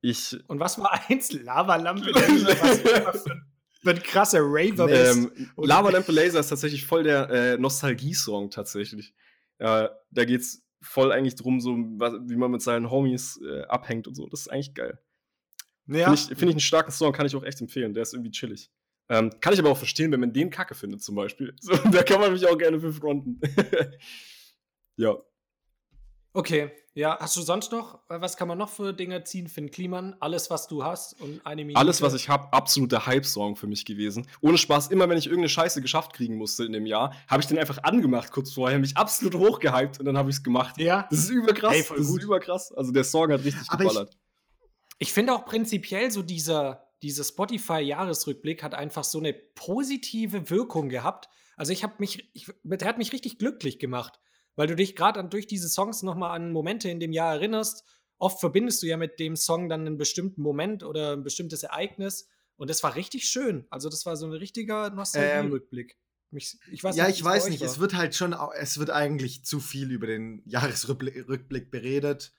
ich. 0.00 0.38
Und 0.48 0.58
was 0.58 0.78
war 0.78 1.00
eins? 1.08 1.32
Lavalampe 1.32 2.10
Laser? 2.10 3.12
für 3.82 3.90
ein 3.90 4.02
krasser 4.02 4.40
Raver 4.42 4.86
bist. 4.86 5.16
Ähm, 5.16 5.50
Lavalampe 5.56 6.12
Laser 6.12 6.40
ist 6.40 6.48
tatsächlich 6.48 6.84
voll 6.84 7.02
der 7.02 7.30
äh, 7.30 7.58
Nostalgie-Song 7.58 8.50
tatsächlich. 8.50 9.14
Äh, 9.58 9.88
da 10.10 10.24
geht's 10.24 10.62
voll 10.82 11.12
eigentlich 11.12 11.34
drum, 11.34 11.60
so 11.60 11.76
wie 11.76 12.36
man 12.36 12.50
mit 12.50 12.62
seinen 12.62 12.90
Homies 12.90 13.40
äh, 13.42 13.62
abhängt 13.62 14.06
und 14.08 14.14
so. 14.14 14.26
Das 14.28 14.40
ist 14.40 14.48
eigentlich 14.48 14.74
geil. 14.74 14.98
Ja. 15.86 16.04
Finde 16.04 16.14
ich, 16.14 16.26
find 16.26 16.42
ich 16.42 16.50
einen 16.50 16.60
starken 16.60 16.90
Song, 16.90 17.12
kann 17.12 17.26
ich 17.26 17.34
auch 17.34 17.42
echt 17.42 17.60
empfehlen. 17.60 17.92
Der 17.92 18.02
ist 18.02 18.14
irgendwie 18.14 18.30
chillig. 18.30 18.70
Ähm, 19.10 19.30
kann 19.40 19.52
ich 19.52 19.58
aber 19.58 19.70
auch 19.70 19.76
verstehen, 19.76 20.12
wenn 20.12 20.20
man 20.20 20.32
den 20.32 20.50
Kacke 20.50 20.74
findet, 20.74 21.02
zum 21.02 21.16
Beispiel. 21.16 21.54
So, 21.60 21.74
da 21.74 22.02
kann 22.02 22.20
man 22.20 22.32
mich 22.32 22.46
auch 22.46 22.56
gerne 22.56 22.80
für 22.80 22.92
fronten. 22.92 23.40
ja. 24.96 25.16
Okay, 26.32 26.70
ja, 26.94 27.18
hast 27.18 27.36
du 27.36 27.42
sonst 27.42 27.72
noch, 27.72 27.98
was 28.08 28.36
kann 28.36 28.46
man 28.46 28.56
noch 28.56 28.68
für 28.68 28.92
Dinge 28.92 29.24
ziehen? 29.24 29.48
Finn 29.48 29.72
Kliman, 29.72 30.14
alles, 30.20 30.48
was 30.48 30.68
du 30.68 30.84
hast 30.84 31.20
und 31.20 31.44
eine 31.44 31.62
Minute. 31.62 31.80
Alles, 31.80 32.02
was 32.02 32.14
ich 32.14 32.28
habe, 32.28 32.52
absoluter 32.52 33.04
Hype-Song 33.04 33.56
für 33.56 33.66
mich 33.66 33.84
gewesen. 33.84 34.28
Ohne 34.40 34.56
Spaß, 34.56 34.88
immer 34.88 35.08
wenn 35.08 35.18
ich 35.18 35.26
irgendeine 35.26 35.48
Scheiße 35.48 35.82
geschafft 35.82 36.12
kriegen 36.12 36.36
musste 36.36 36.64
in 36.64 36.72
dem 36.72 36.86
Jahr, 36.86 37.12
habe 37.26 37.42
ich 37.42 37.48
den 37.48 37.58
einfach 37.58 37.82
angemacht 37.82 38.30
kurz 38.30 38.52
vorher, 38.52 38.78
mich 38.78 38.96
absolut 38.96 39.34
hochgehypt 39.34 39.98
und 39.98 40.04
dann 40.06 40.16
habe 40.16 40.30
ich 40.30 40.36
es 40.36 40.42
gemacht. 40.44 40.78
Ja. 40.78 41.08
Das 41.10 41.18
ist 41.18 41.30
überkrass. 41.30 41.72
Hey, 41.72 41.84
das 41.88 42.06
gut. 42.06 42.18
ist 42.18 42.24
überkrass. 42.24 42.72
Also 42.72 42.92
der 42.92 43.04
Song 43.04 43.32
hat 43.32 43.44
richtig 43.44 43.68
Aber 43.68 43.82
geballert. 43.82 44.16
Ich, 44.98 45.08
ich 45.08 45.12
finde 45.12 45.34
auch 45.34 45.44
prinzipiell 45.44 46.12
so 46.12 46.22
dieser, 46.22 46.89
dieser 47.02 47.24
Spotify-Jahresrückblick 47.24 48.62
hat 48.62 48.74
einfach 48.74 49.04
so 49.04 49.18
eine 49.18 49.32
positive 49.32 50.50
Wirkung 50.50 50.88
gehabt. 50.88 51.28
Also 51.56 51.72
ich 51.72 51.82
habe 51.82 51.94
mich, 51.98 52.30
ich, 52.34 52.46
der 52.62 52.88
hat 52.88 52.98
mich 52.98 53.12
richtig 53.12 53.38
glücklich 53.38 53.78
gemacht, 53.78 54.20
weil 54.56 54.66
du 54.66 54.76
dich 54.76 54.96
gerade 54.96 55.22
durch 55.24 55.46
diese 55.46 55.68
Songs 55.68 56.02
nochmal 56.02 56.36
an 56.36 56.52
Momente 56.52 56.90
in 56.90 57.00
dem 57.00 57.12
Jahr 57.12 57.34
erinnerst. 57.34 57.84
Oft 58.18 58.40
verbindest 58.40 58.82
du 58.82 58.86
ja 58.86 58.96
mit 58.96 59.18
dem 59.18 59.36
Song 59.36 59.68
dann 59.68 59.86
einen 59.86 59.96
bestimmten 59.96 60.42
Moment 60.42 60.82
oder 60.82 61.14
ein 61.14 61.22
bestimmtes 61.22 61.62
Ereignis. 61.62 62.28
Und 62.56 62.68
das 62.68 62.82
war 62.82 62.94
richtig 62.94 63.24
schön. 63.24 63.66
Also 63.70 63.88
das 63.88 64.04
war 64.04 64.16
so 64.16 64.26
ein 64.26 64.32
richtiger 64.32 64.90
Nostalgie-Rückblick. 64.90 65.92
Ähm, 65.92 66.00
ich 66.70 66.84
weiß 66.84 66.94
ja, 66.96 67.06
nicht, 67.06 67.16
ich 67.16 67.24
weiß 67.24 67.48
nicht. 67.48 67.60
War. 67.60 67.68
Es 67.68 67.80
wird 67.80 67.94
halt 67.94 68.14
schon, 68.14 68.36
es 68.58 68.78
wird 68.78 68.90
eigentlich 68.90 69.44
zu 69.44 69.58
viel 69.58 69.90
über 69.90 70.06
den 70.06 70.42
Jahresrückblick 70.44 71.70
beredet. 71.70 72.32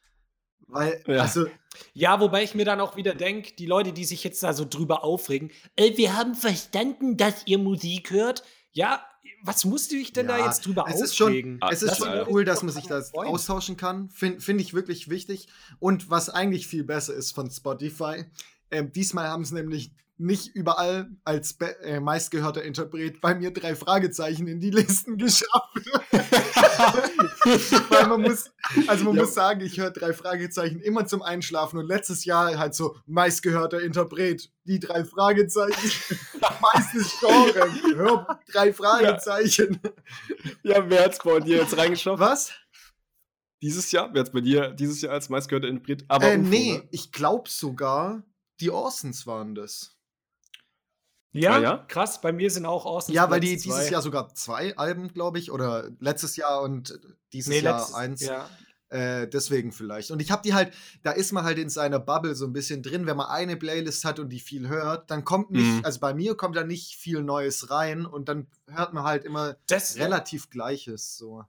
Weil, 0.67 1.03
ja. 1.07 1.21
also. 1.21 1.45
Ja, 1.93 2.19
wobei 2.19 2.43
ich 2.43 2.53
mir 2.53 2.65
dann 2.65 2.81
auch 2.81 2.95
wieder 2.95 3.15
denke, 3.15 3.53
die 3.55 3.65
Leute, 3.65 3.93
die 3.93 4.03
sich 4.03 4.23
jetzt 4.23 4.43
da 4.43 4.53
so 4.53 4.65
drüber 4.65 5.03
aufregen, 5.03 5.51
äh, 5.75 5.95
wir 5.97 6.15
haben 6.15 6.35
verstanden, 6.35 7.17
dass 7.17 7.47
ihr 7.47 7.57
Musik 7.57 8.11
hört. 8.11 8.43
Ja, 8.73 9.05
was 9.43 9.65
musst 9.65 9.91
du 9.91 9.95
dich 9.95 10.13
denn 10.13 10.27
ja, 10.27 10.37
da 10.37 10.45
jetzt 10.45 10.65
drüber 10.65 10.85
es 10.87 11.19
aufregen? 11.19 11.55
Ist 11.55 11.61
schon, 11.61 11.69
es 11.71 11.81
ist 11.81 11.97
schon 11.97 12.27
cool, 12.27 12.45
dass 12.45 12.61
man 12.61 12.73
sich 12.73 12.85
das 12.85 13.13
austauschen 13.13 13.77
kann. 13.77 14.09
Finde 14.09 14.39
find 14.39 14.61
ich 14.61 14.73
wirklich 14.73 15.09
wichtig. 15.09 15.47
Und 15.79 16.09
was 16.09 16.29
eigentlich 16.29 16.67
viel 16.67 16.83
besser 16.83 17.13
ist 17.13 17.31
von 17.31 17.49
Spotify, 17.49 18.25
äh, 18.69 18.83
diesmal 18.83 19.27
haben 19.27 19.43
es 19.43 19.51
nämlich 19.51 19.91
nicht 20.21 20.55
überall 20.55 21.09
als 21.23 21.57
äh, 21.83 21.99
meistgehörter 21.99 22.63
Interpret 22.63 23.19
bei 23.21 23.35
mir 23.35 23.51
drei 23.51 23.75
Fragezeichen 23.75 24.47
in 24.47 24.59
die 24.59 24.69
Listen 24.69 25.17
geschafft. 25.19 25.51
Weil 27.89 28.07
man 28.07 28.21
muss, 28.21 28.51
also 28.87 29.05
man 29.05 29.15
ja. 29.15 29.23
muss 29.23 29.33
sagen, 29.33 29.61
ich 29.61 29.79
höre 29.79 29.91
drei 29.91 30.13
Fragezeichen 30.13 30.79
immer 30.79 31.05
zum 31.05 31.21
Einschlafen 31.21 31.79
und 31.79 31.87
letztes 31.87 32.23
Jahr 32.25 32.57
halt 32.57 32.75
so 32.75 32.95
meistgehörter 33.07 33.81
Interpret, 33.81 34.51
die 34.65 34.79
drei 34.79 35.03
Fragezeichen, 35.03 35.91
meistens 36.61 37.19
Genre, 37.19 37.95
hör 37.95 38.39
drei 38.51 38.73
Fragezeichen. 38.73 39.79
Ja, 40.63 40.77
ja 40.77 40.89
wer 40.89 41.05
hat's 41.05 41.19
bei 41.23 41.39
dir 41.39 41.57
jetzt 41.57 41.75
reingeschafft? 41.75 42.19
Was? 42.19 42.51
Dieses 43.61 43.91
Jahr? 43.91 44.09
Wer 44.13 44.21
hat's 44.21 44.31
bei 44.31 44.41
dir 44.41 44.71
dieses 44.71 45.01
Jahr 45.01 45.13
als 45.13 45.29
meistgehörter 45.29 45.67
Interpret? 45.67 46.05
Aber 46.07 46.27
äh, 46.27 46.37
nee, 46.37 46.73
ne? 46.73 46.87
ich 46.91 47.11
glaube 47.11 47.49
sogar, 47.49 48.23
die 48.59 48.69
Orsons 48.69 49.25
waren 49.25 49.55
das. 49.55 49.97
Ja, 51.33 51.55
ah, 51.55 51.59
ja, 51.59 51.77
krass. 51.87 52.19
Bei 52.19 52.33
mir 52.33 52.49
sind 52.49 52.65
auch 52.65 52.85
Orsons. 52.85 53.15
Ja, 53.15 53.29
weil 53.29 53.39
die 53.39 53.57
zwei. 53.57 53.75
dieses 53.75 53.89
Jahr 53.89 54.01
sogar 54.01 54.33
zwei 54.35 54.75
Alben, 54.77 55.13
glaube 55.13 55.39
ich, 55.39 55.51
oder 55.51 55.89
letztes 55.99 56.35
Jahr 56.35 56.61
und 56.61 56.99
dieses 57.31 57.49
nee, 57.49 57.59
Jahr 57.59 57.77
letztes, 57.77 57.95
eins. 57.95 58.21
Ja. 58.21 58.49
Äh, 58.89 59.29
deswegen 59.29 59.71
vielleicht. 59.71 60.11
Und 60.11 60.21
ich 60.21 60.31
habe 60.31 60.41
die 60.43 60.53
halt, 60.53 60.73
da 61.03 61.11
ist 61.11 61.31
man 61.31 61.45
halt 61.45 61.57
in 61.57 61.69
seiner 61.69 61.99
Bubble 61.99 62.35
so 62.35 62.45
ein 62.45 62.51
bisschen 62.51 62.83
drin. 62.83 63.05
Wenn 63.05 63.15
man 63.15 63.27
eine 63.27 63.55
Playlist 63.55 64.03
hat 64.03 64.19
und 64.19 64.27
die 64.29 64.41
viel 64.41 64.67
hört, 64.67 65.09
dann 65.09 65.23
kommt 65.23 65.51
nicht, 65.51 65.63
mhm. 65.63 65.85
also 65.85 66.01
bei 66.01 66.13
mir 66.13 66.35
kommt 66.35 66.57
da 66.57 66.65
nicht 66.65 66.97
viel 66.97 67.23
Neues 67.23 67.69
rein 67.69 68.05
und 68.05 68.27
dann 68.27 68.47
hört 68.67 68.93
man 68.93 69.05
halt 69.05 69.23
immer 69.23 69.55
das, 69.67 69.95
relativ 69.95 70.49
Gleiches 70.49 71.17
so. 71.17 71.45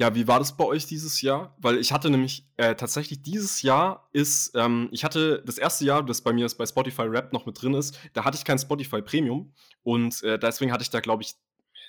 Ja, 0.00 0.14
wie 0.14 0.26
war 0.26 0.38
das 0.38 0.56
bei 0.56 0.64
euch 0.64 0.86
dieses 0.86 1.20
Jahr? 1.20 1.54
Weil 1.58 1.76
ich 1.76 1.92
hatte 1.92 2.08
nämlich 2.08 2.48
äh, 2.56 2.74
tatsächlich 2.74 3.20
dieses 3.20 3.60
Jahr 3.60 4.08
ist, 4.14 4.52
ähm, 4.54 4.88
ich 4.92 5.04
hatte 5.04 5.42
das 5.44 5.58
erste 5.58 5.84
Jahr, 5.84 6.02
das 6.02 6.22
bei 6.22 6.32
mir 6.32 6.46
ist 6.46 6.54
bei 6.54 6.64
Spotify 6.64 7.02
Rap 7.02 7.34
noch 7.34 7.44
mit 7.44 7.60
drin 7.60 7.74
ist, 7.74 7.98
da 8.14 8.24
hatte 8.24 8.38
ich 8.38 8.46
kein 8.46 8.58
Spotify 8.58 9.02
Premium 9.02 9.52
und 9.82 10.22
äh, 10.22 10.38
deswegen 10.38 10.72
hatte 10.72 10.80
ich 10.80 10.88
da, 10.88 11.00
glaube 11.00 11.22
ich, 11.22 11.34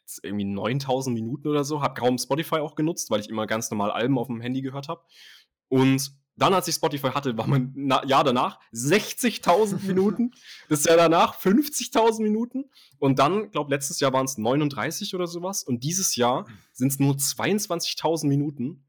jetzt 0.02 0.26
irgendwie 0.26 0.44
9000 0.44 1.14
Minuten 1.14 1.48
oder 1.48 1.64
so, 1.64 1.82
habe 1.82 1.94
kaum 1.94 2.18
Spotify 2.18 2.56
auch 2.56 2.76
genutzt, 2.76 3.10
weil 3.12 3.22
ich 3.22 3.30
immer 3.30 3.48
ganz 3.48 3.72
normal 3.72 3.92
Alben 3.92 4.18
auf 4.18 4.28
dem 4.28 4.42
Handy 4.42 4.62
gehört 4.62 4.90
habe. 4.90 5.06
Und 5.70 6.12
dann, 6.42 6.56
als 6.56 6.68
ich 6.68 6.76
Spotify 6.76 7.10
hatte, 7.10 7.38
war 7.38 7.46
mein 7.46 7.72
Na 7.76 8.04
Jahr 8.06 8.24
danach 8.24 8.60
60.000 8.74 9.86
Minuten. 9.86 10.32
Das 10.70 10.86
Jahr 10.86 10.98
danach 10.98 11.40
50.000 11.40 12.22
Minuten. 12.22 12.70
Und 12.98 13.20
dann, 13.20 13.52
glaube 13.52 13.72
letztes 13.72 14.00
Jahr 14.00 14.14
waren 14.14 14.26
es 14.26 14.38
39 14.38 15.14
oder 15.14 15.28
sowas. 15.28 15.64
Und 15.64 15.84
dieses 15.84 16.16
Jahr 16.16 16.48
sind 16.72 16.94
es 16.94 17.00
nur 17.00 17.16
22.000 17.16 18.28
Minuten. 18.28 18.88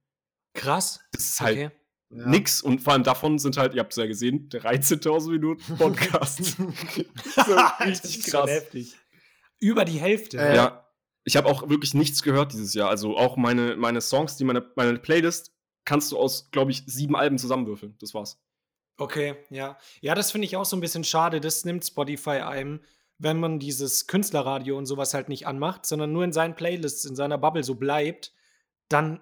Krass. 0.54 1.00
Das 1.12 1.24
ist 1.24 1.40
halt 1.40 1.58
okay. 1.58 1.70
ja. 2.10 2.28
nix. 2.28 2.62
Und 2.62 2.80
vor 2.80 2.92
allem 2.94 3.02
davon 3.02 3.38
sind 3.38 3.56
halt, 3.56 3.74
ihr 3.74 3.80
habt 3.80 3.92
es 3.92 3.96
ja 3.96 4.06
gesehen, 4.06 4.48
13.000 4.48 5.30
Minuten 5.32 5.76
Podcast. 5.78 6.44
so 6.56 7.56
richtig 7.84 8.24
krass. 8.24 8.48
heftig. 8.48 8.96
Über 9.58 9.84
die 9.84 9.98
Hälfte. 10.00 10.38
Äh, 10.38 10.56
ja. 10.56 10.86
Ich 11.24 11.36
habe 11.36 11.48
auch 11.48 11.68
wirklich 11.68 11.94
nichts 11.94 12.22
gehört 12.22 12.52
dieses 12.52 12.74
Jahr. 12.74 12.88
Also 12.88 13.16
auch 13.16 13.36
meine, 13.36 13.76
meine 13.76 14.00
Songs, 14.00 14.36
die 14.36 14.44
meine, 14.44 14.64
meine 14.74 14.98
Playlist 14.98 15.51
kannst 15.84 16.12
du 16.12 16.18
aus, 16.18 16.50
glaube 16.50 16.70
ich, 16.70 16.84
sieben 16.86 17.16
Alben 17.16 17.38
zusammenwürfeln. 17.38 17.96
Das 18.00 18.14
war's. 18.14 18.40
Okay, 18.98 19.36
ja. 19.50 19.78
Ja, 20.00 20.14
das 20.14 20.30
finde 20.30 20.46
ich 20.46 20.56
auch 20.56 20.64
so 20.64 20.76
ein 20.76 20.80
bisschen 20.80 21.04
schade. 21.04 21.40
Das 21.40 21.64
nimmt 21.64 21.84
Spotify 21.84 22.40
einem, 22.40 22.80
wenn 23.18 23.40
man 23.40 23.58
dieses 23.58 24.06
Künstlerradio 24.06 24.76
und 24.76 24.86
sowas 24.86 25.14
halt 25.14 25.28
nicht 25.28 25.46
anmacht, 25.46 25.86
sondern 25.86 26.12
nur 26.12 26.24
in 26.24 26.32
seinen 26.32 26.54
Playlists, 26.54 27.04
in 27.04 27.16
seiner 27.16 27.38
Bubble 27.38 27.64
so 27.64 27.74
bleibt, 27.74 28.32
dann 28.88 29.20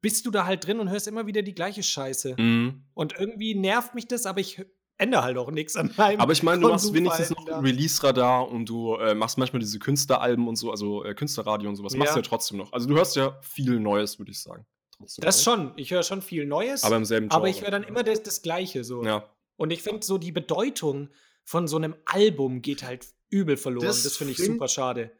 bist 0.00 0.26
du 0.26 0.30
da 0.30 0.46
halt 0.46 0.66
drin 0.66 0.80
und 0.80 0.90
hörst 0.90 1.08
immer 1.08 1.26
wieder 1.26 1.42
die 1.42 1.54
gleiche 1.54 1.82
Scheiße. 1.82 2.36
Mhm. 2.38 2.84
Und 2.94 3.14
irgendwie 3.18 3.54
nervt 3.54 3.94
mich 3.94 4.08
das, 4.08 4.26
aber 4.26 4.40
ich 4.40 4.64
ändere 4.98 5.22
halt 5.22 5.36
auch 5.36 5.50
nichts 5.50 5.76
an 5.76 5.92
meinem 5.96 6.20
Aber 6.20 6.32
ich 6.32 6.42
meine, 6.42 6.60
du 6.60 6.68
machst 6.68 6.92
wenigstens 6.92 7.30
noch 7.30 7.46
ein 7.46 7.64
Release-Radar 7.64 8.48
und 8.48 8.68
du 8.68 8.96
äh, 8.96 9.14
machst 9.14 9.38
manchmal 9.38 9.60
diese 9.60 9.78
Künstleralben 9.78 10.48
und 10.48 10.56
so, 10.56 10.70
also 10.70 11.04
äh, 11.04 11.14
Künstlerradio 11.14 11.68
und 11.68 11.76
sowas, 11.76 11.92
ja. 11.92 11.98
machst 11.98 12.14
du 12.14 12.18
ja 12.18 12.22
trotzdem 12.22 12.58
noch. 12.58 12.72
Also 12.72 12.88
du 12.88 12.94
hörst 12.96 13.16
ja 13.16 13.38
viel 13.40 13.80
Neues, 13.80 14.18
würde 14.18 14.30
ich 14.30 14.40
sagen 14.40 14.66
trotzdem. 15.02 15.24
Das 15.24 15.42
schon. 15.42 15.72
Ich 15.76 15.90
höre 15.90 16.02
schon 16.02 16.22
viel 16.22 16.46
Neues. 16.46 16.84
Aber 16.84 16.96
im 16.96 17.04
selben 17.04 17.28
Genre. 17.28 17.36
Aber 17.36 17.48
ich 17.48 17.62
höre 17.62 17.70
dann 17.70 17.84
immer 17.84 18.02
das, 18.02 18.22
das 18.22 18.42
Gleiche 18.42 18.84
so. 18.84 19.04
Ja. 19.04 19.28
Und 19.56 19.70
ich 19.70 19.82
finde 19.82 20.04
so 20.04 20.18
die 20.18 20.32
Bedeutung 20.32 21.08
von 21.44 21.68
so 21.68 21.76
einem 21.76 21.94
Album 22.04 22.62
geht 22.62 22.82
halt 22.82 23.06
übel 23.30 23.56
verloren. 23.56 23.86
Das, 23.86 24.02
das 24.02 24.16
finde 24.16 24.32
ich 24.32 24.38
find, 24.38 24.54
super 24.54 24.68
schade. 24.68 25.12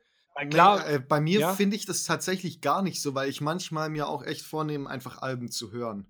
Klar, 0.51 0.89
äh, 0.89 0.99
bei 0.99 1.21
mir 1.21 1.41
ja? 1.41 1.55
finde 1.55 1.77
ich 1.77 1.85
das 1.85 2.05
tatsächlich 2.05 2.61
gar 2.61 2.83
nicht 2.83 3.03
so, 3.03 3.15
weil 3.15 3.29
ich 3.29 3.41
manchmal 3.41 3.91
mir 3.91 4.09
auch 4.09 4.25
echt 4.25 4.43
vornehme, 4.43 4.89
einfach 4.89 5.19
Alben 5.19 5.51
zu 5.51 5.73
hören. 5.73 6.07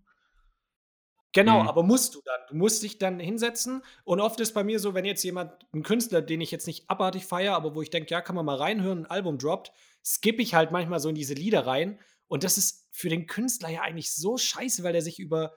Genau, 1.32 1.62
mhm. 1.62 1.68
aber 1.68 1.82
musst 1.82 2.14
du 2.14 2.20
dann. 2.24 2.40
Du 2.48 2.56
musst 2.56 2.82
dich 2.82 2.98
dann 2.98 3.18
hinsetzen. 3.18 3.82
Und 4.04 4.20
oft 4.20 4.38
ist 4.40 4.52
bei 4.52 4.64
mir 4.64 4.78
so, 4.78 4.94
wenn 4.94 5.04
jetzt 5.04 5.22
jemand, 5.22 5.52
ein 5.72 5.82
Künstler, 5.82 6.20
den 6.20 6.40
ich 6.40 6.50
jetzt 6.50 6.66
nicht 6.66 6.88
abartig 6.90 7.24
feiere, 7.24 7.54
aber 7.54 7.74
wo 7.74 7.82
ich 7.82 7.90
denke, 7.90 8.10
ja, 8.10 8.20
kann 8.20 8.36
man 8.36 8.44
mal 8.44 8.56
reinhören, 8.56 9.00
ein 9.00 9.10
Album 9.10 9.38
droppt, 9.38 9.72
skippe 10.04 10.42
ich 10.42 10.54
halt 10.54 10.72
manchmal 10.72 11.00
so 11.00 11.08
in 11.08 11.14
diese 11.14 11.34
Lieder 11.34 11.66
rein. 11.66 11.98
Und 12.28 12.44
das 12.44 12.58
ist 12.58 12.81
für 12.92 13.08
den 13.08 13.26
Künstler 13.26 13.70
ja 13.70 13.80
eigentlich 13.80 14.14
so 14.14 14.36
scheiße, 14.36 14.84
weil 14.84 14.92
der 14.92 15.02
sich 15.02 15.18
über 15.18 15.56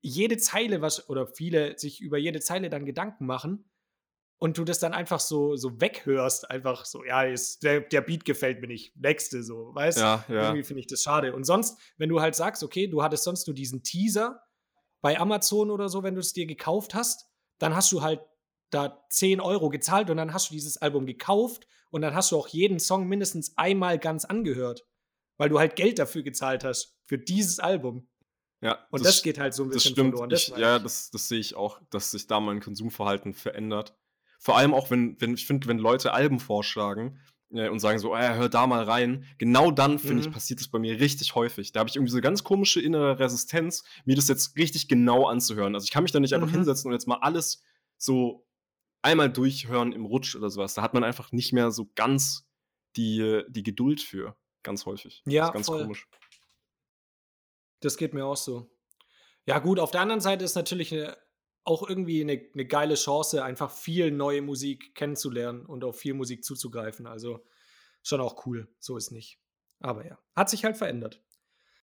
jede 0.00 0.38
Zeile 0.38 0.80
was 0.80 1.08
oder 1.10 1.26
viele 1.26 1.78
sich 1.78 2.00
über 2.00 2.16
jede 2.16 2.40
Zeile 2.40 2.70
dann 2.70 2.86
Gedanken 2.86 3.26
machen 3.26 3.68
und 4.38 4.56
du 4.56 4.64
das 4.64 4.78
dann 4.78 4.94
einfach 4.94 5.18
so 5.18 5.56
so 5.56 5.80
weghörst, 5.80 6.48
einfach 6.48 6.84
so 6.84 7.04
ja, 7.04 7.24
ist, 7.24 7.64
der, 7.64 7.80
der 7.80 8.02
Beat 8.02 8.24
gefällt 8.24 8.60
mir 8.60 8.68
nicht, 8.68 8.96
nächste 8.96 9.42
so, 9.42 9.74
weißt? 9.74 9.98
Ja, 9.98 10.24
ja. 10.28 10.42
Irgendwie 10.44 10.62
finde 10.62 10.80
ich 10.80 10.86
das 10.86 11.02
schade. 11.02 11.34
Und 11.34 11.44
sonst, 11.44 11.78
wenn 11.98 12.08
du 12.08 12.20
halt 12.20 12.36
sagst, 12.36 12.62
okay, 12.62 12.86
du 12.86 13.02
hattest 13.02 13.24
sonst 13.24 13.48
nur 13.48 13.54
diesen 13.54 13.82
Teaser 13.82 14.40
bei 15.00 15.18
Amazon 15.18 15.70
oder 15.70 15.88
so, 15.88 16.04
wenn 16.04 16.14
du 16.14 16.20
es 16.20 16.32
dir 16.32 16.46
gekauft 16.46 16.94
hast, 16.94 17.26
dann 17.58 17.74
hast 17.74 17.90
du 17.90 18.02
halt 18.02 18.20
da 18.70 19.04
10 19.10 19.40
Euro 19.40 19.70
gezahlt 19.70 20.08
und 20.10 20.18
dann 20.18 20.32
hast 20.32 20.50
du 20.50 20.54
dieses 20.54 20.76
Album 20.76 21.06
gekauft 21.06 21.66
und 21.90 22.02
dann 22.02 22.14
hast 22.14 22.30
du 22.30 22.36
auch 22.36 22.48
jeden 22.48 22.78
Song 22.78 23.08
mindestens 23.08 23.56
einmal 23.56 23.98
ganz 23.98 24.24
angehört 24.24 24.84
weil 25.36 25.48
du 25.48 25.58
halt 25.58 25.76
Geld 25.76 25.98
dafür 25.98 26.22
gezahlt 26.22 26.64
hast, 26.64 26.96
für 27.04 27.18
dieses 27.18 27.58
Album. 27.58 28.08
Ja. 28.60 28.86
Und 28.90 29.04
das, 29.04 29.16
das 29.16 29.22
geht 29.22 29.38
halt 29.38 29.54
so 29.54 29.64
ein 29.64 29.68
bisschen 29.68 29.90
das 29.90 29.92
stimmt. 29.92 30.10
verloren. 30.10 30.30
Das 30.30 30.48
ich, 30.48 30.56
ja, 30.56 30.78
das, 30.78 31.10
das 31.10 31.28
sehe 31.28 31.38
ich 31.38 31.54
auch, 31.54 31.80
dass 31.90 32.10
sich 32.10 32.26
da 32.26 32.40
mein 32.40 32.60
Konsumverhalten 32.60 33.34
verändert. 33.34 33.94
Vor 34.38 34.56
allem 34.56 34.74
auch, 34.74 34.90
wenn, 34.90 35.20
wenn 35.20 35.34
ich 35.34 35.46
finde, 35.46 35.68
wenn 35.68 35.78
Leute 35.78 36.12
Alben 36.12 36.40
vorschlagen 36.40 37.20
äh, 37.50 37.68
und 37.68 37.80
sagen 37.80 37.98
so, 37.98 38.14
äh, 38.14 38.34
hör 38.34 38.48
da 38.48 38.66
mal 38.66 38.84
rein, 38.84 39.24
genau 39.38 39.70
dann, 39.70 39.98
finde 39.98 40.16
mhm. 40.16 40.20
ich, 40.20 40.30
passiert 40.30 40.60
das 40.60 40.68
bei 40.68 40.78
mir 40.78 40.98
richtig 41.00 41.34
häufig. 41.34 41.72
Da 41.72 41.80
habe 41.80 41.90
ich 41.90 41.96
irgendwie 41.96 42.10
so 42.10 42.16
eine 42.16 42.22
ganz 42.22 42.44
komische 42.44 42.80
innere 42.80 43.18
Resistenz, 43.18 43.84
mir 44.04 44.16
das 44.16 44.28
jetzt 44.28 44.56
richtig 44.56 44.88
genau 44.88 45.26
anzuhören. 45.26 45.74
Also 45.74 45.84
ich 45.84 45.90
kann 45.90 46.02
mich 46.02 46.12
da 46.12 46.20
nicht 46.20 46.34
einfach 46.34 46.48
mhm. 46.48 46.54
hinsetzen 46.54 46.88
und 46.88 46.92
jetzt 46.92 47.08
mal 47.08 47.18
alles 47.20 47.62
so 47.98 48.46
einmal 49.02 49.30
durchhören 49.30 49.92
im 49.92 50.04
Rutsch 50.04 50.34
oder 50.34 50.50
sowas. 50.50 50.74
Da 50.74 50.82
hat 50.82 50.94
man 50.94 51.04
einfach 51.04 51.32
nicht 51.32 51.52
mehr 51.52 51.70
so 51.70 51.90
ganz 51.94 52.46
die, 52.96 53.42
die 53.48 53.62
Geduld 53.62 54.00
für. 54.00 54.36
Ganz 54.66 54.84
häufig. 54.84 55.22
Ja, 55.26 55.42
das 55.42 55.48
ist 55.48 55.54
ganz 55.54 55.66
voll. 55.68 55.82
komisch. 55.82 56.08
Das 57.80 57.96
geht 57.96 58.14
mir 58.14 58.24
auch 58.26 58.36
so. 58.36 58.68
Ja, 59.46 59.60
gut, 59.60 59.78
auf 59.78 59.92
der 59.92 60.00
anderen 60.00 60.20
Seite 60.20 60.44
ist 60.44 60.56
natürlich 60.56 60.92
eine, 60.92 61.16
auch 61.62 61.88
irgendwie 61.88 62.20
eine, 62.20 62.44
eine 62.52 62.66
geile 62.66 62.96
Chance, 62.96 63.44
einfach 63.44 63.70
viel 63.70 64.10
neue 64.10 64.42
Musik 64.42 64.96
kennenzulernen 64.96 65.64
und 65.64 65.84
auf 65.84 65.96
viel 65.96 66.14
Musik 66.14 66.44
zuzugreifen. 66.44 67.06
Also 67.06 67.46
schon 68.02 68.20
auch 68.20 68.44
cool. 68.44 68.68
So 68.80 68.96
ist 68.96 69.12
nicht. 69.12 69.38
Aber 69.78 70.04
ja, 70.04 70.18
hat 70.34 70.50
sich 70.50 70.64
halt 70.64 70.76
verändert. 70.76 71.22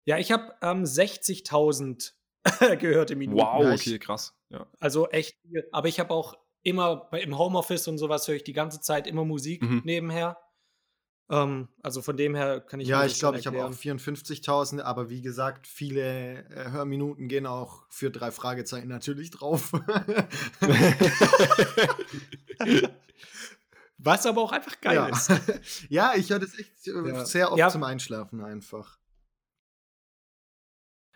Ja, 0.05 0.19
ich 0.19 0.33
habe 0.33 0.53
ähm, 0.61 0.83
60.000 0.83 2.15
gehörte 2.81 3.15
Minuten. 3.15 3.41
Wow, 3.41 3.73
okay, 3.73 4.01
krass. 4.01 4.37
Ja. 4.49 4.67
Also 4.81 5.09
echt 5.11 5.37
viel. 5.43 5.69
Aber 5.71 5.87
ich 5.87 6.01
habe 6.01 6.13
auch 6.13 6.35
immer 6.65 7.09
im 7.13 7.39
Homeoffice 7.39 7.87
und 7.87 7.99
sowas 7.99 8.27
höre 8.27 8.35
ich 8.35 8.45
die 8.45 8.53
ganze 8.53 8.81
Zeit 8.81 9.07
immer 9.07 9.25
Musik 9.25 9.63
mhm. 9.63 9.83
nebenher. 9.85 10.37
Ähm, 11.33 11.69
also 11.83 12.03
von 12.03 12.17
dem 12.19 12.35
her 12.35 12.61
kann 12.61 12.79
ich. 12.79 12.89
Ja, 12.89 13.07
ich 13.07 13.19
glaube, 13.19 13.39
ich 13.39 13.47
habe 13.47 13.65
auch 13.65 13.71
54.000, 13.71 14.83
aber 14.83 15.09
wie 15.09 15.23
gesagt, 15.23 15.67
viele 15.67 16.45
äh, 16.51 16.71
Hörminuten 16.71 17.27
gehen 17.27 17.47
auch 17.47 17.85
für 17.89 18.11
drei 18.11 18.31
Fragezeichen 18.31 18.89
natürlich 18.89 19.31
drauf. 19.31 19.73
Was 23.97 24.27
aber 24.27 24.43
auch 24.43 24.53
einfach 24.53 24.79
geil 24.83 24.97
ja. 24.97 25.07
ist. 25.07 25.33
ja, 25.89 26.13
ich 26.15 26.29
höre 26.29 26.41
das 26.41 26.59
echt 26.59 26.87
äh, 26.87 27.09
ja. 27.09 27.25
sehr 27.25 27.51
oft 27.51 27.59
ja. 27.59 27.71
zum 27.71 27.83
Einschlafen 27.83 28.45
einfach. 28.45 28.99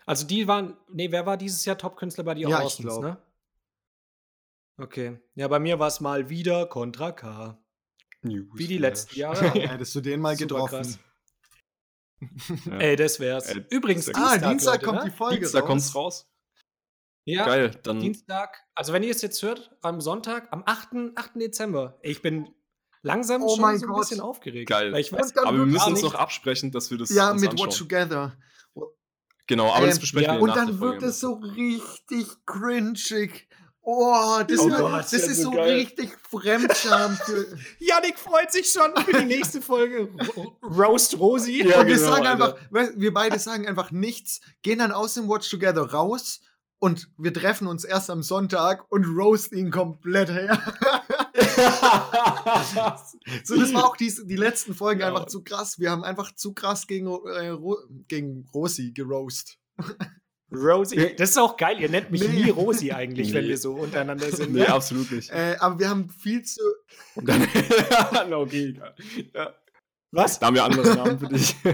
Also 0.07 0.25
die 0.25 0.47
waren, 0.47 0.77
nee, 0.89 1.11
wer 1.11 1.27
war 1.27 1.37
dieses 1.37 1.63
Jahr 1.65 1.77
Top-Künstler 1.77 2.23
bei 2.23 2.33
dir? 2.33 2.49
Ja, 2.49 2.65
ich 2.65 2.77
glaube. 2.77 3.05
Ne? 3.05 3.17
Okay. 4.77 5.19
Ja, 5.35 5.47
bei 5.47 5.59
mir 5.59 5.77
war 5.77 5.89
es 5.89 5.99
mal 5.99 6.29
wieder 6.29 6.65
Contra 6.65 7.11
K. 7.11 7.59
News 8.21 8.47
Wie 8.55 8.67
die 8.67 8.77
letzten 8.77 9.17
Jahre. 9.19 9.51
Hättest 9.53 9.95
du 9.95 10.01
den 10.01 10.19
mal 10.19 10.35
getroffen. 10.35 10.97
Ja. 12.65 12.77
Ey, 12.79 12.95
das 12.95 13.19
wär's. 13.19 13.47
Ey, 13.47 13.63
Übrigens, 13.69 14.09
ah, 14.09 14.13
Dienstag, 14.13 14.49
Dienstag 14.49 14.73
Leute, 14.73 14.85
kommt 14.85 14.99
ne? 14.99 15.05
die 15.05 15.15
Folge 15.15 15.39
Dienstag 15.39 15.61
raus. 15.61 15.67
kommt's 15.67 15.95
raus. 15.95 16.29
Ja, 17.25 17.45
Geil, 17.45 17.71
dann 17.83 17.99
Dienstag. 17.99 18.57
Also 18.73 18.93
wenn 18.93 19.03
ihr 19.03 19.11
es 19.11 19.21
jetzt 19.21 19.43
hört, 19.43 19.75
am 19.81 19.99
Sonntag, 20.01 20.47
am 20.51 20.63
8. 20.65 21.15
8. 21.15 21.31
Dezember. 21.35 21.99
Ich 22.01 22.21
bin 22.21 22.49
langsam 23.01 23.43
oh 23.43 23.55
schon 23.55 23.77
so 23.77 23.87
ein 23.87 23.99
bisschen 23.99 24.21
aufgeregt. 24.21 24.69
Geil. 24.69 24.93
Weil 24.93 25.01
ich 25.01 25.11
weiß, 25.11 25.35
aber 25.37 25.57
wir 25.57 25.65
müssen 25.65 25.91
uns 25.91 26.01
noch 26.01 26.15
absprechen, 26.15 26.71
dass 26.71 26.89
wir 26.89 26.97
das 26.97 27.09
Ja, 27.09 27.33
mit 27.33 27.51
anschauen. 27.51 27.67
Watch 27.67 27.77
Together. 27.77 28.37
Genau, 29.47 29.71
aber 29.71 29.83
ähm, 29.83 29.89
das 29.89 29.99
besprechen 29.99 30.33
ja. 30.33 30.35
wir 30.35 30.41
Und 30.41 30.55
dann 30.55 30.79
wird 30.79 31.03
es 31.03 31.19
so 31.19 31.33
richtig 31.33 32.27
cringig. 32.45 33.47
Oh, 33.89 34.43
das, 34.45 34.59
oh 34.59 34.67
Gott, 34.67 35.05
das 35.05 35.13
ist 35.13 35.37
so, 35.37 35.53
so 35.53 35.61
richtig 35.61 36.11
Fremdscham. 36.29 37.17
Yannick 37.79 38.19
freut 38.19 38.51
sich 38.51 38.69
schon 38.69 38.93
für 39.05 39.19
die 39.19 39.25
nächste 39.25 39.61
Folge. 39.61 40.09
Roast 40.61 41.17
Rosi. 41.17 41.65
Ja, 41.65 41.79
und 41.79 41.87
wir 41.87 41.95
genau, 41.95 42.11
sagen 42.11 42.27
einfach, 42.27 42.57
wir 42.69 43.13
beide 43.13 43.39
sagen 43.39 43.65
einfach 43.65 43.91
nichts, 43.91 44.41
gehen 44.61 44.79
dann 44.79 44.91
aus 44.91 45.13
dem 45.13 45.29
Watch 45.29 45.49
Together 45.49 45.89
raus 45.89 46.41
und 46.79 47.09
wir 47.17 47.33
treffen 47.33 47.65
uns 47.65 47.85
erst 47.85 48.09
am 48.09 48.23
Sonntag 48.23 48.91
und 48.91 49.05
roast 49.05 49.53
ihn 49.53 49.71
komplett 49.71 50.31
her. 50.31 50.61
so, 53.45 53.57
das 53.57 53.73
war 53.73 53.85
auch 53.85 53.95
die, 53.95 54.13
die 54.25 54.35
letzten 54.35 54.73
Folgen 54.73 54.99
ja. 54.99 55.07
einfach 55.07 55.27
zu 55.27 55.45
krass. 55.45 55.79
Wir 55.79 55.91
haben 55.91 56.03
einfach 56.03 56.35
zu 56.35 56.53
krass 56.53 56.87
gegen, 56.87 57.07
äh, 57.07 57.55
gegen 58.09 58.49
Rosi 58.53 58.91
geroast. 58.91 59.57
Rosie. 60.51 61.15
Das 61.17 61.31
ist 61.31 61.37
auch 61.37 61.57
geil. 61.57 61.79
Ihr 61.79 61.89
nennt 61.89 62.09
mich 62.09 62.21
nee. 62.21 62.43
nie 62.43 62.49
Rosi 62.49 62.91
eigentlich, 62.91 63.29
nee. 63.29 63.33
wenn 63.33 63.47
wir 63.47 63.57
so 63.57 63.73
untereinander 63.73 64.31
sind. 64.31 64.53
Nee, 64.53 64.61
ne? 64.61 64.73
absolut 64.73 65.11
nicht. 65.11 65.29
Äh, 65.29 65.57
aber 65.59 65.79
wir 65.79 65.89
haben 65.89 66.09
viel 66.09 66.41
zu. 66.43 66.61
okay, 67.15 68.69
egal. 68.69 68.95
Ja. 69.33 69.53
Was? 70.11 70.39
Da 70.39 70.47
haben 70.47 70.55
wir 70.55 70.63
andere 70.63 70.95
Namen 70.95 71.19
für 71.19 71.27
dich. 71.27 71.53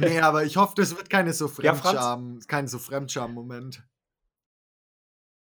nee, 0.00 0.20
aber 0.20 0.44
ich 0.44 0.56
hoffe, 0.56 0.74
das 0.76 0.96
wird 0.96 1.10
keine 1.10 1.32
so 1.32 1.48
Fremdscham, 1.48 2.38
ja, 2.38 2.46
kein 2.46 2.68
so 2.68 2.78
Fremdscham-Moment. 2.78 3.82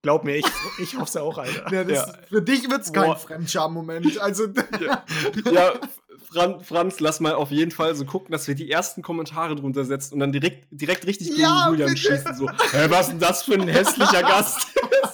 Glaub 0.03 0.23
mir, 0.23 0.37
ich, 0.37 0.45
ich 0.79 0.95
hoffe 0.95 1.05
es 1.05 1.15
auch, 1.15 1.37
Alter. 1.37 1.71
Ja, 1.71 1.83
das, 1.83 2.07
ja. 2.07 2.13
Für 2.27 2.41
dich 2.41 2.67
wird 2.69 2.81
es 2.81 2.91
kein 2.91 3.15
Fremdscham-Moment. 3.15 4.19
Also, 4.19 4.47
ja. 4.79 5.05
ja. 5.51 5.73
Franz, 6.33 6.65
Franz, 6.65 6.99
lass 6.99 7.19
mal 7.19 7.33
auf 7.33 7.51
jeden 7.51 7.71
Fall 7.71 7.93
so 7.95 8.05
gucken, 8.05 8.31
dass 8.31 8.47
wir 8.47 8.55
die 8.55 8.71
ersten 8.71 9.01
Kommentare 9.01 9.55
drunter 9.55 9.83
setzen 9.83 10.13
und 10.15 10.21
dann 10.21 10.31
direkt, 10.31 10.67
direkt 10.71 11.05
richtig 11.05 11.29
gegen 11.29 11.41
ja, 11.41 11.67
Julian 11.69 11.89
bitte. 11.89 12.01
schießen. 12.01 12.35
So, 12.35 12.49
hä, 12.49 12.85
was 12.87 13.07
ist 13.07 13.11
denn 13.11 13.19
das 13.19 13.43
für 13.43 13.55
ein 13.55 13.67
hässlicher 13.67 14.21
Gast? 14.21 14.67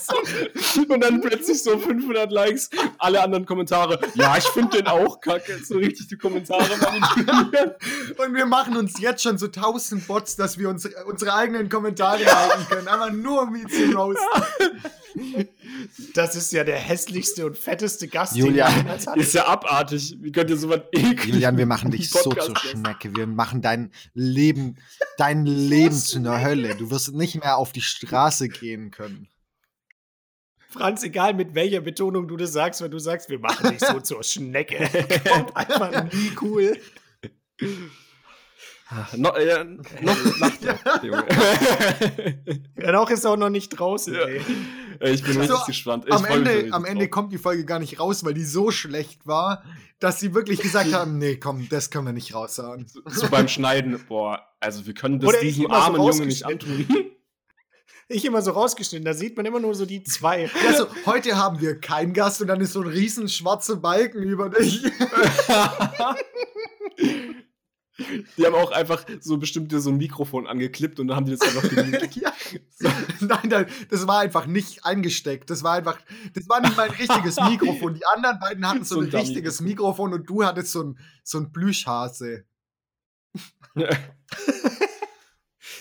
und 0.89 1.01
dann 1.01 1.21
plötzlich 1.21 1.61
so 1.61 1.77
500 1.77 2.31
Likes, 2.31 2.69
alle 2.97 3.21
anderen 3.21 3.45
Kommentare. 3.45 3.99
Ja, 4.15 4.37
ich 4.37 4.45
finde 4.45 4.77
den 4.77 4.87
auch 4.87 5.19
kacke. 5.19 5.59
So 5.63 5.75
richtig 5.77 6.07
die 6.07 6.17
Kommentare. 6.17 6.63
Und 8.17 8.33
wir 8.33 8.45
machen 8.45 8.77
uns 8.77 8.99
jetzt 8.99 9.23
schon 9.23 9.37
so 9.37 9.47
1000 9.47 10.07
Bots, 10.07 10.35
dass 10.35 10.57
wir 10.57 10.69
uns, 10.69 10.87
unsere 11.05 11.33
eigenen 11.33 11.69
Kommentare 11.69 12.25
halten 12.25 12.65
können. 12.69 12.87
Aber 12.87 13.11
nur 13.11 13.43
um 13.43 13.55
ihn 13.55 13.69
zu 13.69 13.91
roasten. 13.95 14.43
Das 16.13 16.35
ist 16.35 16.51
ja 16.51 16.63
der 16.63 16.77
hässlichste 16.77 17.45
und 17.45 17.57
fetteste 17.57 18.07
Gast, 18.07 18.35
Julian. 18.35 18.87
Ist 19.15 19.33
ja 19.33 19.47
abartig. 19.47 20.15
Wie 20.19 20.31
könnt 20.31 20.49
ihr 20.49 20.57
so 20.57 20.69
was 20.69 20.81
eklig 20.91 21.33
Julian, 21.33 21.57
wir 21.57 21.65
machen 21.65 21.91
dich 21.91 22.09
so 22.09 22.31
zur 22.31 22.55
Schnecke. 22.57 23.15
Wir 23.15 23.27
machen 23.27 23.61
dein 23.61 23.91
Leben, 24.13 24.77
dein 25.17 25.45
Leben 25.45 25.95
zu 25.95 26.19
einer 26.19 26.41
Hölle. 26.41 26.75
Du 26.75 26.89
wirst 26.91 27.13
nicht 27.13 27.35
mehr 27.35 27.57
auf 27.57 27.71
die 27.71 27.81
Straße 27.81 28.49
gehen 28.49 28.91
können. 28.91 29.27
Franz, 30.70 31.03
egal 31.03 31.34
mit 31.34 31.55
welcher 31.55 31.82
Betonung 31.82 32.28
du 32.28 32.36
das 32.36 32.51
sagst, 32.51 32.82
wenn 32.82 32.91
du 32.91 32.99
sagst, 32.99 33.30
wir 33.30 33.39
machen 33.39 33.72
dich 33.72 33.80
so 33.80 33.99
zur 34.01 34.24
Schnecke, 34.24 34.89
kommt 35.28 35.55
einfach 35.55 36.03
nie 36.13 36.32
cool. 36.41 36.78
No, 39.18 39.32
äh, 39.32 39.65
noch 40.01 40.39
Nacht, 40.39 40.59
Junge. 41.03 41.26
ja, 42.82 42.91
noch 42.93 43.09
ist 43.09 43.26
auch 43.26 43.36
noch 43.36 43.49
nicht 43.49 43.70
draußen. 43.70 44.13
Ja. 44.13 44.22
Ey. 44.22 45.13
Ich 45.13 45.24
bin 45.24 45.34
so, 45.34 45.39
richtig 45.41 45.65
gespannt. 45.65 46.05
Ich 46.07 46.13
am 46.13 46.24
Ende, 46.24 46.70
am 46.72 46.86
Ende 46.86 47.09
kommt 47.09 47.34
die 47.34 47.38
Folge 47.38 47.65
gar 47.65 47.80
nicht 47.80 47.99
raus, 47.99 48.24
weil 48.24 48.34
die 48.34 48.45
so 48.45 48.72
schlecht 48.72 49.28
war, 49.28 49.63
dass 49.99 50.22
sie 50.22 50.34
wirklich 50.34 50.61
gesagt 50.61 50.93
haben: 50.93 51.18
Nee, 51.18 51.36
komm, 51.36 51.68
das 51.70 51.89
können 51.89 52.05
wir 52.05 52.13
nicht 52.13 52.34
raushauen. 52.34 52.88
So, 52.88 53.01
so 53.05 53.28
beim 53.28 53.49
Schneiden, 53.49 53.99
boah, 54.07 54.41
also 54.61 54.86
wir 54.88 54.93
können 54.93 55.20
das 55.20 55.30
Oder 55.30 55.41
diesem 55.41 55.70
armen 55.70 55.97
so 55.97 56.09
Jungen 56.09 56.28
nicht 56.28 56.45
antun. 56.45 56.88
Ich 58.09 58.23
immer 58.23 58.41
so 58.41 58.51
rausgeschnitten, 58.51 59.03
da 59.03 59.13
sieht 59.13 59.35
man 59.35 59.45
immer 59.45 59.59
nur 59.59 59.75
so 59.75 59.85
die 59.85 60.01
zwei. 60.03 60.49
Also, 60.67 60.87
heute 61.05 61.35
haben 61.35 61.59
wir 61.59 61.79
keinen 61.79 62.13
Gast 62.13 62.41
und 62.41 62.47
dann 62.47 62.61
ist 62.61 62.71
so 62.73 62.81
ein 62.81 62.87
riesen 62.87 63.27
schwarzer 63.27 63.75
Balken 63.75 64.23
über 64.23 64.49
dich. 64.49 64.83
Die 68.37 68.45
haben 68.45 68.53
auch 68.53 68.71
einfach 68.71 69.03
so 69.21 69.37
bestimmt 69.37 69.71
so 69.71 69.89
ein 69.89 69.97
Mikrofon 69.97 70.45
angeklippt 70.45 70.99
und 70.99 71.07
dann 71.07 71.17
haben 71.17 71.25
die 71.25 71.31
das 71.35 71.41
einfach 71.41 71.67
gemietet. 71.67 72.15
ja. 72.21 72.31
so. 72.69 72.87
Nein, 73.21 73.39
nein, 73.45 73.65
das 73.89 74.05
war 74.05 74.19
einfach 74.19 74.45
nicht 74.45 74.85
eingesteckt. 74.85 75.49
Das 75.49 75.63
war 75.63 75.73
einfach, 75.73 75.99
das 76.35 76.47
war 76.47 76.61
nicht 76.61 76.77
mein 76.77 76.91
richtiges 76.91 77.37
Mikrofon. 77.37 77.95
Die 77.95 78.05
anderen 78.05 78.39
beiden 78.39 78.69
hatten 78.69 78.83
so, 78.83 78.95
so 78.95 79.01
ein, 79.01 79.07
ein 79.07 79.15
richtiges 79.15 79.61
Mikrofon 79.61 80.13
und 80.13 80.29
du 80.29 80.45
hattest 80.45 80.73
so 80.73 80.83
ein, 80.83 80.99
so 81.23 81.39
ein 81.39 81.51
Plüschhase. 81.51 82.45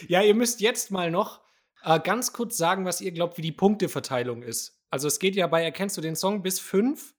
ja, 0.08 0.22
ihr 0.22 0.34
müsst 0.34 0.62
jetzt 0.62 0.90
mal 0.90 1.10
noch 1.10 1.45
äh, 1.86 2.00
ganz 2.00 2.32
kurz 2.32 2.56
sagen, 2.56 2.84
was 2.84 3.00
ihr 3.00 3.12
glaubt, 3.12 3.38
wie 3.38 3.42
die 3.42 3.52
Punkteverteilung 3.52 4.42
ist. 4.42 4.78
Also 4.90 5.06
es 5.06 5.18
geht 5.20 5.36
ja 5.36 5.46
bei 5.46 5.62
Erkennst 5.62 5.96
du 5.96 6.00
den 6.00 6.16
Song 6.16 6.42
bis 6.42 6.58
fünf. 6.58 7.14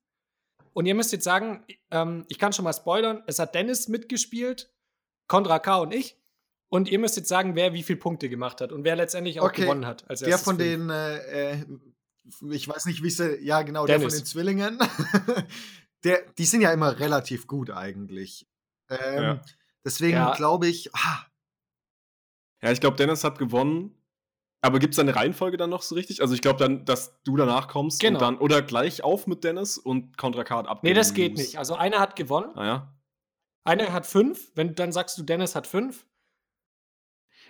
Und 0.74 0.86
ihr 0.86 0.94
müsst 0.94 1.12
jetzt 1.12 1.24
sagen, 1.24 1.66
ähm, 1.90 2.26
ich 2.28 2.38
kann 2.38 2.54
schon 2.54 2.64
mal 2.64 2.74
spoilern, 2.74 3.24
es 3.26 3.40
hat 3.40 3.56
Dennis 3.56 3.88
mitgespielt, 3.88 4.72
Kontra 5.28 5.58
K 5.60 5.78
und 5.78 5.94
ich. 5.94 6.22
Und 6.70 6.90
ihr 6.90 7.00
müsst 7.00 7.16
jetzt 7.16 7.30
sagen, 7.30 7.56
wer 7.56 7.74
wie 7.74 7.82
viele 7.82 7.98
Punkte 7.98 8.30
gemacht 8.30 8.60
hat 8.60 8.74
und 8.74 8.84
wer 8.84 8.98
letztendlich 8.98 9.40
auch 9.40 9.46
okay. 9.46 9.62
gewonnen 9.62 9.86
hat. 9.86 10.08
Als 10.10 10.20
der 10.20 10.38
von 10.38 10.58
den, 10.58 10.90
äh, 10.90 11.60
äh, 11.60 11.66
ich 12.52 12.68
weiß 12.68 12.86
nicht, 12.86 13.02
wie 13.02 13.10
sie, 13.10 13.42
ja 13.42 13.62
genau, 13.62 13.86
Dennis. 13.86 14.02
der 14.02 14.10
von 14.10 14.20
den 14.20 14.26
Zwillingen. 14.26 14.80
der, 16.04 16.24
die 16.38 16.46
sind 16.46 16.62
ja 16.62 16.74
immer 16.74 17.00
relativ 17.00 17.48
gut 17.48 17.72
eigentlich. 17.72 18.46
Ähm, 18.90 19.24
ja. 19.24 19.42
Deswegen 19.86 20.18
ja. 20.18 20.36
glaube 20.36 20.68
ich. 20.68 20.94
Ah. 20.94 21.26
Ja, 22.62 22.72
ich 22.72 22.82
glaube, 22.82 22.98
Dennis 22.98 23.24
hat 23.24 23.40
gewonnen. 23.40 23.97
Aber 24.62 24.80
gibt 24.80 24.94
es 24.96 25.00
eine 25.00 25.16
Reihenfolge 25.16 25.58
dann 25.58 25.70
noch 25.70 25.84
so 25.84 25.96
richtig? 25.96 26.22
Also 26.22 26.34
ich 26.34 26.42
glaube 26.42 26.60
dann, 26.60 26.84
dass 26.86 27.22
du 27.24 27.38
danach 27.38 27.68
kommst 27.68 28.00
genau. 28.00 28.18
und 28.18 28.22
dann 28.22 28.38
oder 28.38 28.62
gleich 28.62 29.04
auf 29.04 29.28
mit 29.28 29.44
Dennis 29.44 29.78
und 29.78 30.18
Contra 30.18 30.44
Card 30.44 30.68
ab. 30.68 30.84
Nee, 30.84 30.94
das 30.94 31.14
geht 31.14 31.38
nicht. 31.38 31.58
Also 31.60 31.76
einer 31.76 32.00
hat 32.00 32.16
gewonnen. 32.16 32.52
Ah, 32.56 32.66
ja. 32.66 32.94
Einer 33.64 33.94
hat 33.94 34.08
fünf, 34.08 34.52
wenn 34.56 34.76
dann 34.76 34.92
sagst 34.92 35.18
du, 35.18 35.24
Dennis 35.24 35.56
hat 35.56 35.68
fünf. 35.68 36.06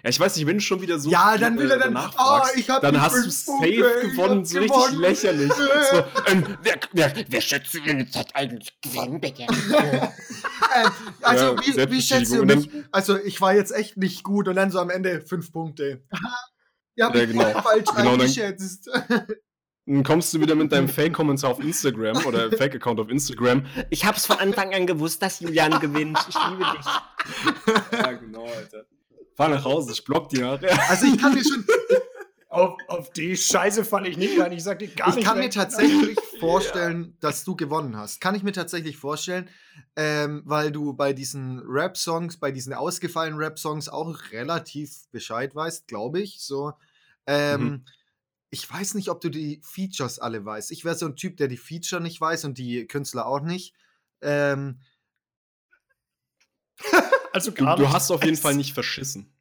Ja, 0.04 0.10
ich 0.10 0.20
weiß 0.20 0.36
nicht, 0.36 0.46
wenn 0.46 0.58
du 0.58 0.62
schon 0.62 0.82
wieder 0.82 1.00
so. 1.00 1.10
Ja, 1.10 1.38
dann 1.38 1.58
will 1.58 1.72
er 1.72 1.80
dann. 1.80 1.98
Oh, 1.98 2.42
ich 2.56 2.70
hab 2.70 2.82
dann 2.82 3.02
hast 3.02 3.16
du 3.16 3.30
safe 3.30 3.58
Punkte, 3.58 4.10
gewonnen, 4.10 4.46
so 4.46 4.60
richtig 4.60 4.78
gewonnen. 4.78 5.00
lächerlich. 5.00 5.54
so, 5.92 6.04
ähm, 6.28 6.58
wer, 6.62 6.80
wer, 6.92 7.14
wer 7.28 7.42
schätzt 7.42 7.74
du 7.74 7.82
denn 7.82 8.00
jetzt 8.00 8.16
hat 8.16 8.36
eigentlich 8.36 8.80
gewonnen, 8.82 9.20
bitte? 9.20 9.44
ähm, 9.44 10.92
also, 11.22 11.56
ja, 11.56 11.62
wie, 11.62 11.92
wie 11.92 12.02
schätzt 12.02 12.34
du 12.34 12.46
mich? 12.46 12.70
Also, 12.92 13.18
ich 13.18 13.42
war 13.42 13.56
jetzt 13.56 13.72
echt 13.72 13.98
nicht 13.98 14.24
gut 14.24 14.48
und 14.48 14.56
dann 14.56 14.70
so 14.70 14.80
am 14.80 14.92
Ende 14.92 15.22
fünf 15.22 15.52
Punkte. 15.52 16.04
ja, 16.98 17.14
ja 17.14 17.26
genau. 17.26 17.62
falsch 17.62 17.90
genau, 17.96 18.14
eingeschätzt. 18.14 18.90
Dann 19.88 20.04
kommst 20.04 20.34
du 20.34 20.42
wieder 20.42 20.54
mit 20.54 20.70
deinem 20.74 20.90
Fake-Kommentar 20.90 21.52
auf 21.52 21.60
Instagram 21.62 22.26
oder 22.26 22.52
Fake-Account 22.58 23.00
auf 23.00 23.10
Instagram. 23.10 23.66
Ich 23.90 24.06
hab's 24.06 24.26
von 24.26 24.38
Anfang 24.38 24.74
an 24.74 24.86
gewusst, 24.86 25.22
dass 25.22 25.40
Julian 25.40 25.80
gewinnt. 25.80 26.20
Ich 26.28 26.36
liebe 26.50 26.66
dich. 26.78 26.86
Ja, 27.92 28.12
genau, 28.12 28.46
Alter. 28.46 28.86
Fahr 29.36 29.50
nach 29.50 29.64
Hause, 29.64 29.94
ich 29.94 30.04
block 30.04 30.30
dir 30.30 30.42
nachher. 30.42 30.78
Also 30.90 31.06
ich 31.08 31.18
kann 31.20 31.34
mir 31.34 31.44
schon. 31.44 31.66
Auf, 32.50 32.78
auf 32.88 33.12
die 33.12 33.36
Scheiße 33.36 33.84
falle 33.84 34.08
ich 34.08 34.18
nicht 34.18 34.40
rein. 34.40 34.54
Ich 34.54 34.64
sag 34.64 34.80
dir 34.80 34.88
gar 34.88 35.10
ich 35.10 35.16
nicht. 35.16 35.24
Ich 35.24 35.30
kann 35.30 35.38
mir 35.38 35.50
tatsächlich 35.50 36.18
vorstellen, 36.40 37.04
ja. 37.04 37.12
dass 37.20 37.44
du 37.44 37.58
gewonnen 37.58 37.98
hast. 37.98 38.22
Kann 38.22 38.36
ich 38.36 38.42
mir 38.42 38.54
tatsächlich 38.54 38.98
vorstellen, 38.98 39.50
ähm, 39.98 40.44
weil 40.46 40.72
du 40.72 40.94
bei 40.94 41.12
diesen 41.12 41.60
Rap-Songs, 41.60 42.38
bei 42.38 42.52
diesen 42.52 42.74
ausgefallenen 42.74 43.38
Rap-Songs 43.38 43.90
auch 43.90 44.18
relativ 44.32 45.10
Bescheid 45.12 45.54
weißt, 45.54 45.88
glaube 45.88 46.22
ich. 46.22 46.40
So. 46.40 46.72
Ähm, 47.28 47.62
mhm 47.62 47.86
ich 48.50 48.70
weiß 48.70 48.94
nicht, 48.94 49.10
ob 49.10 49.22
du 49.22 49.30
die 49.30 49.62
Features 49.64 50.20
alle 50.20 50.44
weißt. 50.46 50.72
Ich 50.72 50.86
wäre 50.86 50.96
so 50.96 51.06
ein 51.06 51.16
Typ, 51.16 51.38
der 51.38 51.48
die 51.48 51.58
Feature 51.58 52.02
nicht 52.02 52.20
weiß 52.20 52.46
und 52.46 52.58
die 52.58 52.88
Künstler 52.88 53.26
auch 53.26 53.42
nicht. 53.42 53.74
Ähm. 54.22 54.80
also 57.34 57.52
du, 57.52 57.66
du, 57.66 57.90
hast 57.90 58.12
auf 58.12 58.24
jeden 58.24 58.38
Fall 58.38 58.56
nicht 58.56 58.74
verschissen. 58.74 59.34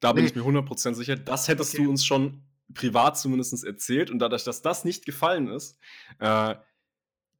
Da 0.00 0.12
bin 0.12 0.24
nee. 0.24 0.30
ich 0.30 0.36
mir 0.36 0.42
100% 0.42 0.94
sicher. 0.94 1.16
Das 1.16 1.48
hättest 1.48 1.74
okay. 1.74 1.84
du 1.84 1.90
uns 1.90 2.04
schon 2.04 2.42
privat 2.74 3.18
zumindest 3.18 3.64
erzählt. 3.64 4.10
Und 4.10 4.18
dadurch, 4.18 4.44
dass 4.44 4.62
das 4.62 4.84
nicht 4.84 5.06
gefallen 5.06 5.48
ist, 5.48 5.78
äh, 6.18 6.54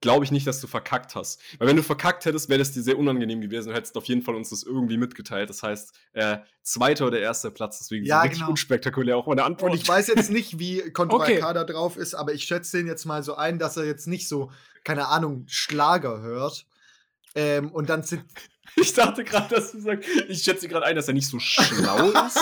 glaube 0.00 0.24
ich 0.24 0.30
nicht, 0.30 0.46
dass 0.46 0.60
du 0.60 0.66
verkackt 0.66 1.14
hast. 1.14 1.40
Weil 1.58 1.68
wenn 1.68 1.76
du 1.76 1.82
verkackt 1.82 2.24
hättest, 2.24 2.48
wäre 2.48 2.58
das 2.58 2.72
dir 2.72 2.82
sehr 2.82 2.98
unangenehm 2.98 3.40
gewesen. 3.40 3.68
Du 3.68 3.74
hättest 3.74 3.96
auf 3.96 4.06
jeden 4.06 4.22
Fall 4.22 4.34
uns 4.34 4.50
das 4.50 4.62
irgendwie 4.62 4.96
mitgeteilt. 4.96 5.50
Das 5.50 5.62
heißt, 5.62 5.92
äh, 6.14 6.38
zweiter 6.62 7.06
oder 7.06 7.20
erster 7.20 7.50
Platz, 7.50 7.78
deswegen 7.78 8.06
ja, 8.06 8.20
richtig 8.22 8.40
genau. 8.40 8.50
unspektakulär 8.50 9.16
auch 9.16 9.26
meine 9.26 9.44
Antwort. 9.44 9.72
Und 9.72 9.78
ich 9.78 9.86
weiß 9.86 10.08
jetzt 10.08 10.30
nicht, 10.30 10.58
wie 10.58 10.90
Contra 10.92 11.16
okay. 11.16 11.40
da 11.40 11.64
drauf 11.64 11.96
ist, 11.96 12.14
aber 12.14 12.32
ich 12.32 12.44
schätze 12.44 12.78
den 12.78 12.86
jetzt 12.86 13.04
mal 13.04 13.22
so 13.22 13.34
ein, 13.34 13.58
dass 13.58 13.76
er 13.76 13.84
jetzt 13.84 14.06
nicht 14.06 14.26
so, 14.26 14.50
keine 14.84 15.08
Ahnung, 15.08 15.44
Schlager 15.48 16.20
hört. 16.20 16.66
Ähm, 17.34 17.70
und 17.70 17.88
dann 17.88 18.02
sind. 18.02 18.24
Ich 18.76 18.94
dachte 18.94 19.24
gerade, 19.24 19.52
dass 19.52 19.72
du 19.72 19.80
sagst, 19.80 20.08
ich 20.28 20.44
schätze 20.44 20.68
gerade 20.68 20.86
ein, 20.86 20.94
dass 20.94 21.08
er 21.08 21.14
nicht 21.14 21.26
so 21.26 21.40
schlau 21.40 22.10
ist. 22.26 22.38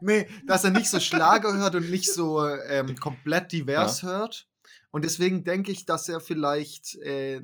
nee, 0.00 0.26
dass 0.46 0.64
er 0.64 0.70
nicht 0.70 0.88
so 0.88 0.98
Schlager 0.98 1.52
hört 1.52 1.74
und 1.74 1.90
nicht 1.90 2.10
so 2.10 2.42
ähm, 2.48 2.96
komplett 2.96 3.52
divers 3.52 4.00
ja. 4.00 4.08
hört. 4.08 4.48
Und 4.94 5.04
deswegen 5.04 5.42
denke 5.42 5.72
ich, 5.72 5.86
dass 5.86 6.08
er 6.08 6.20
vielleicht 6.20 6.94
äh, 6.98 7.42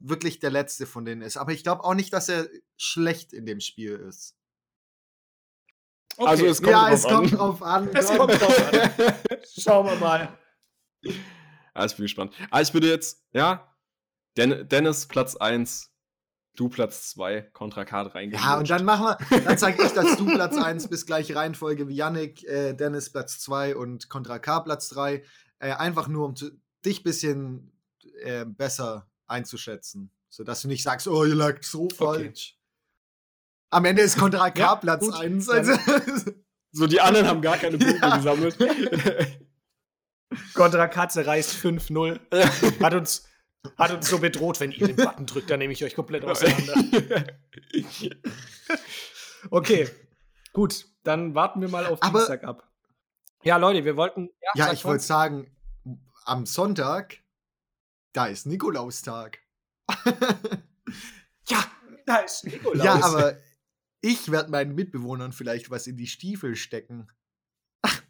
wirklich 0.00 0.40
der 0.40 0.50
Letzte 0.50 0.86
von 0.86 1.04
denen 1.04 1.22
ist. 1.22 1.36
Aber 1.36 1.52
ich 1.52 1.62
glaube 1.62 1.84
auch 1.84 1.94
nicht, 1.94 2.12
dass 2.12 2.28
er 2.28 2.48
schlecht 2.76 3.32
in 3.32 3.46
dem 3.46 3.60
Spiel 3.60 3.92
ist. 3.92 4.34
Okay. 6.16 6.28
Also 6.28 6.46
es 6.46 6.60
kommt 6.60 6.72
ja, 6.72 6.88
drauf 6.88 6.94
es 6.94 7.04
an. 7.04 7.14
kommt 7.14 7.32
drauf 7.38 7.62
an. 7.62 7.88
Es 7.94 8.08
kommt 8.08 8.40
drauf 8.40 8.72
an. 8.72 9.14
Schauen 9.56 9.86
wir 9.86 9.94
mal. 10.00 10.36
Ja, 11.04 11.84
ich 11.84 11.94
bin 11.94 12.06
gespannt. 12.06 12.34
Ah, 12.50 12.60
ich 12.60 12.74
würde 12.74 12.88
jetzt, 12.88 13.24
ja, 13.32 13.72
Den 14.36 14.68
Dennis 14.68 15.06
Platz 15.06 15.36
1, 15.36 15.92
du 16.56 16.68
Platz 16.68 17.10
2, 17.10 17.50
Kontra 17.52 17.84
Card 17.84 18.16
reingehen. 18.16 18.42
Ja, 18.42 18.58
und 18.58 18.68
dann 18.68 18.84
machen 18.84 19.14
wir, 19.30 19.40
dann 19.42 19.58
zeige 19.58 19.84
ich, 19.84 19.92
dass 19.92 20.16
du 20.16 20.26
Platz 20.26 20.56
1 20.56 20.88
bist, 20.88 21.06
gleiche 21.06 21.36
Reihenfolge 21.36 21.86
wie 21.86 21.94
Yannick, 21.94 22.42
äh, 22.48 22.72
Dennis 22.74 23.12
Platz 23.12 23.38
2 23.38 23.76
und 23.76 24.08
Kontra 24.08 24.40
K 24.40 24.58
Platz 24.58 24.88
3. 24.88 25.22
Äh, 25.62 25.74
einfach 25.74 26.08
nur, 26.08 26.26
um 26.26 26.34
zu, 26.34 26.50
dich 26.84 27.00
ein 27.00 27.02
bisschen 27.04 27.72
äh, 28.22 28.44
besser 28.44 29.08
einzuschätzen. 29.28 30.10
Sodass 30.28 30.62
du 30.62 30.68
nicht 30.68 30.82
sagst, 30.82 31.06
oh, 31.06 31.24
ihr 31.24 31.36
lag 31.36 31.62
so 31.62 31.84
okay. 31.84 31.94
falsch. 31.94 32.58
Am 33.70 33.84
Ende 33.84 34.02
ist 34.02 34.18
Contra 34.18 34.50
K 34.50 34.58
ja, 34.58 34.74
Platz 34.74 35.08
1. 35.08 35.48
Also, 35.48 35.72
so, 36.72 36.88
die 36.88 37.00
anderen 37.00 37.28
haben 37.28 37.40
gar 37.40 37.58
keine 37.58 37.78
Punkte 37.78 37.96
ja. 37.96 38.16
gesammelt. 38.16 38.58
Contra 40.54 40.88
Katze 40.88 41.24
reißt 41.24 41.52
5-0. 41.52 42.18
Hat 42.82 42.94
uns, 42.94 43.28
hat 43.78 43.92
uns 43.92 44.08
so 44.08 44.18
bedroht, 44.18 44.58
wenn 44.58 44.72
ihr 44.72 44.88
den 44.88 44.96
Button 44.96 45.26
drückt, 45.26 45.48
dann 45.48 45.60
nehme 45.60 45.72
ich 45.72 45.84
euch 45.84 45.94
komplett 45.94 46.24
auseinander. 46.24 47.24
okay, 49.50 49.88
gut, 50.52 50.86
dann 51.04 51.36
warten 51.36 51.60
wir 51.60 51.68
mal 51.68 51.86
auf 51.86 52.02
Aber 52.02 52.18
Dienstag 52.18 52.42
ab. 52.42 52.71
Ja, 53.44 53.56
Leute, 53.56 53.84
wir 53.84 53.96
wollten. 53.96 54.30
Ja, 54.40 54.66
ja 54.66 54.72
ich 54.72 54.84
wollte 54.84 55.04
sagen, 55.04 55.50
am 56.24 56.46
Sonntag, 56.46 57.18
da 58.12 58.26
ist 58.26 58.46
Nikolaustag. 58.46 59.38
ja, 61.48 61.64
da 62.06 62.16
ist 62.18 62.44
Nikolaus. 62.44 62.84
Ja, 62.84 63.02
aber 63.02 63.38
ich 64.00 64.30
werde 64.30 64.50
meinen 64.50 64.74
Mitbewohnern 64.74 65.32
vielleicht 65.32 65.70
was 65.70 65.86
in 65.86 65.96
die 65.96 66.06
Stiefel 66.06 66.56
stecken. 66.56 67.08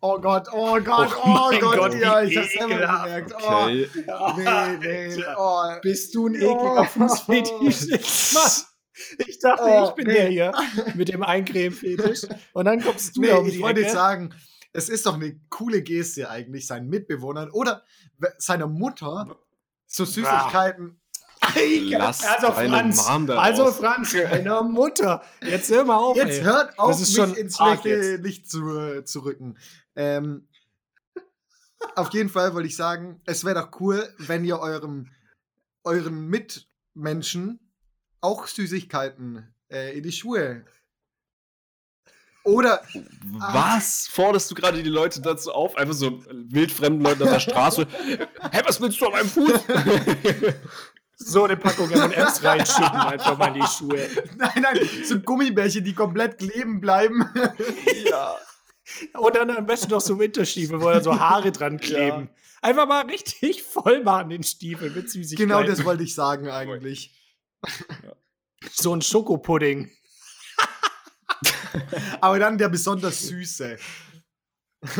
Oh 0.01 0.19
Gott, 0.21 0.49
oh 0.53 0.79
Gott, 0.81 1.17
oh, 1.17 1.23
oh 1.25 1.51
Gott, 1.61 1.79
Gott, 1.79 1.95
ja, 1.95 2.23
ich 2.23 2.37
hab's 2.37 2.53
selber 2.53 2.77
gemerkt. 2.77 3.33
Oh, 3.41 3.65
okay. 3.65 3.89
Oh, 4.09 4.33
nee, 4.37 5.17
nee, 5.17 5.25
oh. 5.37 5.81
Bist 5.81 6.15
du 6.15 6.27
ein 6.27 6.35
ekliger 6.35 6.81
oh. 6.81 6.85
Fußfetisch? 6.85 8.67
Ich 9.27 9.39
dachte, 9.39 9.63
oh, 9.65 9.89
ich 9.89 9.95
bin 9.95 10.07
nee. 10.07 10.13
der 10.13 10.29
hier 10.29 10.53
mit 10.95 11.09
dem 11.09 11.23
Eincreme-Fetisch. 11.23 12.27
Und 12.53 12.67
dann 12.67 12.81
kommst 12.81 13.17
du 13.17 13.23
nee, 13.23 13.33
um 13.33 13.47
Ich 13.47 13.61
wollte 13.61 13.81
jetzt 13.81 13.95
sagen, 13.95 14.35
es 14.73 14.89
ist 14.89 15.07
doch 15.07 15.15
eine 15.15 15.39
coole 15.49 15.83
Geste 15.83 16.31
eigentlich, 16.31 16.67
seinen 16.67 16.89
Mitbewohnern 16.89 17.51
oder 17.51 17.85
seiner 18.39 18.67
Mutter 18.67 19.37
so 19.87 20.05
Süßigkeiten 20.05 20.99
Lass 21.91 22.25
also 22.25 22.53
Franz, 22.53 23.09
also. 23.09 23.73
Franz, 23.73 24.13
deine 24.13 24.63
Mutter. 24.63 25.23
Jetzt 25.43 25.71
hör 25.71 25.85
mal 25.85 25.97
auf. 25.97 26.17
Jetzt 26.17 26.39
ey. 26.39 26.45
hört 26.45 26.79
auf, 26.79 26.99
mich 26.99 27.19
ins 27.37 27.57
schlechte 27.57 28.17
Licht 28.17 28.49
zu, 28.49 29.03
zu 29.05 29.21
rücken. 29.21 29.59
Ähm, 29.97 30.49
auf 31.97 32.13
jeden 32.13 32.29
Fall 32.29 32.55
wollte 32.55 32.69
ich 32.69 32.77
sagen, 32.77 33.21
es 33.27 33.45
wäre 33.45 33.61
doch 33.61 33.81
cool, 33.81 34.09
wenn 34.19 34.45
ihr 34.45 34.61
eurem, 34.61 35.11
euren 35.85 36.29
Mitmenschen 36.29 37.59
auch 38.21 38.47
Süßigkeiten 38.47 39.53
äh, 39.69 39.97
in 39.97 40.05
die 40.05 40.13
Schuhe 40.13 40.65
oder. 42.45 42.83
Was? 43.33 44.09
Forderst 44.11 44.51
du 44.51 44.55
gerade 44.55 44.83
die 44.83 44.89
Leute 44.89 45.21
dazu 45.21 45.53
auf? 45.53 45.77
Einfach 45.77 45.95
so 45.95 46.23
wildfremden 46.31 47.03
Leuten 47.03 47.23
auf 47.23 47.31
der 47.31 47.41
Straße. 47.41 47.87
Hä, 48.53 48.63
was 48.65 48.81
willst 48.81 49.01
du 49.01 49.07
an 49.07 49.13
meinem 49.13 49.29
Fuß? 49.29 49.53
so 51.17 51.45
eine 51.45 51.57
Packung 51.57 51.91
M&M's 51.91 52.43
reinschicken, 52.43 53.01
einfach 53.01 53.39
mal 53.39 53.49
in 53.49 53.63
die 53.63 53.67
Schuhe. 53.67 54.09
Nein, 54.37 54.61
nein, 54.61 54.89
so 55.05 55.21
Gummibärchen, 55.21 55.85
die 55.85 55.95
komplett 55.95 56.39
kleben 56.39 56.81
bleiben. 56.81 57.25
ja. 58.11 58.37
Und 59.15 59.37
dann 59.37 59.51
am 59.51 59.67
besten 59.67 59.91
noch 59.91 60.01
so 60.01 60.19
Winterstiefel, 60.19 60.81
wo 60.81 60.91
da 60.91 61.01
so 61.01 61.19
Haare 61.19 61.53
dran 61.53 61.79
kleben. 61.79 62.29
Ja. 62.33 62.69
Einfach 62.69 62.87
mal 62.87 63.05
richtig 63.07 63.63
voll 63.63 64.03
machen 64.03 64.31
den 64.31 64.43
Stiefel 64.43 64.91
mit 64.91 65.11
Süßigkeiten. 65.11 65.49
Genau 65.49 65.63
das 65.63 65.85
wollte 65.85 66.03
ich 66.03 66.15
sagen 66.15 66.49
eigentlich. 66.49 67.13
Ja. 68.03 68.15
So 68.71 68.95
ein 68.95 69.03
Schokopudding. 69.03 69.91
Aber 72.21 72.39
dann 72.39 72.59
der 72.59 72.69
besonders 72.69 73.21
süße. 73.23 73.77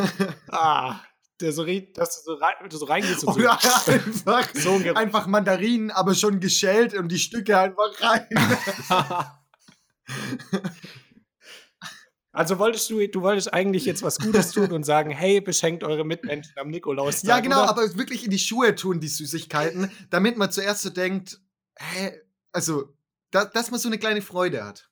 ah, 0.51 1.01
der 1.41 1.53
so, 1.53 1.65
dass 1.65 2.23
du 2.25 2.33
so, 2.33 2.35
rein, 2.35 2.55
so 2.71 2.85
reingehst 2.85 3.25
und 3.25 3.35
so. 3.35 3.41
Oder 3.41 3.53
einfach, 3.53 4.49
so 4.55 4.81
einfach 4.95 5.27
Mandarinen, 5.27 5.91
aber 5.91 6.15
schon 6.15 6.39
geschält 6.41 6.95
und 6.95 7.09
die 7.09 7.19
Stücke 7.19 7.59
einfach 7.59 8.01
rein. 8.01 8.29
Also 12.35 12.59
wolltest 12.59 12.89
du, 12.89 13.07
du 13.09 13.21
wolltest 13.21 13.53
eigentlich 13.53 13.85
jetzt 13.85 14.03
was 14.03 14.19
Gutes 14.19 14.53
tun 14.53 14.73
und 14.73 14.85
sagen, 14.85 15.11
hey, 15.11 15.43
beschenkt 15.43 15.85
eure 15.85 16.03
Mitmenschen 16.03 16.55
am 16.57 16.71
Nikolaus. 16.71 17.23
Ja, 17.23 17.41
genau, 17.41 17.61
oder? 17.61 17.69
aber 17.69 17.95
wirklich 17.99 18.25
in 18.25 18.31
die 18.31 18.39
Schuhe 18.39 18.75
tun, 18.75 19.01
die 19.01 19.09
Süßigkeiten, 19.09 19.93
damit 20.09 20.39
man 20.39 20.51
zuerst 20.51 20.81
so 20.81 20.89
denkt, 20.89 21.39
hä, 21.77 22.23
also, 22.53 22.95
da, 23.33 23.45
dass 23.45 23.71
man 23.71 23.81
so 23.81 23.89
eine 23.91 23.99
kleine 23.99 24.23
Freude 24.23 24.65
hat. 24.65 24.91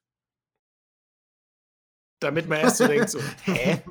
Damit 2.21 2.49
man 2.49 2.61
erst 2.61 2.77
so 2.77 2.87
denkt, 2.87 3.11
so, 3.11 3.19
hä? 3.45 3.83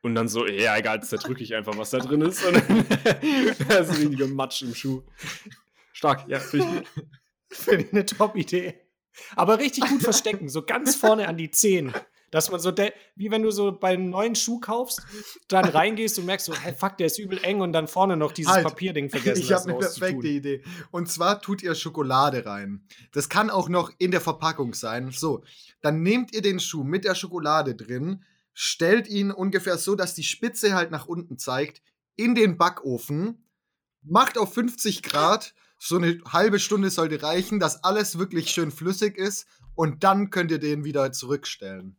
Und 0.00 0.14
dann 0.14 0.28
so, 0.28 0.46
ja, 0.46 0.76
egal, 0.76 0.96
jetzt 0.96 1.10
zerdrücke 1.10 1.42
ich 1.42 1.54
einfach, 1.54 1.76
was 1.76 1.90
da 1.90 1.98
drin 1.98 2.22
ist. 2.22 2.44
Und 2.44 2.56
dann 2.56 2.86
das 3.68 3.90
ist 3.90 3.98
richtige 3.98 4.26
Matsch 4.26 4.62
im 4.62 4.74
Schuh. 4.74 5.02
Stark, 5.92 6.28
ja, 6.28 6.38
finde 6.38 6.66
ich 6.66 6.74
gut. 6.74 7.04
Finde 7.50 7.84
ich 7.84 7.92
eine 7.92 8.06
Top-Idee. 8.06 8.74
Aber 9.36 9.58
richtig 9.58 9.84
gut 9.88 10.02
verstecken, 10.02 10.48
so 10.48 10.62
ganz 10.62 10.94
vorne 10.94 11.28
an 11.28 11.36
die 11.36 11.50
Zehen. 11.50 11.92
Dass 12.30 12.50
man 12.50 12.60
so, 12.60 12.72
wie 13.16 13.30
wenn 13.30 13.42
du 13.42 13.50
so 13.50 13.72
beim 13.72 14.10
neuen 14.10 14.34
Schuh 14.34 14.60
kaufst, 14.60 15.02
dann 15.48 15.64
reingehst 15.68 16.18
und 16.18 16.26
merkst 16.26 16.46
so, 16.46 16.54
hey, 16.54 16.74
fuck, 16.74 16.96
der 16.98 17.06
ist 17.06 17.18
übel 17.18 17.38
eng 17.42 17.60
und 17.60 17.72
dann 17.72 17.88
vorne 17.88 18.16
noch 18.16 18.32
dieses 18.32 18.52
halt, 18.52 18.64
Papierding 18.66 19.08
vergessen. 19.08 19.42
Ich 19.42 19.52
habe 19.52 19.70
eine 19.70 19.78
perfekte 19.78 20.28
Idee. 20.28 20.62
Und 20.90 21.08
zwar 21.10 21.40
tut 21.40 21.62
ihr 21.62 21.74
Schokolade 21.74 22.44
rein. 22.44 22.84
Das 23.12 23.28
kann 23.28 23.50
auch 23.50 23.68
noch 23.68 23.90
in 23.98 24.10
der 24.10 24.20
Verpackung 24.20 24.74
sein. 24.74 25.10
So, 25.10 25.42
dann 25.80 26.02
nehmt 26.02 26.34
ihr 26.34 26.42
den 26.42 26.60
Schuh 26.60 26.84
mit 26.84 27.04
der 27.04 27.14
Schokolade 27.14 27.74
drin, 27.74 28.24
stellt 28.52 29.08
ihn 29.08 29.30
ungefähr 29.30 29.78
so, 29.78 29.94
dass 29.94 30.14
die 30.14 30.24
Spitze 30.24 30.74
halt 30.74 30.90
nach 30.90 31.06
unten 31.06 31.38
zeigt, 31.38 31.82
in 32.16 32.34
den 32.34 32.58
Backofen, 32.58 33.44
macht 34.02 34.36
auf 34.36 34.52
50 34.54 35.02
Grad, 35.02 35.54
so 35.78 35.96
eine 35.96 36.18
halbe 36.26 36.58
Stunde 36.58 36.90
sollte 36.90 37.22
reichen, 37.22 37.60
dass 37.60 37.84
alles 37.84 38.18
wirklich 38.18 38.50
schön 38.50 38.70
flüssig 38.70 39.16
ist 39.16 39.46
und 39.74 40.02
dann 40.02 40.30
könnt 40.30 40.50
ihr 40.50 40.58
den 40.58 40.84
wieder 40.84 41.12
zurückstellen. 41.12 41.96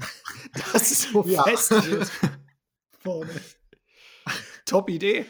Das 0.72 0.90
ist 0.90 1.02
so 1.12 1.24
ja. 1.26 1.42
fest 1.44 1.72
Vorne. 3.02 3.30
Top 4.64 4.88
Idee. 4.88 5.26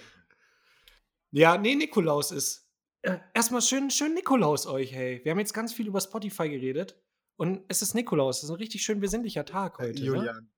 Ja, 1.30 1.56
nee, 1.56 1.74
Nikolaus 1.74 2.32
ist. 2.32 2.68
Äh, 3.02 3.18
erstmal 3.34 3.62
schön, 3.62 3.90
schön 3.90 4.14
Nikolaus 4.14 4.66
euch, 4.66 4.92
hey. 4.92 5.20
Wir 5.24 5.32
haben 5.32 5.38
jetzt 5.38 5.54
ganz 5.54 5.72
viel 5.72 5.86
über 5.86 6.00
Spotify 6.00 6.48
geredet. 6.48 7.00
Und 7.36 7.64
es 7.68 7.80
ist 7.80 7.94
Nikolaus. 7.94 8.38
Es 8.38 8.44
ist 8.44 8.50
ein 8.50 8.56
richtig 8.56 8.82
schön 8.82 9.00
besinnlicher 9.00 9.44
Tag 9.44 9.78
heute. 9.78 10.00
Äh, 10.00 10.04
Julian. 10.04 10.36
Ne? 10.36 10.48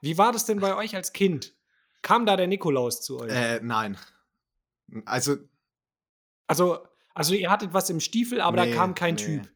Wie 0.00 0.18
war 0.18 0.32
das 0.32 0.44
denn 0.44 0.60
bei 0.60 0.76
euch 0.76 0.94
als 0.94 1.12
Kind? 1.12 1.54
Kam 2.02 2.26
da 2.26 2.36
der 2.36 2.46
Nikolaus 2.46 3.00
zu 3.00 3.18
euch? 3.18 3.32
Äh, 3.32 3.60
nein. 3.62 3.98
Also. 5.04 5.36
Also, 6.46 6.78
also 7.14 7.34
ihr 7.34 7.50
hattet 7.50 7.72
was 7.72 7.90
im 7.90 7.98
Stiefel, 7.98 8.40
aber 8.40 8.64
nee, 8.64 8.70
da 8.70 8.76
kam 8.76 8.94
kein 8.94 9.16
nee. 9.16 9.24
Typ. 9.24 9.50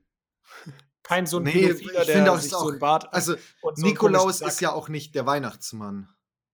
Kein 1.11 1.27
so 1.27 1.39
ein 1.39 1.43
nee, 1.43 1.51
Pädophiler, 1.51 2.05
der 2.05 2.39
sich 2.39 2.55
auch, 2.55 2.61
so 2.63 2.71
ein 2.71 2.79
Bart. 2.79 3.13
Also, 3.13 3.35
so 3.35 3.73
Nikolaus 3.79 4.43
ist 4.43 4.61
ja 4.61 4.71
auch 4.71 4.89
nicht 4.89 5.17
der 5.17 5.27
Weihnachtsmann. 5.27 6.09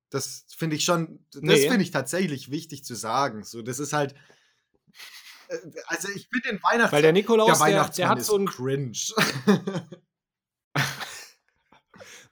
Das 0.09 0.47
finde 0.49 0.77
ich 0.77 0.85
schon, 0.85 1.27
das 1.31 1.43
nee. 1.43 1.69
finde 1.69 1.83
ich 1.83 1.91
tatsächlich 1.91 2.51
wichtig 2.51 2.83
zu 2.83 2.95
sagen. 2.95 3.45
So, 3.45 3.61
das 3.61 3.79
ist 3.79 3.93
halt. 3.93 4.15
Äh, 5.49 5.59
also 5.89 6.09
ich 6.09 6.31
bin 6.31 6.41
den 6.41 6.63
Weihnachtsmann. 6.63 6.93
Weil 6.93 7.03
der 7.03 7.13
Nikolaus, 7.13 7.59
der, 7.59 7.69
der, 7.69 7.89
der 7.91 8.09
hat 8.09 8.25
so 8.25 8.39
ein 8.39 8.47
cringe. 8.47 8.97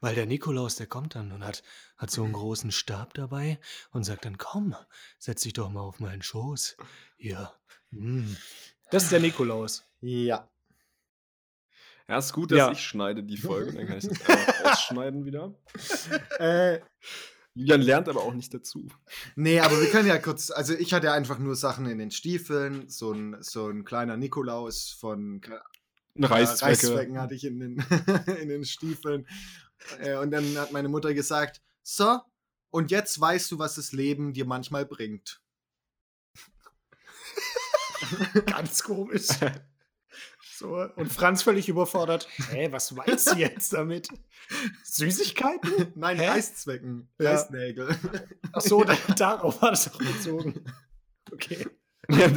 Weil 0.00 0.14
der 0.14 0.24
Nikolaus, 0.24 0.76
der 0.76 0.86
kommt 0.86 1.16
dann 1.16 1.30
und 1.30 1.44
hat, 1.44 1.62
hat 1.98 2.10
so 2.10 2.24
einen 2.24 2.32
großen 2.32 2.72
Stab 2.72 3.12
dabei 3.12 3.60
und 3.90 4.04
sagt 4.04 4.24
dann, 4.24 4.38
komm, 4.38 4.74
setz 5.18 5.42
dich 5.42 5.52
doch 5.52 5.68
mal 5.68 5.82
auf 5.82 6.00
meinen 6.00 6.22
Schoß. 6.22 6.78
Hier. 7.18 7.52
Mm. 7.90 8.32
Das 8.90 9.02
ist 9.02 9.12
der 9.12 9.20
Nikolaus. 9.20 9.84
Ja. 10.00 10.48
Ja, 12.08 12.18
ist 12.18 12.32
gut, 12.32 12.50
dass 12.50 12.58
ja. 12.58 12.72
ich 12.72 12.80
schneide 12.80 13.22
die 13.22 13.38
Folge, 13.38 13.72
dann 13.72 13.86
kann 13.86 13.98
ich 13.98 14.08
das 14.08 14.20
einfach 14.28 14.72
ausschneiden 14.72 15.24
wieder. 15.24 15.54
Äh, 16.38 16.80
Julian 17.54 17.82
lernt 17.82 18.08
aber 18.08 18.22
auch 18.22 18.34
nicht 18.34 18.52
dazu. 18.52 18.88
Nee, 19.36 19.60
aber 19.60 19.80
wir 19.80 19.88
können 19.88 20.08
ja 20.08 20.18
kurz, 20.18 20.50
also 20.50 20.74
ich 20.74 20.92
hatte 20.92 21.12
einfach 21.12 21.38
nur 21.38 21.54
Sachen 21.54 21.86
in 21.86 21.98
den 21.98 22.10
Stiefeln, 22.10 22.88
so 22.88 23.12
ein, 23.12 23.36
so 23.40 23.68
ein 23.68 23.84
kleiner 23.84 24.16
Nikolaus 24.16 24.90
von 24.90 25.40
Reißzwecke. 26.18 26.70
Reißzwecken 26.70 27.20
hatte 27.20 27.34
ich 27.34 27.44
in 27.44 27.60
den, 27.60 27.78
in 28.40 28.48
den 28.48 28.64
Stiefeln. 28.64 29.26
Äh, 30.00 30.16
und 30.16 30.30
dann 30.30 30.58
hat 30.58 30.72
meine 30.72 30.88
Mutter 30.88 31.14
gesagt, 31.14 31.62
so, 31.82 32.20
und 32.70 32.90
jetzt 32.90 33.20
weißt 33.20 33.52
du, 33.52 33.58
was 33.58 33.76
das 33.76 33.92
Leben 33.92 34.32
dir 34.32 34.46
manchmal 34.46 34.84
bringt. 34.84 35.40
Ganz 38.46 38.82
komisch. 38.82 39.28
So, 40.56 40.76
und 40.94 41.12
Franz 41.12 41.42
völlig 41.42 41.68
überfordert. 41.68 42.28
Hä, 42.50 42.68
was 42.70 42.96
weiß 42.96 43.24
sie 43.24 43.38
jetzt 43.40 43.72
damit? 43.72 44.08
Süßigkeiten? 44.84 45.92
Nein, 45.96 46.16
Hä? 46.16 46.28
Reißzwecken. 46.28 47.08
Ja. 47.18 47.32
Reißnägel. 47.32 47.98
Ach 48.52 48.60
so, 48.60 48.84
da, 48.84 48.96
darauf 49.18 49.60
war 49.60 49.70
das 49.70 49.92
auch 49.92 49.98
bezogen. 49.98 50.64
Okay. 51.32 51.66
Ja, 52.10 52.30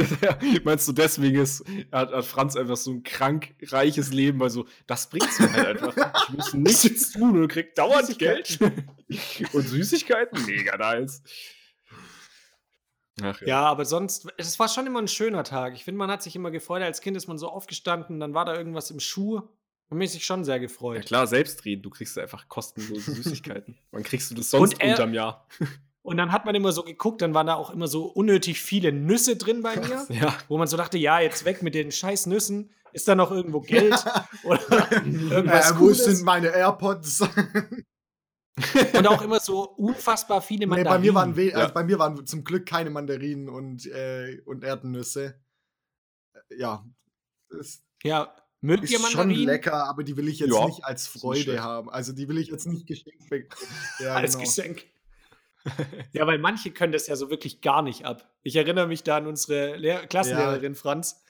meinst 0.63 0.88
du, 0.88 0.93
deswegen 0.93 1.39
ist, 1.41 1.61
hat, 1.91 2.13
hat, 2.13 2.24
Franz 2.24 2.55
einfach 2.55 2.78
so 2.78 2.89
ein 2.91 3.03
krank 3.03 3.53
reiches 3.63 4.13
Leben, 4.13 4.39
weil 4.39 4.49
so, 4.49 4.65
das 4.88 5.09
bringt's 5.09 5.41
mir 5.41 5.51
halt 5.51 5.84
einfach. 5.84 6.30
Ich 6.30 6.34
muss 6.34 6.53
nichts 6.53 7.11
tun 7.11 7.41
und 7.41 7.49
krieg 7.49 7.76
dauernd 7.76 8.18
Geld. 8.18 8.57
und 8.61 9.68
Süßigkeiten? 9.68 10.45
Mega 10.45 10.78
nice. 10.78 11.22
Ach, 13.22 13.41
ja. 13.41 13.47
ja. 13.47 13.61
aber 13.61 13.86
sonst, 13.86 14.28
es 14.38 14.59
war 14.59 14.68
schon 14.68 14.88
immer 14.88 15.01
ein 15.01 15.07
schöner 15.07 15.43
Tag. 15.43 15.74
Ich 15.74 15.84
finde, 15.84 15.97
man 15.99 16.11
hat 16.11 16.24
sich 16.24 16.36
immer 16.36 16.51
gefreut. 16.51 16.82
Als 16.82 17.01
Kind 17.01 17.18
ist 17.18 17.28
man 17.28 17.38
so 17.38 17.49
aufgestanden, 17.49 18.20
dann 18.20 18.34
war 18.34 18.45
da 18.45 18.55
irgendwas 18.55 18.91
im 18.91 18.99
Schuh. 18.99 19.41
Und 19.89 19.99
mir 19.99 20.07
sich 20.07 20.26
schon 20.26 20.43
sehr 20.43 20.59
gefreut. 20.59 20.97
Ja 20.97 21.01
klar, 21.01 21.28
selbstredend. 21.28 21.86
Du 21.86 21.89
kriegst 21.89 22.18
einfach 22.18 22.49
kostenlose 22.49 23.13
Süßigkeiten. 23.13 23.78
Wann 23.91 24.03
kriegst 24.03 24.30
du 24.30 24.36
das 24.36 24.49
sonst 24.49 24.82
er, 24.82 24.89
unterm 24.89 25.13
Jahr? 25.13 25.47
Und 26.01 26.18
dann 26.18 26.32
hat 26.32 26.45
man 26.45 26.55
immer 26.55 26.72
so 26.72 26.84
geguckt, 26.84 27.22
dann 27.22 27.34
waren 27.34 27.47
da 27.47 27.55
auch 27.55 27.70
immer 27.70 27.88
so 27.88 28.05
unnötig 28.05 28.61
viele 28.61 28.93
Nüsse 28.93 29.36
drin 29.36 29.61
bei 29.61 29.76
mir. 29.76 30.05
ja. 30.09 30.34
Wo 30.47 30.57
man 30.57 30.68
so 30.68 30.78
dachte, 30.78 30.97
ja, 30.97 31.20
jetzt 31.20 31.43
weg 31.43 31.63
mit 31.63 31.76
den 31.76 31.91
scheiß 31.91 32.28
Nüssen. 32.28 32.72
Ist 32.93 33.07
da 33.07 33.15
noch 33.15 33.32
irgendwo 33.32 33.59
Geld? 33.59 34.05
Oder 34.43 34.61
irgendwas 35.05 35.72
äh, 35.72 35.80
Wo 35.80 35.91
sind 35.91 36.24
meine 36.24 36.47
AirPods? 36.47 37.28
Und 38.93 39.07
auch 39.07 39.21
immer 39.21 39.39
so 39.39 39.69
unfassbar 39.69 40.41
viele 40.41 40.65
Mandarinen. 40.65 41.01
Nee, 41.01 41.11
bei, 41.11 41.25
mir 41.25 41.35
waren 41.35 41.49
ja. 41.49 41.55
also 41.55 41.73
bei 41.73 41.83
mir 41.83 41.99
waren 41.99 42.25
zum 42.25 42.43
Glück 42.43 42.65
keine 42.65 42.89
Mandarinen 42.89 43.49
und, 43.49 43.85
äh, 43.85 44.41
und 44.45 44.63
Erdnüsse. 44.63 45.39
ja. 46.57 46.83
ja, 48.03 48.35
mögt 48.61 48.85
ist 48.85 48.91
ihr 48.91 48.99
Mandarinen? 48.99 49.35
schon 49.35 49.45
lecker, 49.45 49.87
aber 49.87 50.03
die 50.03 50.17
will 50.17 50.27
ich 50.27 50.39
jetzt 50.39 50.53
ja, 50.53 50.65
nicht 50.65 50.83
als 50.83 51.07
Freude 51.07 51.61
haben. 51.61 51.89
Also 51.89 52.13
die 52.13 52.27
will 52.27 52.37
ich 52.37 52.47
jetzt 52.47 52.65
nicht 52.65 52.87
geschenkt 52.87 53.29
bekommen. 53.29 53.71
Ja, 53.99 54.15
als 54.15 54.33
genau. 54.33 54.45
Geschenk. 54.45 54.85
ja, 56.13 56.25
weil 56.25 56.39
manche 56.39 56.71
können 56.71 56.93
das 56.93 57.07
ja 57.07 57.15
so 57.15 57.29
wirklich 57.29 57.61
gar 57.61 57.81
nicht 57.81 58.05
ab. 58.05 58.33
Ich 58.41 58.55
erinnere 58.55 58.87
mich 58.87 59.03
da 59.03 59.17
an 59.17 59.27
unsere 59.27 59.75
Lehr 59.75 60.07
Klassenlehrerin 60.07 60.73
ja. 60.73 60.79
Franz. 60.79 61.21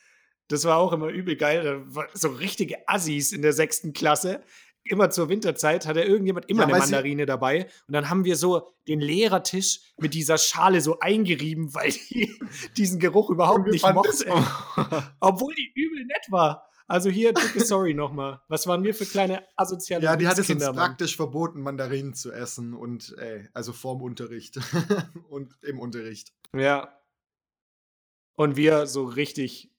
Das 0.48 0.64
war 0.64 0.78
auch 0.78 0.94
immer 0.94 1.10
übel 1.10 1.36
geil. 1.36 1.86
so 2.14 2.30
richtige 2.30 2.88
Assis 2.88 3.34
in 3.34 3.42
der 3.42 3.52
sechsten 3.52 3.92
Klasse. 3.92 4.44
Immer 4.90 5.10
zur 5.10 5.30
Winterzeit 5.30 5.86
hat 5.86 5.98
er 5.98 6.06
irgendjemand 6.06 6.50
immer 6.50 6.64
ja, 6.64 6.70
eine 6.70 6.80
Mandarine 6.80 7.26
dabei. 7.26 7.66
Und 7.88 7.94
dann 7.94 8.10
haben 8.10 8.26
wir 8.26 8.36
so 8.36 8.74
den 8.88 9.00
Lehrertisch 9.00 9.82
mit 9.98 10.14
dieser 10.14 10.38
Schale 10.38 10.82
so 10.82 11.00
eingerieben, 11.00 11.74
weil 11.74 11.92
die 11.92 12.40
diesen 12.78 13.00
Geruch 13.00 13.30
überhaupt 13.30 13.68
nicht 13.68 13.86
mochte. 13.94 14.26
Obwohl 15.20 15.54
die 15.56 15.72
übel 15.76 16.06
nett 16.06 16.26
war. 16.30 16.68
Also 16.90 17.10
hier, 17.10 17.34
dicke 17.34 17.60
Sorry 17.60 17.94
nochmal. 17.94 18.42
Was 18.48 18.66
waren 18.66 18.84
wir 18.84 18.96
für 18.96 19.06
kleine 19.06 19.46
asoziale 19.58 20.06
Ja, 20.06 20.16
die 20.16 20.28
hat 20.28 20.38
es 20.38 20.50
uns 20.50 20.64
praktisch 20.64 21.18
verboten, 21.18 21.62
Mandarinen 21.62 22.14
zu 22.14 22.32
essen 22.32 22.74
und 22.74 23.14
ey, 23.18 23.50
also 23.54 23.74
vorm 23.74 24.02
Unterricht 24.02 24.58
und 25.30 25.54
im 25.64 25.80
Unterricht. 25.80 26.34
Ja. 26.56 26.98
Und 28.36 28.56
wir 28.56 28.88
so 28.88 29.04
richtig 29.04 29.74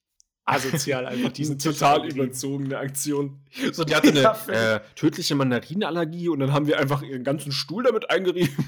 asozial 0.49 1.05
einfach 1.05 1.31
diesen 1.31 1.59
total 1.59 2.09
überzogene 2.09 2.77
Aktion. 2.77 3.39
So, 3.71 3.83
die 3.83 3.95
hatte 3.95 4.09
eine 4.09 4.53
äh, 4.53 4.79
tödliche 4.95 5.35
Mandarinenallergie 5.35 6.29
und 6.29 6.39
dann 6.39 6.53
haben 6.53 6.67
wir 6.67 6.79
einfach 6.79 7.01
ihren 7.01 7.23
ganzen 7.23 7.51
Stuhl 7.51 7.83
damit 7.83 8.09
eingerieben. 8.09 8.65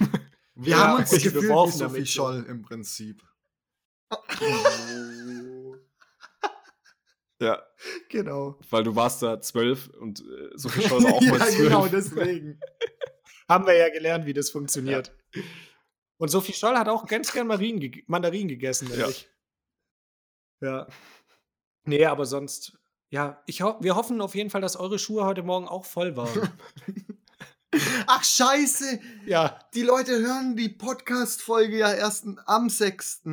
Wir 0.55 0.71
ja, 0.71 0.77
haben 0.79 0.99
uns 0.99 1.11
gefühlt 1.11 1.36
wie 1.36 1.71
Sophie 1.71 2.05
Scholl 2.05 2.45
im 2.47 2.61
Prinzip. 2.61 3.23
Ja. 7.39 7.63
Genau. 8.09 8.59
Weil 8.69 8.84
du 8.84 8.95
warst 8.95 9.23
da 9.23 9.41
zwölf 9.41 9.88
und 9.99 10.21
äh, 10.21 10.49
so 10.53 10.69
viel 10.69 10.84
Scholl 10.84 11.03
war 11.03 11.13
auch 11.15 11.21
mal 11.21 11.39
zwölf. 11.39 11.57
ja, 11.57 11.63
genau, 11.63 11.88
deswegen. 11.88 12.59
Haben 13.49 13.65
wir 13.65 13.75
ja 13.75 13.89
gelernt, 13.89 14.25
wie 14.25 14.34
das 14.34 14.51
funktioniert. 14.51 15.11
Ja. 15.34 15.41
Und 16.17 16.29
Sophie 16.29 16.53
Scholl 16.53 16.77
hat 16.77 16.88
auch 16.88 17.07
ganz 17.07 17.34
gern 17.34 17.47
Marien, 17.47 18.03
Mandarinen 18.05 18.47
gegessen, 18.47 18.89
nämlich. 18.89 19.27
Ja. 20.61 20.69
ja. 20.69 20.88
Nee, 21.84 22.05
aber 22.05 22.25
sonst, 22.25 22.77
ja, 23.09 23.41
ich 23.45 23.61
ho 23.61 23.75
wir 23.79 23.95
hoffen 23.95 24.21
auf 24.21 24.36
jeden 24.36 24.49
Fall, 24.49 24.61
dass 24.61 24.75
eure 24.75 24.99
Schuhe 24.99 25.25
heute 25.25 25.43
Morgen 25.43 25.67
auch 25.67 25.86
voll 25.86 26.15
waren. 26.15 26.51
Ach, 28.07 28.23
scheiße! 28.23 28.99
Ja. 29.25 29.59
Die 29.73 29.82
Leute 29.82 30.19
hören 30.19 30.55
die 30.55 30.69
Podcast-Folge 30.69 31.77
ja 31.77 31.93
erst 31.93 32.25
am 32.45 32.69
6. 32.69 33.23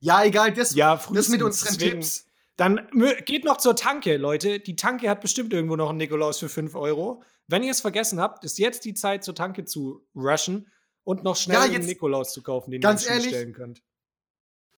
Ja, 0.00 0.24
egal, 0.24 0.52
das, 0.52 0.74
ja, 0.74 1.00
das 1.12 1.28
mit 1.28 1.42
unseren 1.42 1.74
deswegen, 1.74 2.00
Tipps. 2.00 2.26
Dann 2.56 2.88
geht 3.26 3.44
noch 3.44 3.58
zur 3.58 3.76
Tanke, 3.76 4.16
Leute. 4.16 4.60
Die 4.60 4.76
Tanke 4.76 5.10
hat 5.10 5.20
bestimmt 5.20 5.52
irgendwo 5.52 5.76
noch 5.76 5.90
einen 5.90 5.98
Nikolaus 5.98 6.38
für 6.38 6.48
5 6.48 6.74
Euro. 6.74 7.22
Wenn 7.48 7.62
ihr 7.62 7.70
es 7.70 7.82
vergessen 7.82 8.20
habt, 8.20 8.44
ist 8.44 8.58
jetzt 8.58 8.84
die 8.84 8.94
Zeit, 8.94 9.24
zur 9.24 9.34
Tanke 9.34 9.66
zu 9.66 10.06
rushen 10.14 10.70
und 11.04 11.22
noch 11.22 11.36
schnell 11.36 11.58
ja, 11.58 11.62
einen 11.64 11.84
Nikolaus 11.84 12.32
zu 12.32 12.42
kaufen, 12.42 12.70
den 12.70 12.82
ihr 12.82 12.88
ehrlich, 12.88 13.28
stellen 13.28 13.52
könnt. 13.52 13.82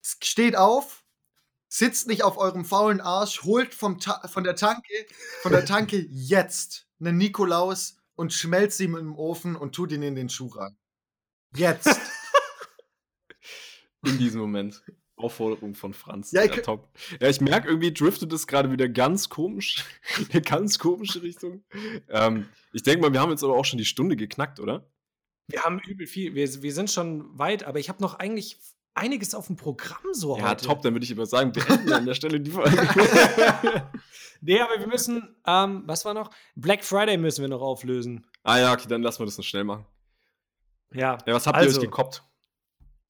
Steht 0.01 0.57
auf, 0.57 1.05
sitzt 1.69 2.07
nicht 2.07 2.23
auf 2.23 2.37
eurem 2.37 2.65
faulen 2.65 3.01
Arsch, 3.01 3.43
holt 3.43 3.73
vom 3.73 3.99
von 3.99 4.43
der 4.43 4.55
Tanke, 4.55 4.93
von 5.41 5.51
der 5.51 5.65
Tanke 5.65 5.97
jetzt 6.09 6.87
einen 6.99 7.17
Nikolaus 7.17 7.97
und 8.15 8.33
schmelzt 8.33 8.79
ihn 8.79 8.95
im 8.95 9.15
Ofen 9.15 9.55
und 9.55 9.75
tut 9.75 9.91
ihn 9.91 10.01
in 10.01 10.15
den 10.15 10.29
Schuh 10.29 10.47
ran. 10.47 10.77
Jetzt. 11.55 11.87
in 14.05 14.17
diesem 14.17 14.41
Moment. 14.41 14.83
Aufforderung 15.17 15.73
von 15.73 15.93
Franz. 15.93 16.31
Ja, 16.31 16.43
ja 16.43 16.55
top. 16.57 16.89
Ja, 17.19 17.27
ich 17.27 17.41
merke 17.41 17.67
irgendwie, 17.67 17.91
driftet 17.91 18.31
es 18.33 18.45
gerade 18.45 18.71
wieder 18.71 18.87
ganz 18.87 19.29
komisch. 19.29 19.83
eine 20.31 20.41
ganz 20.41 20.77
komische 20.77 21.23
Richtung. 21.23 21.63
Ähm, 22.07 22.47
ich 22.71 22.83
denke 22.83 23.01
mal, 23.01 23.11
wir 23.11 23.19
haben 23.19 23.31
jetzt 23.31 23.43
aber 23.43 23.55
auch 23.55 23.65
schon 23.65 23.79
die 23.79 23.85
Stunde 23.85 24.15
geknackt, 24.15 24.59
oder? 24.59 24.87
Wir 25.47 25.63
haben 25.63 25.79
übel 25.79 26.05
viel. 26.05 26.35
Wir, 26.35 26.61
wir 26.61 26.73
sind 26.73 26.91
schon 26.91 27.37
weit, 27.37 27.63
aber 27.63 27.79
ich 27.79 27.89
habe 27.89 28.01
noch 28.01 28.15
eigentlich 28.15 28.59
einiges 28.97 29.33
auf 29.35 29.47
dem 29.47 29.55
Programm 29.55 30.13
so 30.13 30.37
ja, 30.37 30.49
heute. 30.49 30.65
Ja, 30.65 30.73
top, 30.73 30.81
dann 30.81 30.93
würde 30.93 31.03
ich 31.03 31.11
immer 31.11 31.25
sagen, 31.25 31.51
beenden 31.51 31.91
an 31.93 32.05
der 32.05 32.13
Stelle 32.13 32.39
die 32.39 32.51
Folge. 32.51 32.71
nee, 34.41 34.59
aber 34.59 34.79
wir 34.79 34.87
müssen, 34.87 35.35
ähm, 35.45 35.83
was 35.85 36.05
war 36.05 36.13
noch? 36.13 36.31
Black 36.55 36.83
Friday 36.83 37.17
müssen 37.17 37.41
wir 37.41 37.49
noch 37.49 37.61
auflösen. 37.61 38.25
Ah 38.43 38.59
ja, 38.59 38.73
okay, 38.73 38.87
dann 38.87 39.01
lassen 39.01 39.19
wir 39.19 39.25
das 39.25 39.37
noch 39.37 39.45
schnell 39.45 39.63
machen. 39.63 39.85
Ja. 40.93 41.17
Ja, 41.25 41.33
was 41.33 41.47
habt 41.47 41.57
also, 41.57 41.69
ihr 41.69 41.77
euch 41.77 41.85
gekoppt? 41.85 42.23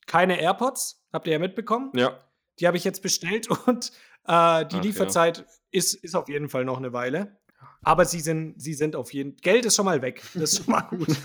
Keine 0.06 0.40
AirPods, 0.40 1.06
habt 1.14 1.28
ihr 1.28 1.34
ja 1.34 1.40
mitbekommen. 1.40 1.92
Ja. 1.96 2.20
Die 2.60 2.68
habe 2.68 2.78
ich 2.78 2.84
jetzt 2.84 3.02
bestellt 3.02 3.50
und 3.68 3.92
äh, 4.26 4.66
die 4.66 4.78
Ach, 4.78 4.84
Lieferzeit 4.84 5.40
ja. 5.40 5.46
ist, 5.72 5.94
ist 5.94 6.16
auf 6.16 6.30
jeden 6.30 6.50
Fall 6.50 6.66
noch 6.66 6.78
eine 6.78 6.94
Weile. 6.94 7.38
Aber 7.84 8.06
sie 8.06 8.20
sind, 8.20 8.62
sie 8.62 8.74
sind 8.74 8.96
auf 8.96 9.14
jeden 9.14 9.38
Geld 9.38 9.66
ist 9.66 9.76
schon 9.76 9.86
mal 9.86 10.02
weg. 10.02 10.22
Das 10.34 10.54
ist 10.54 10.64
schon 10.64 10.72
mal 10.72 10.82
gut. 10.82 11.08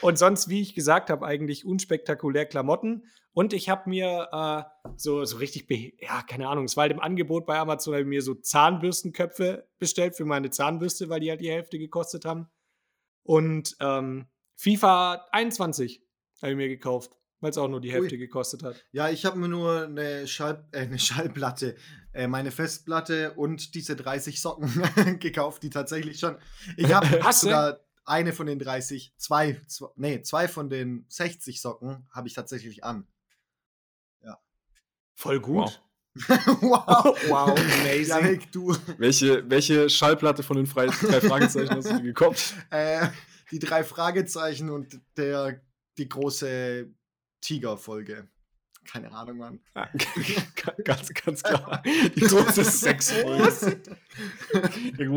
und 0.00 0.18
sonst, 0.18 0.48
wie 0.48 0.60
ich 0.60 0.74
gesagt 0.74 1.10
habe, 1.10 1.26
eigentlich 1.26 1.64
unspektakulär 1.64 2.46
Klamotten. 2.46 3.04
Und 3.34 3.52
ich 3.52 3.68
habe 3.68 3.88
mir 3.88 4.28
äh, 4.32 4.90
so, 4.96 5.24
so 5.24 5.38
richtig, 5.38 5.66
ja, 6.00 6.22
keine 6.22 6.48
Ahnung, 6.48 6.64
es 6.64 6.76
war 6.76 6.82
halt 6.82 6.92
im 6.92 7.00
Angebot 7.00 7.46
bei 7.46 7.58
Amazon, 7.58 7.94
habe 7.94 8.02
ich 8.02 8.08
mir 8.08 8.22
so 8.22 8.34
Zahnbürstenköpfe 8.34 9.66
bestellt 9.78 10.16
für 10.16 10.24
meine 10.24 10.50
Zahnbürste, 10.50 11.08
weil 11.08 11.20
die 11.20 11.30
halt 11.30 11.40
die 11.40 11.50
Hälfte 11.50 11.78
gekostet 11.78 12.24
haben. 12.24 12.48
Und 13.22 13.76
ähm, 13.80 14.26
FIFA 14.56 15.26
21 15.32 16.02
habe 16.42 16.52
ich 16.52 16.56
mir 16.56 16.68
gekauft, 16.68 17.16
weil 17.40 17.50
es 17.50 17.58
auch 17.58 17.68
nur 17.68 17.80
die 17.80 17.92
Hälfte 17.92 18.14
Ui. 18.14 18.18
gekostet 18.18 18.62
hat. 18.62 18.84
Ja, 18.92 19.08
ich 19.08 19.24
habe 19.24 19.38
mir 19.38 19.48
nur 19.48 19.84
eine, 19.84 20.26
Schall, 20.26 20.68
äh, 20.72 20.80
eine 20.80 20.98
Schallplatte, 20.98 21.76
äh, 22.12 22.26
meine 22.26 22.50
Festplatte 22.50 23.32
und 23.34 23.74
diese 23.74 23.96
30 23.96 24.40
Socken 24.40 25.18
gekauft, 25.20 25.62
die 25.62 25.70
tatsächlich 25.70 26.18
schon. 26.18 26.36
Ich 26.76 26.92
habe 26.92 27.06
sogar 27.32 27.80
eine 28.04 28.32
von 28.32 28.46
den 28.46 28.58
30, 28.58 29.14
zwei, 29.16 29.60
zwei, 29.66 29.88
nee, 29.96 30.22
zwei 30.22 30.48
von 30.48 30.68
den 30.68 31.06
60 31.08 31.60
Socken 31.60 32.06
habe 32.10 32.28
ich 32.28 32.34
tatsächlich 32.34 32.84
an. 32.84 33.06
Ja. 34.22 34.38
Voll 35.14 35.40
gut. 35.40 35.56
Wow. 35.56 35.78
wow, 36.60 37.16
wow, 37.28 37.48
amazing. 37.48 38.06
Janik, 38.08 38.52
du. 38.52 38.76
Welche, 38.98 39.48
welche 39.48 39.88
Schallplatte 39.88 40.42
von 40.42 40.56
den 40.56 40.66
drei 40.66 40.90
Fragezeichen 40.90 41.70
hast 41.70 41.90
du 41.90 42.02
gekauft? 42.02 42.54
Äh, 42.70 43.08
die 43.50 43.58
drei 43.58 43.84
Fragezeichen 43.84 44.70
und 44.70 45.00
der 45.16 45.60
die 45.98 46.08
große 46.08 46.88
Tiger-Folge. 47.42 48.28
Keine 48.90 49.12
Ahnung, 49.12 49.38
Mann. 49.38 49.60
Ja, 49.76 49.88
ganz, 50.84 51.12
ganz 51.14 51.42
klar. 51.42 51.82
Die 51.84 52.20
große 52.20 52.64
Sex-Folge. 52.64 53.82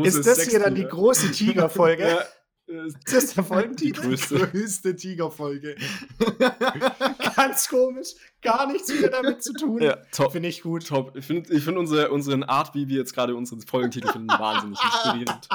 Ist 0.04 0.26
das 0.26 0.42
hier 0.42 0.60
dann 0.60 0.74
die 0.74 0.84
große 0.84 1.32
Tiger-Folge? 1.32 2.08
Ja. 2.08 2.24
Ist 2.66 2.96
das 3.12 3.34
der 3.34 3.44
Folgentitel? 3.44 4.00
Die 4.00 4.08
größte, 4.08 4.38
größte 4.48 4.96
Tigerfolge. 4.96 5.76
Ganz 7.36 7.68
komisch. 7.68 8.08
Gar 8.42 8.72
nichts 8.72 8.88
mehr 8.88 9.08
damit 9.08 9.40
zu 9.42 9.52
tun. 9.52 9.80
Ja, 9.80 9.96
top. 10.10 10.32
Finde 10.32 10.48
ich 10.48 10.62
gut. 10.62 10.88
Top. 10.88 11.16
Ich 11.16 11.24
finde 11.24 11.54
ich 11.54 11.62
find 11.62 11.76
unsere, 11.76 12.10
unseren 12.10 12.42
Art, 12.42 12.74
wie 12.74 12.88
wir 12.88 12.96
jetzt 12.98 13.14
gerade 13.14 13.36
unseren 13.36 13.60
Folgentitel 13.62 14.08
finden, 14.08 14.28
wahnsinnig 14.28 14.80
inspirierend. 14.82 15.48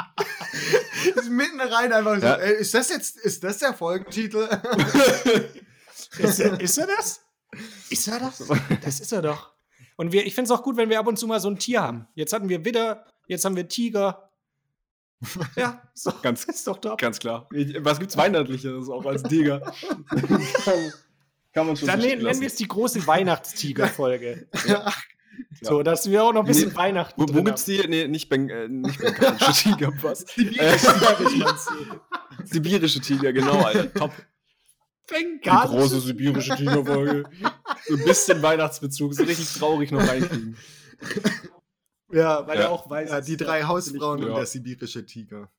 Mitten 1.29 1.59
rein 1.59 1.91
einfach 1.91 2.15
so. 2.19 2.25
Ja. 2.25 2.35
Ey, 2.35 2.61
ist 2.61 2.73
das 2.73 2.89
jetzt, 2.89 3.17
ist 3.17 3.43
das 3.43 3.57
der 3.57 3.73
Folgentitel? 3.73 4.47
ist, 6.17 6.39
er, 6.39 6.61
ist 6.61 6.77
er 6.77 6.87
das? 6.87 7.21
Ist 7.89 8.07
er 8.07 8.19
das? 8.19 8.41
Das 8.83 8.99
ist 9.01 9.11
er 9.11 9.21
doch. 9.21 9.51
Und 9.97 10.13
wir, 10.13 10.25
ich 10.25 10.33
finde 10.33 10.45
es 10.45 10.57
auch 10.57 10.63
gut, 10.63 10.77
wenn 10.77 10.89
wir 10.89 10.99
ab 10.99 11.07
und 11.07 11.17
zu 11.17 11.27
mal 11.27 11.41
so 11.41 11.49
ein 11.49 11.59
Tier 11.59 11.81
haben. 11.81 12.07
Jetzt 12.15 12.31
hatten 12.31 12.47
wir 12.47 12.63
Widder, 12.63 13.05
jetzt 13.27 13.43
haben 13.43 13.57
wir 13.57 13.67
Tiger, 13.67 14.30
ja, 15.55 15.81
so, 15.93 16.11
ganz, 16.21 16.45
ist 16.45 16.67
doch 16.67 16.79
top. 16.79 16.99
Ganz 16.99 17.19
klar. 17.19 17.47
Was 17.79 17.99
gibt's 17.99 18.17
Weihnachtliches 18.17 18.89
auch 18.89 19.05
als 19.05 19.23
Tiger? 19.23 19.59
kann, 21.53 21.67
man 21.67 21.75
schon 21.75 21.87
Dann 21.87 21.99
nennen 21.99 22.23
wir 22.23 22.47
es 22.47 22.55
die 22.55 22.67
große 22.67 23.05
Weihnachtstiger-Folge. 23.05 24.47
ja. 24.67 24.91
So, 25.61 25.83
dass 25.83 26.09
wir 26.09 26.23
auch 26.23 26.33
noch 26.33 26.41
ein 26.41 26.47
bisschen 26.47 26.69
nee, 26.69 26.75
Weihnachten 26.75 27.21
Wo, 27.21 27.33
wo 27.33 27.43
gibt's 27.43 27.65
die? 27.65 27.77
Nee, 27.87 28.07
nicht, 28.07 28.31
äh, 28.31 28.67
nicht 28.67 28.99
bengalische 28.99 29.53
Tiger, 29.53 29.91
was? 30.01 30.25
Sibirische 32.45 32.99
Tiger, 32.99 33.33
genau, 33.33 33.61
Alter. 33.61 33.93
Top. 33.93 34.11
Bengalische. 35.07 35.67
Die 35.67 35.77
große 35.77 36.01
sibirische 36.01 36.55
Tigerfolge. 36.55 37.25
So 37.87 37.95
ein 37.95 38.03
bisschen 38.03 38.41
Weihnachtsbezug, 38.41 39.13
so 39.13 39.23
richtig 39.23 39.53
traurig 39.53 39.91
noch 39.91 40.07
reinkriegen. 40.07 40.57
Ja, 42.11 42.47
weil 42.47 42.57
ja. 42.57 42.65
er 42.65 42.71
auch 42.71 42.89
weiß. 42.89 43.09
Ja, 43.09 43.21
die 43.21 43.37
drei 43.37 43.63
Hausfrauen 43.63 44.23
und 44.23 44.35
der 44.35 44.45
sibirische 44.45 45.05
Tiger. 45.05 45.49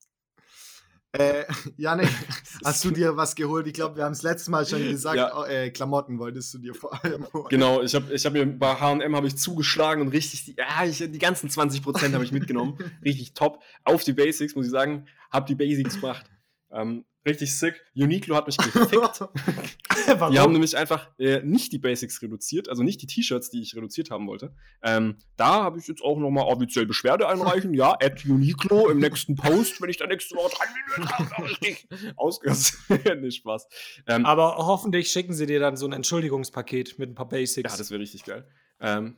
Äh, 1.14 1.44
Janik, 1.76 2.08
hast 2.64 2.82
du 2.84 2.90
dir 2.90 3.14
was 3.16 3.34
geholt? 3.34 3.66
Ich 3.66 3.74
glaube, 3.74 3.96
wir 3.96 4.04
haben 4.04 4.12
es 4.12 4.22
letztes 4.22 4.48
Mal 4.48 4.64
schon 4.64 4.82
gesagt, 4.82 5.18
ja. 5.18 5.38
oh, 5.38 5.44
äh, 5.44 5.70
Klamotten 5.70 6.18
wolltest 6.18 6.54
du 6.54 6.58
dir 6.58 6.74
vor 6.74 7.04
allem 7.04 7.26
holen. 7.34 7.48
Genau, 7.50 7.82
ich 7.82 7.94
habe 7.94 8.12
ich 8.14 8.24
hab 8.24 8.32
mir 8.32 8.46
bei 8.46 8.74
H&M 8.74 9.14
habe 9.14 9.26
ich 9.26 9.36
zugeschlagen 9.36 10.00
und 10.00 10.08
richtig, 10.08 10.46
die, 10.46 10.56
ja, 10.56 10.84
ich, 10.86 10.98
die 10.98 11.18
ganzen 11.18 11.50
20% 11.50 12.14
habe 12.14 12.24
ich 12.24 12.32
mitgenommen. 12.32 12.78
richtig 13.04 13.34
top. 13.34 13.62
Auf 13.84 14.04
die 14.04 14.14
Basics, 14.14 14.54
muss 14.54 14.64
ich 14.64 14.72
sagen. 14.72 15.06
Hab 15.30 15.46
die 15.46 15.54
Basics 15.54 16.00
gemacht. 16.00 16.30
Ähm, 16.70 17.04
Richtig 17.24 17.56
sick. 17.56 17.80
Uniqlo 17.94 18.34
hat 18.34 18.46
mich 18.46 18.56
gefickt. 18.56 18.90
die 20.32 20.38
haben 20.40 20.52
nämlich 20.52 20.76
einfach 20.76 21.08
äh, 21.18 21.40
nicht 21.42 21.72
die 21.72 21.78
Basics 21.78 22.20
reduziert, 22.20 22.68
also 22.68 22.82
nicht 22.82 23.00
die 23.00 23.06
T-Shirts, 23.06 23.50
die 23.50 23.62
ich 23.62 23.76
reduziert 23.76 24.10
haben 24.10 24.26
wollte. 24.26 24.54
Ähm, 24.82 25.18
da 25.36 25.62
habe 25.62 25.78
ich 25.78 25.86
jetzt 25.86 26.02
auch 26.02 26.18
nochmal 26.18 26.44
offiziell 26.44 26.84
Beschwerde 26.84 27.28
einreichen. 27.28 27.74
ja, 27.74 27.92
at 27.92 28.24
Uniqlo 28.24 28.88
im 28.88 28.98
nächsten 28.98 29.36
Post, 29.36 29.80
wenn 29.80 29.88
ich 29.88 29.98
da 29.98 30.06
nächste 30.08 30.34
Woche 30.34 30.52
dran 30.56 30.68
bin, 30.96 31.44
richtig 31.44 31.88
ausgehört. 32.16 32.72
nicht 33.20 33.36
Spaß. 33.36 33.68
Ähm, 34.08 34.26
Aber 34.26 34.56
hoffentlich 34.56 35.08
schicken 35.10 35.32
sie 35.32 35.46
dir 35.46 35.60
dann 35.60 35.76
so 35.76 35.86
ein 35.86 35.92
Entschuldigungspaket 35.92 36.98
mit 36.98 37.10
ein 37.10 37.14
paar 37.14 37.28
Basics. 37.28 37.70
Ja, 37.70 37.78
das 37.78 37.90
wäre 37.92 38.00
richtig 38.00 38.24
geil. 38.24 38.48
Ähm, 38.80 39.16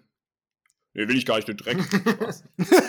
Nee, 0.95 1.09
will 1.09 1.16
ich 1.16 1.26
gar 1.26 1.36
nicht 1.36 1.49
den 1.49 1.57
Dreck. 1.57 1.78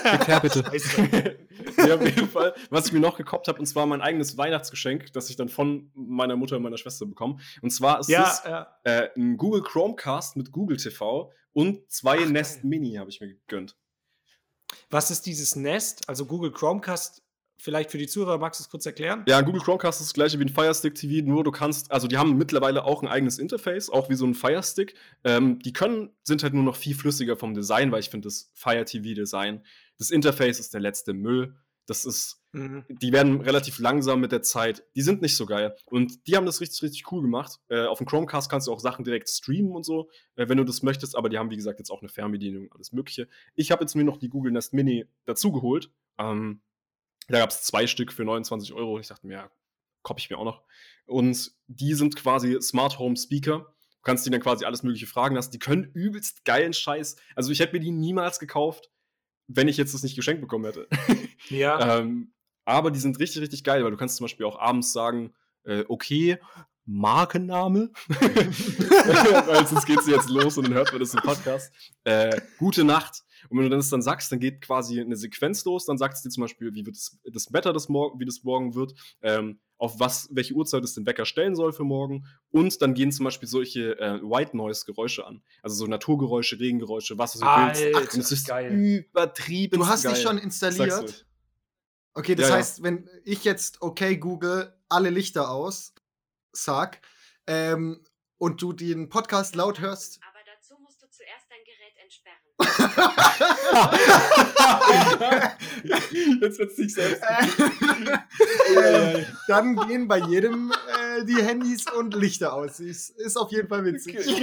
Erklär 0.04 0.40
bitte. 0.42 0.60
ja, 1.78 1.96
auf 1.96 2.04
jeden 2.04 2.28
Fall. 2.28 2.54
Was 2.70 2.86
ich 2.86 2.92
mir 2.92 3.00
noch 3.00 3.16
gekauft 3.16 3.48
habe, 3.48 3.58
und 3.58 3.66
zwar 3.66 3.84
mein 3.86 4.00
eigenes 4.00 4.38
Weihnachtsgeschenk, 4.38 5.12
das 5.12 5.28
ich 5.28 5.34
dann 5.34 5.48
von 5.48 5.90
meiner 5.94 6.36
Mutter 6.36 6.56
und 6.56 6.62
meiner 6.62 6.78
Schwester 6.78 7.04
bekomme. 7.04 7.38
Und 7.62 7.70
zwar 7.70 7.98
ist 7.98 8.08
ja, 8.08 8.22
es 8.22 8.42
ja. 8.44 8.78
Äh, 8.84 9.10
ein 9.16 9.36
Google 9.36 9.62
Chromecast 9.62 10.36
mit 10.36 10.52
Google 10.52 10.76
TV 10.76 11.32
und 11.52 11.90
zwei 11.90 12.20
Ach, 12.22 12.28
Nest 12.28 12.62
geil. 12.62 12.68
Mini 12.68 12.94
habe 12.94 13.10
ich 13.10 13.20
mir 13.20 13.28
gegönnt. 13.28 13.76
Was 14.88 15.10
ist 15.10 15.26
dieses 15.26 15.56
Nest? 15.56 16.08
Also 16.08 16.26
Google 16.26 16.52
Chromecast 16.52 17.25
Vielleicht 17.58 17.90
für 17.90 17.98
die 17.98 18.06
Zuhörer, 18.06 18.38
magst 18.38 18.60
du 18.60 18.64
es 18.64 18.68
kurz 18.68 18.84
erklären? 18.84 19.24
Ja, 19.26 19.40
Google 19.40 19.62
Chromecast 19.62 20.00
ist 20.00 20.08
das 20.08 20.14
gleiche 20.14 20.38
wie 20.38 20.44
ein 20.44 20.50
Fire 20.50 20.74
Stick 20.74 20.94
TV, 20.94 21.26
nur 21.26 21.42
du 21.42 21.50
kannst, 21.50 21.90
also 21.90 22.06
die 22.06 22.18
haben 22.18 22.36
mittlerweile 22.36 22.84
auch 22.84 23.02
ein 23.02 23.08
eigenes 23.08 23.38
Interface, 23.38 23.88
auch 23.88 24.10
wie 24.10 24.14
so 24.14 24.26
ein 24.26 24.34
Fire 24.34 24.62
Stick. 24.62 24.94
Ähm, 25.24 25.58
die 25.60 25.72
können, 25.72 26.10
sind 26.22 26.42
halt 26.42 26.52
nur 26.52 26.64
noch 26.64 26.76
viel 26.76 26.94
flüssiger 26.94 27.36
vom 27.36 27.54
Design, 27.54 27.92
weil 27.92 28.00
ich 28.00 28.10
finde 28.10 28.26
das 28.26 28.50
Fire 28.54 28.84
TV 28.84 29.14
Design, 29.14 29.62
das 29.98 30.10
Interface 30.10 30.60
ist 30.60 30.74
der 30.74 30.80
letzte 30.80 31.14
Müll. 31.14 31.54
Das 31.86 32.04
ist, 32.04 32.42
mhm. 32.52 32.84
die 32.88 33.12
werden 33.12 33.40
relativ 33.40 33.78
langsam 33.78 34.20
mit 34.20 34.32
der 34.32 34.42
Zeit. 34.42 34.84
Die 34.96 35.02
sind 35.02 35.22
nicht 35.22 35.36
so 35.36 35.46
geil. 35.46 35.76
Und 35.86 36.26
die 36.26 36.36
haben 36.36 36.44
das 36.44 36.60
richtig, 36.60 36.82
richtig 36.82 37.10
cool 37.12 37.22
gemacht. 37.22 37.60
Äh, 37.68 37.86
auf 37.86 37.98
dem 37.98 38.06
Chromecast 38.08 38.50
kannst 38.50 38.66
du 38.66 38.72
auch 38.72 38.80
Sachen 38.80 39.04
direkt 39.04 39.28
streamen 39.28 39.70
und 39.72 39.84
so, 39.84 40.10
äh, 40.34 40.48
wenn 40.48 40.58
du 40.58 40.64
das 40.64 40.82
möchtest. 40.82 41.16
Aber 41.16 41.28
die 41.28 41.38
haben, 41.38 41.50
wie 41.50 41.56
gesagt, 41.56 41.78
jetzt 41.78 41.90
auch 41.90 42.02
eine 42.02 42.08
Fernbedienung, 42.08 42.72
alles 42.72 42.92
Mögliche. 42.92 43.28
Ich 43.54 43.70
habe 43.70 43.84
jetzt 43.84 43.94
mir 43.94 44.04
noch 44.04 44.16
die 44.16 44.28
Google 44.28 44.52
Nest 44.52 44.74
Mini 44.74 45.06
dazugeholt. 45.26 45.92
Ähm, 46.18 46.60
da 47.28 47.38
gab 47.38 47.50
es 47.50 47.62
zwei 47.62 47.86
Stück 47.86 48.12
für 48.12 48.24
29 48.24 48.72
Euro. 48.72 48.98
Ich 48.98 49.08
dachte 49.08 49.26
mir, 49.26 49.34
ja, 49.34 49.50
koppe 50.02 50.20
ich 50.20 50.30
mir 50.30 50.38
auch 50.38 50.44
noch. 50.44 50.62
Und 51.06 51.52
die 51.66 51.94
sind 51.94 52.16
quasi 52.16 52.60
Smart 52.60 52.98
Home 52.98 53.16
Speaker. 53.16 53.58
Du 53.58 54.02
kannst 54.02 54.24
die 54.24 54.30
dann 54.30 54.40
quasi 54.40 54.64
alles 54.64 54.82
Mögliche 54.82 55.06
fragen 55.06 55.34
lassen. 55.34 55.50
Die 55.50 55.58
können 55.58 55.90
übelst 55.92 56.44
geilen 56.44 56.72
Scheiß. 56.72 57.16
Also 57.34 57.50
ich 57.50 57.60
hätte 57.60 57.72
mir 57.72 57.80
die 57.80 57.90
niemals 57.90 58.38
gekauft, 58.38 58.90
wenn 59.48 59.68
ich 59.68 59.76
jetzt 59.76 59.94
das 59.94 60.02
nicht 60.02 60.16
geschenkt 60.16 60.40
bekommen 60.40 60.64
hätte. 60.64 60.88
Ja. 61.48 61.98
ähm, 61.98 62.32
aber 62.64 62.90
die 62.90 62.98
sind 62.98 63.20
richtig, 63.20 63.40
richtig 63.40 63.62
geil, 63.62 63.84
weil 63.84 63.92
du 63.92 63.96
kannst 63.96 64.16
zum 64.16 64.24
Beispiel 64.24 64.46
auch 64.46 64.58
abends 64.58 64.92
sagen, 64.92 65.32
äh, 65.62 65.84
okay, 65.86 66.38
Markenname, 66.86 67.90
weil 68.08 69.66
sonst 69.66 69.86
geht 69.86 70.02
sie 70.02 70.12
jetzt 70.12 70.30
los 70.30 70.56
und 70.56 70.68
dann 70.68 70.74
hört 70.74 70.92
man 70.92 71.00
das 71.00 71.14
im 71.14 71.20
Podcast. 71.20 71.72
Äh, 72.04 72.40
gute 72.58 72.84
Nacht. 72.84 73.24
Und 73.48 73.58
wenn 73.58 73.70
du 73.70 73.76
das 73.76 73.90
dann 73.90 74.02
sagst, 74.02 74.32
dann 74.32 74.40
geht 74.40 74.60
quasi 74.60 75.00
eine 75.00 75.16
Sequenz 75.16 75.64
los. 75.64 75.86
Dann 75.86 75.98
sagst 75.98 76.24
du 76.24 76.28
dir 76.28 76.32
zum 76.32 76.42
Beispiel, 76.42 76.74
wie 76.74 76.86
wird 76.86 76.96
das, 76.96 77.18
das 77.24 77.52
Wetter 77.52 77.72
des 77.72 77.88
Morgen, 77.88 78.18
wie 78.18 78.24
das 78.24 78.42
morgen 78.44 78.74
wird, 78.74 78.94
ähm, 79.22 79.60
auf 79.78 80.00
was, 80.00 80.28
welche 80.32 80.54
Uhrzeit 80.54 80.82
es 80.84 80.94
den 80.94 81.06
Wecker 81.06 81.26
stellen 81.26 81.54
soll 81.54 81.72
für 81.72 81.84
morgen. 81.84 82.26
Und 82.50 82.80
dann 82.82 82.94
gehen 82.94 83.12
zum 83.12 83.24
Beispiel 83.24 83.48
solche 83.48 83.98
äh, 84.00 84.20
White 84.22 84.56
Noise 84.56 84.84
Geräusche 84.86 85.26
an. 85.26 85.42
Also 85.62 85.76
so 85.76 85.86
Naturgeräusche, 85.86 86.58
Regengeräusche, 86.58 87.18
was 87.18 87.34
du 87.34 87.40
so 87.40 87.44
Alter, 87.44 87.80
willst. 87.80 87.96
Ach, 87.96 88.16
das 88.16 88.32
ist 88.32 88.48
geil. 88.48 88.72
übertrieben. 88.72 89.78
Du 89.78 89.86
hast 89.86 90.04
geil. 90.04 90.14
die 90.14 90.20
schon 90.20 90.38
installiert. 90.38 91.26
Okay, 92.14 92.34
das 92.34 92.48
ja, 92.48 92.54
heißt, 92.54 92.78
ja. 92.78 92.84
wenn 92.84 93.10
ich 93.24 93.44
jetzt 93.44 93.82
okay 93.82 94.16
Google 94.16 94.72
alle 94.88 95.10
Lichter 95.10 95.50
aus 95.50 95.92
sag 96.56 97.00
ähm, 97.46 98.04
und 98.38 98.62
du 98.62 98.72
den 98.72 99.08
Podcast 99.08 99.54
laut 99.54 99.78
hörst. 99.80 100.18
Aber 100.28 100.40
dazu 100.44 100.74
musst 100.80 101.00
du 101.02 101.06
zuerst 101.08 101.46
dein 101.50 101.60
Gerät 101.64 101.94
entsperren. 102.02 102.42
Jetzt 106.40 106.58
wird 106.58 106.72
es 106.72 106.78
nicht 106.78 106.94
selbst. 106.94 107.22
äh, 108.76 109.24
dann 109.48 109.76
gehen 109.86 110.08
bei 110.08 110.18
jedem 110.18 110.72
äh, 110.72 111.24
die 111.24 111.42
Handys 111.42 111.84
und 111.90 112.14
Lichter 112.14 112.54
aus. 112.54 112.80
Ist, 112.80 113.10
ist 113.10 113.36
auf 113.36 113.52
jeden 113.52 113.68
Fall 113.68 113.84
witzig. 113.84 114.16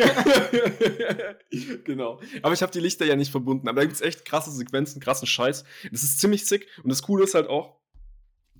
genau. 1.84 2.22
Aber 2.42 2.54
ich 2.54 2.62
habe 2.62 2.72
die 2.72 2.80
Lichter 2.80 3.06
ja 3.06 3.16
nicht 3.16 3.32
verbunden. 3.32 3.68
Aber 3.68 3.82
da 3.82 3.86
gibt 3.86 3.96
es 3.96 4.02
echt 4.02 4.26
krasse 4.26 4.52
Sequenzen, 4.52 5.02
krassen 5.02 5.28
Scheiß. 5.28 5.64
Das 5.92 6.04
ist 6.04 6.20
ziemlich 6.20 6.46
sick. 6.46 6.68
Und 6.84 6.90
das 6.90 7.02
Coole 7.04 7.24
ist 7.24 7.36
halt 7.36 7.48
auch, 7.48 7.78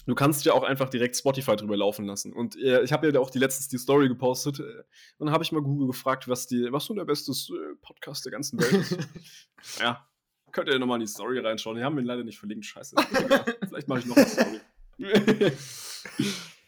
du 0.06 0.16
kannst 0.16 0.46
ja 0.46 0.54
auch 0.54 0.64
einfach 0.64 0.90
direkt 0.90 1.16
Spotify 1.16 1.56
drüber 1.56 1.78
laufen 1.78 2.06
lassen. 2.06 2.34
Und 2.34 2.56
äh, 2.58 2.82
ich 2.82 2.92
habe 2.92 3.10
ja 3.10 3.20
auch 3.20 3.30
die 3.30 3.40
letztens 3.40 3.68
die 3.68 3.78
Story 3.78 4.08
gepostet. 4.08 4.60
Äh, 4.60 4.84
und 5.18 5.28
dann 5.28 5.32
habe 5.32 5.44
ich 5.44 5.52
mal 5.52 5.62
Google 5.62 5.88
gefragt, 5.88 6.28
was 6.28 6.48
die, 6.48 6.68
was 6.72 6.86
so 6.86 6.94
der 6.94 7.06
beste 7.06 7.32
äh, 7.32 7.76
Podcast 7.82 8.26
der 8.26 8.32
ganzen 8.32 8.60
Welt 8.60 8.74
ist. 8.74 8.98
ja, 9.80 10.06
könnt 10.52 10.70
ihr 10.70 10.80
nochmal 10.80 10.98
in 10.98 11.06
die 11.06 11.12
Story 11.12 11.40
reinschauen. 11.40 11.78
Die 11.78 11.84
haben 11.84 11.96
wir 11.96 12.04
leider 12.04 12.24
nicht 12.24 12.40
verlinkt. 12.40 12.66
Scheiße. 12.66 12.96
Vielleicht 13.68 13.88
mache 13.88 14.00
ich 14.00 14.06
noch 14.06 14.18
eine 14.18 14.28
Story. 14.28 14.62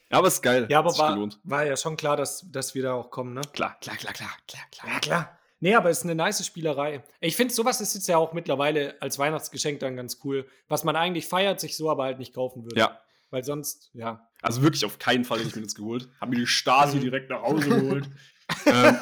ja, 0.10 0.18
aber 0.18 0.28
ist 0.28 0.42
geil. 0.42 0.68
Ja, 0.70 0.80
aber 0.80 0.98
war, 0.98 1.30
war, 1.44 1.66
ja 1.66 1.78
schon 1.78 1.96
klar, 1.96 2.18
dass, 2.18 2.50
dass 2.52 2.74
wir 2.74 2.84
da 2.84 2.94
auch 2.94 3.12
kommen, 3.12 3.34
ne? 3.34 3.42
Klar, 3.54 3.78
klar, 3.82 3.96
klar, 3.98 4.14
klar, 4.14 4.32
klar, 4.48 4.64
klar. 4.72 4.94
Ja, 4.94 5.00
klar. 5.00 5.40
Nee, 5.60 5.74
aber 5.74 5.90
es 5.90 6.00
ist 6.00 6.04
eine 6.04 6.16
nice 6.16 6.46
Spielerei. 6.46 7.04
Ich 7.22 7.36
finde, 7.36 7.54
sowas 7.54 7.82
ist 7.82 7.96
jetzt 7.96 8.08
ja 8.08 8.18
auch 8.18 8.34
mittlerweile 8.34 9.02
als 9.02 9.18
Weihnachtsgeschenk 9.18 9.80
dann 9.80 9.96
ganz 9.96 10.20
cool. 10.24 10.48
Was 10.68 10.84
man 10.84 10.96
eigentlich 10.96 11.28
feiert, 11.28 11.60
sich 11.60 11.78
so 11.78 11.90
aber 11.90 12.04
halt 12.04 12.20
nicht 12.20 12.34
kaufen 12.34 12.66
würde. 12.66 12.80
Ja, 12.80 13.00
weil 13.30 13.44
sonst, 13.44 13.90
ja. 13.94 14.28
Also 14.42 14.62
wirklich 14.62 14.86
auf 14.86 15.00
keinen 15.00 15.26
Fall 15.26 15.40
hätte 15.40 15.50
ich 15.50 15.56
mir 15.56 15.64
das 15.64 15.76
geholt. 15.76 16.10
Hab 16.22 16.30
mir 16.30 16.38
die 16.38 16.48
Stasi 16.48 17.00
direkt 17.00 17.30
nach 17.30 17.42
Hause 17.42 17.70
geholt. 17.70 18.10
ähm, 18.66 18.98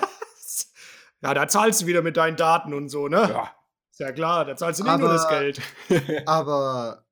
ja, 1.21 1.33
da 1.33 1.47
zahlst 1.47 1.81
du 1.81 1.85
wieder 1.85 2.01
mit 2.01 2.17
deinen 2.17 2.37
Daten 2.37 2.73
und 2.73 2.89
so, 2.89 3.07
ne? 3.07 3.21
Ja. 3.29 3.51
Ist 3.91 3.99
ja 3.99 4.11
klar, 4.11 4.45
da 4.45 4.55
zahlst 4.55 4.79
du 4.79 4.83
nicht 4.83 4.91
aber, 4.91 5.03
nur 5.03 5.13
das 5.13 5.29
Geld. 5.29 5.61
aber, 6.25 7.05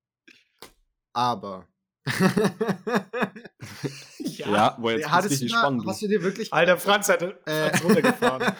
aber, 1.13 1.67
ja, 4.37 4.51
ja 4.51 4.77
wo 4.79 4.89
jetzt 4.89 5.01
ja, 5.01 5.19
richtig 5.19 5.51
spannend. 5.51 5.85
Hast 5.85 6.01
du 6.01 6.07
dir 6.07 6.21
wirklich. 6.21 6.51
Alter, 6.53 6.77
Franz 6.77 7.09
hat 7.09 7.21
äh, 7.21 7.69
Franz 7.69 7.83
runtergefahren. 7.83 8.41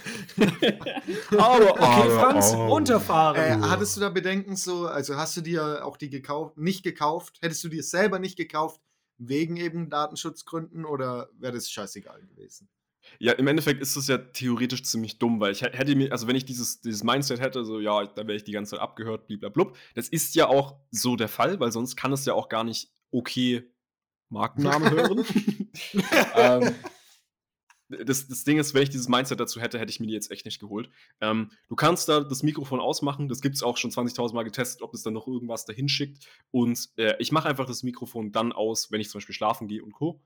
aber, 1.37 1.71
okay, 1.71 2.09
Franz, 2.09 2.53
oh. 2.53 2.67
runterfahren. 2.67 3.63
Äh, 3.63 3.67
hattest 3.67 3.97
du 3.97 4.01
da 4.01 4.09
Bedenken 4.09 4.55
so, 4.55 4.87
also 4.87 5.15
hast 5.15 5.37
du 5.37 5.41
dir 5.41 5.85
auch 5.85 5.97
die 5.97 6.09
gekauft, 6.09 6.57
nicht 6.57 6.83
gekauft? 6.83 7.37
Hättest 7.41 7.63
du 7.63 7.69
dir 7.69 7.83
selber 7.83 8.19
nicht 8.19 8.37
gekauft, 8.37 8.81
wegen 9.17 9.57
eben 9.57 9.89
Datenschutzgründen 9.89 10.85
oder 10.85 11.29
wäre 11.37 11.53
das 11.53 11.69
scheißegal 11.69 12.21
gewesen? 12.21 12.69
Ja, 13.19 13.33
im 13.33 13.47
Endeffekt 13.47 13.81
ist 13.81 13.95
es 13.95 14.07
ja 14.07 14.17
theoretisch 14.17 14.83
ziemlich 14.83 15.19
dumm, 15.19 15.39
weil 15.39 15.51
ich 15.51 15.61
hätte 15.61 15.95
mir, 15.95 16.11
also 16.11 16.27
wenn 16.27 16.35
ich 16.35 16.45
dieses, 16.45 16.81
dieses 16.81 17.03
Mindset 17.03 17.39
hätte, 17.39 17.65
so 17.65 17.79
ja, 17.79 18.05
da 18.05 18.27
wäre 18.27 18.35
ich 18.35 18.43
die 18.43 18.51
ganze 18.51 18.71
Zeit 18.71 18.79
abgehört, 18.79 19.27
blablabla. 19.27 19.73
Das 19.95 20.07
ist 20.07 20.35
ja 20.35 20.47
auch 20.47 20.75
so 20.91 21.15
der 21.15 21.27
Fall, 21.27 21.59
weil 21.59 21.71
sonst 21.71 21.95
kann 21.95 22.13
es 22.13 22.25
ja 22.25 22.33
auch 22.33 22.49
gar 22.49 22.63
nicht 22.63 22.91
okay 23.11 23.71
Markenname 24.31 24.89
hören. 24.91 25.25
ähm, 26.35 26.75
das, 28.05 28.27
das 28.27 28.43
Ding 28.43 28.57
ist, 28.57 28.73
wenn 28.73 28.83
ich 28.83 28.89
dieses 28.89 29.09
Mindset 29.09 29.39
dazu 29.39 29.59
hätte, 29.59 29.77
hätte 29.79 29.91
ich 29.91 29.99
mir 29.99 30.07
die 30.07 30.13
jetzt 30.13 30.31
echt 30.31 30.45
nicht 30.45 30.59
geholt. 30.59 30.89
Ähm, 31.19 31.51
du 31.67 31.75
kannst 31.75 32.07
da 32.09 32.21
das 32.21 32.43
Mikrofon 32.43 32.79
ausmachen. 32.79 33.27
Das 33.27 33.41
gibt 33.41 33.55
es 33.55 33.63
auch 33.63 33.77
schon 33.77 33.91
20.000 33.91 34.33
Mal 34.33 34.43
getestet, 34.43 34.81
ob 34.81 34.93
es 34.93 35.03
dann 35.03 35.13
noch 35.13 35.27
irgendwas 35.27 35.65
dahin 35.65 35.89
schickt. 35.89 36.25
Und 36.51 36.89
äh, 36.97 37.15
ich 37.19 37.31
mache 37.31 37.49
einfach 37.49 37.65
das 37.65 37.83
Mikrofon 37.83 38.31
dann 38.31 38.53
aus, 38.53 38.91
wenn 38.91 39.01
ich 39.01 39.09
zum 39.09 39.19
Beispiel 39.19 39.35
schlafen 39.35 39.67
gehe 39.67 39.83
und 39.83 39.91
Co. 39.91 40.21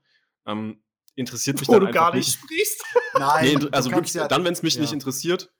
Ähm, 0.46 0.80
interessiert 1.16 1.58
mich 1.58 1.68
Wo 1.68 1.72
dann 1.72 1.82
du 1.82 1.86
einfach 1.88 2.00
gar 2.00 2.14
nicht. 2.14 2.32
Sprichst. 2.32 2.84
Nein, 3.18 3.58
nee, 3.58 3.68
also 3.72 3.90
wirklich, 3.90 4.14
ja, 4.14 4.28
dann, 4.28 4.44
wenn 4.44 4.52
es 4.52 4.62
mich 4.62 4.74
ja. 4.74 4.82
nicht 4.82 4.92
interessiert 4.92 5.52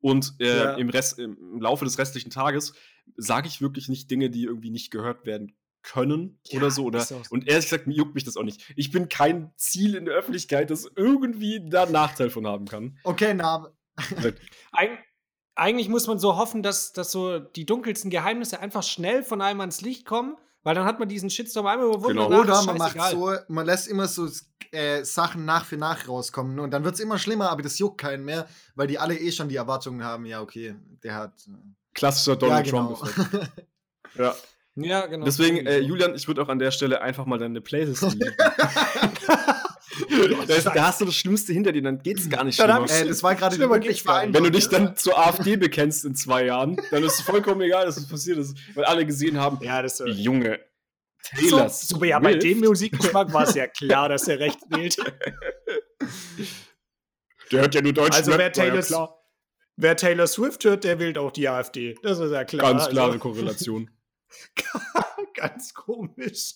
und 0.00 0.34
äh, 0.40 0.58
ja. 0.58 0.74
im, 0.74 0.90
Rest, 0.90 1.18
im 1.18 1.60
Laufe 1.60 1.84
des 1.84 1.98
restlichen 1.98 2.30
Tages 2.30 2.74
sage 3.16 3.46
ich 3.46 3.60
wirklich 3.60 3.88
nicht 3.88 4.10
Dinge, 4.10 4.30
die 4.30 4.44
irgendwie 4.44 4.70
nicht 4.70 4.90
gehört 4.90 5.26
werden 5.26 5.54
können 5.84 6.40
ja, 6.46 6.58
oder 6.58 6.70
so. 6.70 6.84
Oder, 6.84 7.06
und 7.30 7.46
ehrlich 7.46 7.66
gesagt, 7.66 7.86
juckt 7.86 8.14
mich 8.14 8.24
das 8.24 8.36
auch 8.36 8.42
nicht. 8.42 8.72
Ich 8.74 8.90
bin 8.90 9.08
kein 9.08 9.52
Ziel 9.56 9.94
in 9.94 10.06
der 10.06 10.14
Öffentlichkeit, 10.14 10.70
das 10.70 10.90
irgendwie 10.96 11.68
da 11.68 11.84
einen 11.84 11.92
Nachteil 11.92 12.30
von 12.30 12.46
haben 12.46 12.66
kann. 12.66 12.98
Okay, 13.04 13.34
Name. 13.34 13.72
Eig 14.72 14.98
eigentlich 15.56 15.88
muss 15.88 16.06
man 16.06 16.18
so 16.18 16.36
hoffen, 16.36 16.62
dass, 16.62 16.92
dass 16.92 17.12
so 17.12 17.38
die 17.38 17.66
dunkelsten 17.66 18.10
Geheimnisse 18.10 18.60
einfach 18.60 18.82
schnell 18.82 19.22
von 19.22 19.40
einem 19.40 19.60
ans 19.60 19.80
Licht 19.82 20.04
kommen, 20.04 20.36
weil 20.62 20.74
dann 20.74 20.84
hat 20.84 20.98
man 20.98 21.08
diesen 21.08 21.30
Shitstorm 21.30 21.66
einmal 21.66 21.86
überwunden. 21.86 22.18
Genau. 22.18 22.40
Oder 22.40 22.62
man 22.64 22.76
macht 22.76 22.98
so, 23.10 23.32
man 23.48 23.66
lässt 23.66 23.86
immer 23.86 24.08
so 24.08 24.28
äh, 24.72 25.04
Sachen 25.04 25.44
nach 25.44 25.64
für 25.64 25.76
nach 25.76 26.08
rauskommen 26.08 26.58
und 26.58 26.72
dann 26.72 26.84
wird 26.84 26.94
es 26.94 27.00
immer 27.00 27.18
schlimmer, 27.18 27.50
aber 27.50 27.62
das 27.62 27.78
juckt 27.78 28.00
keinen 28.00 28.24
mehr, 28.24 28.48
weil 28.74 28.88
die 28.88 28.98
alle 28.98 29.16
eh 29.16 29.30
schon 29.30 29.48
die 29.48 29.56
Erwartungen 29.56 30.02
haben, 30.02 30.26
ja, 30.26 30.40
okay, 30.40 30.74
der 31.02 31.14
hat. 31.14 31.34
Äh, 31.46 31.52
Klassischer 31.94 32.34
Donald 32.34 32.66
ja, 32.66 32.72
genau. 32.72 32.94
Trump. 32.94 33.52
ja. 34.16 34.34
Ja, 34.76 35.06
genau. 35.06 35.24
Deswegen, 35.24 35.66
äh, 35.66 35.78
Julian, 35.78 36.14
ich 36.14 36.26
würde 36.26 36.42
auch 36.42 36.48
an 36.48 36.58
der 36.58 36.70
Stelle 36.72 37.00
einfach 37.00 37.26
mal 37.26 37.38
deine 37.38 37.60
Playlist 37.60 38.02
da, 40.48 40.72
da 40.74 40.86
hast 40.88 41.00
du 41.00 41.04
das 41.04 41.14
Schlimmste 41.14 41.52
hinter 41.52 41.70
dir, 41.70 41.82
dann 41.82 42.02
geht's 42.02 42.28
gar 42.28 42.42
nicht 42.42 42.56
schlimmer. 42.56 42.90
Äh, 42.90 43.06
das 43.06 43.22
war 43.22 43.36
gerade 43.36 43.56
wirklich 43.58 44.04
Wenn 44.04 44.32
du 44.32 44.50
dich 44.50 44.68
dann 44.68 44.96
zur 44.96 45.16
AfD 45.16 45.56
bekennst 45.56 46.04
in 46.04 46.16
zwei 46.16 46.46
Jahren, 46.46 46.76
dann 46.90 47.04
ist 47.04 47.20
es 47.20 47.20
vollkommen 47.20 47.60
egal, 47.60 47.86
dass 47.86 47.94
das 47.94 48.08
passiert 48.08 48.38
ist, 48.38 48.56
weil 48.74 48.84
alle 48.84 49.06
gesehen 49.06 49.38
haben, 49.38 49.58
ja, 49.62 49.80
das 49.80 50.02
Junge, 50.04 50.58
Taylor 51.22 51.68
so, 51.70 51.94
super, 51.94 52.06
ja, 52.06 52.18
bei 52.18 52.34
dem 52.34 52.58
Musikgeschmack 52.60 53.32
war 53.32 53.44
es 53.44 53.54
ja 53.54 53.66
klar, 53.66 54.08
dass 54.08 54.28
er 54.28 54.40
recht 54.40 54.58
wählt. 54.68 54.96
Der 57.52 57.60
hört 57.60 57.74
ja 57.74 57.82
nur 57.82 57.92
Deutsch. 57.92 58.16
Also 58.16 58.32
wer 58.36 58.50
Taylor, 58.52 58.80
ja 58.80 59.08
wer 59.76 59.96
Taylor, 59.96 60.26
Swift 60.26 60.64
hört, 60.64 60.84
der 60.84 60.98
wählt 60.98 61.18
auch 61.18 61.30
die 61.30 61.48
AfD. 61.48 61.94
Das 62.02 62.18
ist 62.18 62.32
ja 62.32 62.44
klar. 62.44 62.72
Ganz 62.72 62.88
klare 62.88 63.12
also. 63.12 63.18
Korrelation. 63.18 63.90
Ganz 65.34 65.74
komisch. 65.74 66.54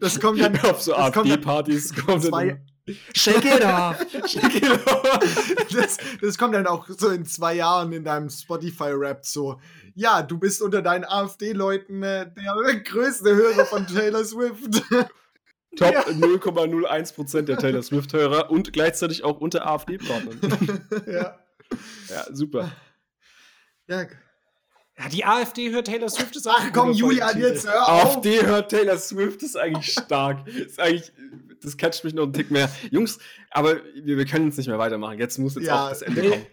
Das 0.00 0.18
kommt 0.20 0.40
dann 0.40 0.58
auf 0.60 0.80
so 0.82 0.94
AfD-Partys. 0.94 1.92
Shake 3.14 3.44
it 3.44 3.64
off. 3.64 3.98
Shake 4.26 4.54
it 4.56 4.86
off. 4.86 5.56
Das, 5.72 5.98
das, 6.22 6.38
kommt 6.38 6.54
dann 6.54 6.66
auch 6.66 6.88
so 6.88 7.10
in 7.10 7.26
zwei 7.26 7.54
Jahren 7.54 7.92
in 7.92 8.02
deinem 8.02 8.30
Spotify-Rap 8.30 9.26
so. 9.26 9.60
Ja, 9.94 10.22
du 10.22 10.38
bist 10.38 10.62
unter 10.62 10.80
deinen 10.80 11.04
AfD-Leuten 11.04 12.02
äh, 12.02 12.30
der 12.32 12.80
größte 12.80 13.34
Hörer 13.34 13.66
von 13.66 13.86
Taylor 13.86 14.24
Swift. 14.24 14.82
Top 15.76 15.92
ja. 15.92 16.00
0,01% 16.02 17.42
der 17.42 17.58
Taylor 17.58 17.82
Swift-Hörer 17.82 18.50
und 18.50 18.72
gleichzeitig 18.72 19.22
auch 19.22 19.38
unter 19.38 19.66
AfD-Partnern. 19.66 20.86
ja. 21.06 21.38
Ja, 22.08 22.26
super. 22.32 22.72
Ja. 23.86 24.06
Ja, 24.98 25.08
die 25.08 25.24
AfD 25.24 25.70
hört 25.70 25.86
Taylor 25.86 26.08
Swift 26.08 26.34
ist. 26.34 26.48
Ach 26.48 26.72
komm, 26.72 26.92
Julian, 26.92 27.38
jetzt 27.38 27.66
hör 27.66 27.88
auf. 27.88 28.16
AfD 28.16 28.44
hört 28.44 28.70
Taylor 28.70 28.98
Swift 28.98 29.42
ist 29.42 29.56
eigentlich 29.56 29.92
stark. 29.92 30.46
ist 30.48 30.80
eigentlich, 30.80 31.12
das 31.62 31.76
catcht 31.76 32.02
mich 32.02 32.14
noch 32.14 32.24
einen 32.24 32.32
Tick 32.32 32.50
mehr. 32.50 32.68
Jungs, 32.90 33.18
aber 33.50 33.76
wir, 33.94 34.16
wir 34.16 34.26
können 34.26 34.46
jetzt 34.46 34.56
nicht 34.56 34.66
mehr 34.66 34.78
weitermachen. 34.78 35.18
Jetzt 35.18 35.38
muss 35.38 35.54
jetzt 35.54 35.66
ja, 35.66 35.86
auch 35.86 35.88
das 35.90 36.02
Ende 36.02 36.20
nee. 36.20 36.28
kommen. 36.30 36.46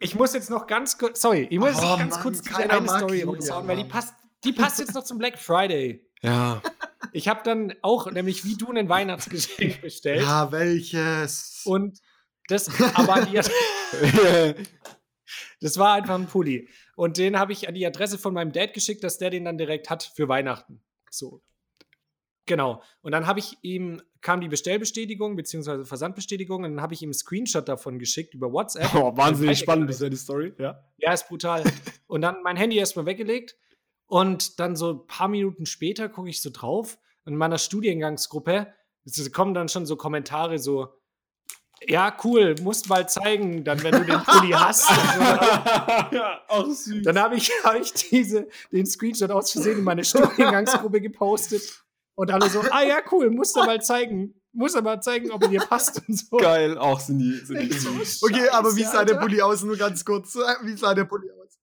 Ich 0.00 0.16
muss 0.16 0.34
jetzt 0.34 0.50
noch 0.50 0.66
ganz 0.66 0.98
kurz, 0.98 1.20
sorry, 1.20 1.46
ich 1.48 1.60
muss 1.60 1.76
oh, 1.78 1.96
ganz 1.96 2.14
Mann, 2.16 2.22
kurz 2.22 2.42
eine 2.52 2.88
Story 2.88 3.22
raushauen, 3.22 3.68
weil 3.68 3.76
die 3.76 3.84
passt, 3.84 4.14
die 4.42 4.52
passt 4.52 4.80
jetzt 4.80 4.94
noch 4.94 5.04
zum 5.04 5.18
Black 5.18 5.38
Friday. 5.38 6.04
Ja. 6.22 6.60
Ich 7.12 7.28
habe 7.28 7.42
dann 7.44 7.72
auch 7.82 8.10
nämlich 8.10 8.44
wie 8.44 8.56
du 8.56 8.72
ein 8.72 8.88
Weihnachtsgeschenk 8.88 9.80
bestellt. 9.80 10.22
Ja, 10.22 10.50
welches? 10.50 11.62
Und 11.64 12.00
das, 12.48 12.68
aber 12.94 13.26
die, 13.26 13.40
das 15.60 15.78
war 15.78 15.94
einfach 15.94 16.16
ein 16.16 16.26
Pulli. 16.26 16.68
Und 16.96 17.16
den 17.16 17.38
habe 17.38 17.52
ich 17.52 17.68
an 17.68 17.74
die 17.74 17.86
Adresse 17.86 18.18
von 18.18 18.34
meinem 18.34 18.52
Dad 18.52 18.74
geschickt, 18.74 19.02
dass 19.02 19.18
der 19.18 19.30
den 19.30 19.44
dann 19.44 19.58
direkt 19.58 19.90
hat 19.90 20.02
für 20.02 20.28
Weihnachten. 20.28 20.82
So. 21.10 21.42
Genau. 22.46 22.82
Und 23.02 23.12
dann 23.12 23.26
habe 23.26 23.38
ich 23.38 23.56
ihm, 23.62 24.02
kam 24.20 24.40
die 24.40 24.48
Bestellbestätigung 24.48 25.36
bzw. 25.36 25.84
Versandbestätigung 25.84 26.64
und 26.64 26.72
dann 26.72 26.82
habe 26.82 26.94
ich 26.94 27.02
ihm 27.02 27.08
einen 27.08 27.14
Screenshot 27.14 27.68
davon 27.68 27.98
geschickt 27.98 28.34
über 28.34 28.52
WhatsApp. 28.52 28.94
Oh, 28.94 29.16
wahnsinnig 29.16 29.58
spannend 29.58 29.86
bisher 29.86 30.10
die 30.10 30.16
Story, 30.16 30.52
ja. 30.58 30.84
Ja, 30.98 31.12
ist 31.12 31.28
brutal. 31.28 31.62
und 32.08 32.22
dann 32.22 32.42
mein 32.42 32.56
Handy 32.56 32.76
erstmal 32.76 33.06
weggelegt 33.06 33.56
und 34.06 34.58
dann 34.58 34.76
so 34.76 34.92
ein 34.92 35.06
paar 35.06 35.28
Minuten 35.28 35.66
später 35.66 36.08
gucke 36.08 36.28
ich 36.28 36.42
so 36.42 36.50
drauf 36.50 36.98
in 37.24 37.36
meiner 37.36 37.58
Studiengangsgruppe 37.58 38.72
kommen 39.32 39.54
dann 39.54 39.68
schon 39.68 39.86
so 39.86 39.96
Kommentare 39.96 40.58
so, 40.58 40.94
ja, 41.86 42.16
cool, 42.24 42.54
musst 42.62 42.88
mal 42.88 43.08
zeigen, 43.08 43.64
dann, 43.64 43.82
wenn 43.82 43.92
du 43.92 44.04
den 44.04 44.22
Pulli 44.22 44.52
hast. 44.52 44.88
So. 44.88 44.94
ja, 46.16 46.40
auch 46.48 46.66
süß. 46.66 47.02
Dann 47.02 47.18
habe 47.18 47.36
ich, 47.36 47.50
hab 47.64 47.80
ich 47.80 47.92
diese, 47.92 48.48
den 48.70 48.86
Screenshot 48.86 49.30
aus 49.30 49.52
Versehen 49.52 49.78
in 49.78 49.84
meine 49.84 50.04
Studiengangsgruppe 50.04 51.00
gepostet. 51.00 51.62
Und 52.14 52.30
alle 52.30 52.48
so, 52.50 52.60
ah 52.70 52.82
ja, 52.82 53.00
cool, 53.10 53.30
musst 53.30 53.56
du 53.56 53.60
mal 53.60 53.80
zeigen. 53.82 54.34
Muss 54.54 54.76
aber 54.76 55.00
zeigen, 55.00 55.30
ob 55.30 55.42
er 55.42 55.48
dir 55.48 55.60
passt 55.60 56.02
und 56.06 56.14
so. 56.14 56.36
Geil, 56.36 56.76
auch 56.76 57.00
sind 57.00 57.18
die, 57.18 57.36
sind 57.36 57.58
die 57.62 57.72
so 57.72 57.88
Okay, 58.26 58.48
aber 58.50 58.76
wie 58.76 58.84
sah 58.84 59.02
der 59.04 59.14
Pulli 59.14 59.40
aus? 59.40 59.62
Nur 59.62 59.78
ganz 59.78 60.04
kurz. 60.04 60.36
Wie 60.62 60.76
sah 60.76 60.92
der 60.92 61.04
Pulli 61.04 61.30
aus? 61.30 61.58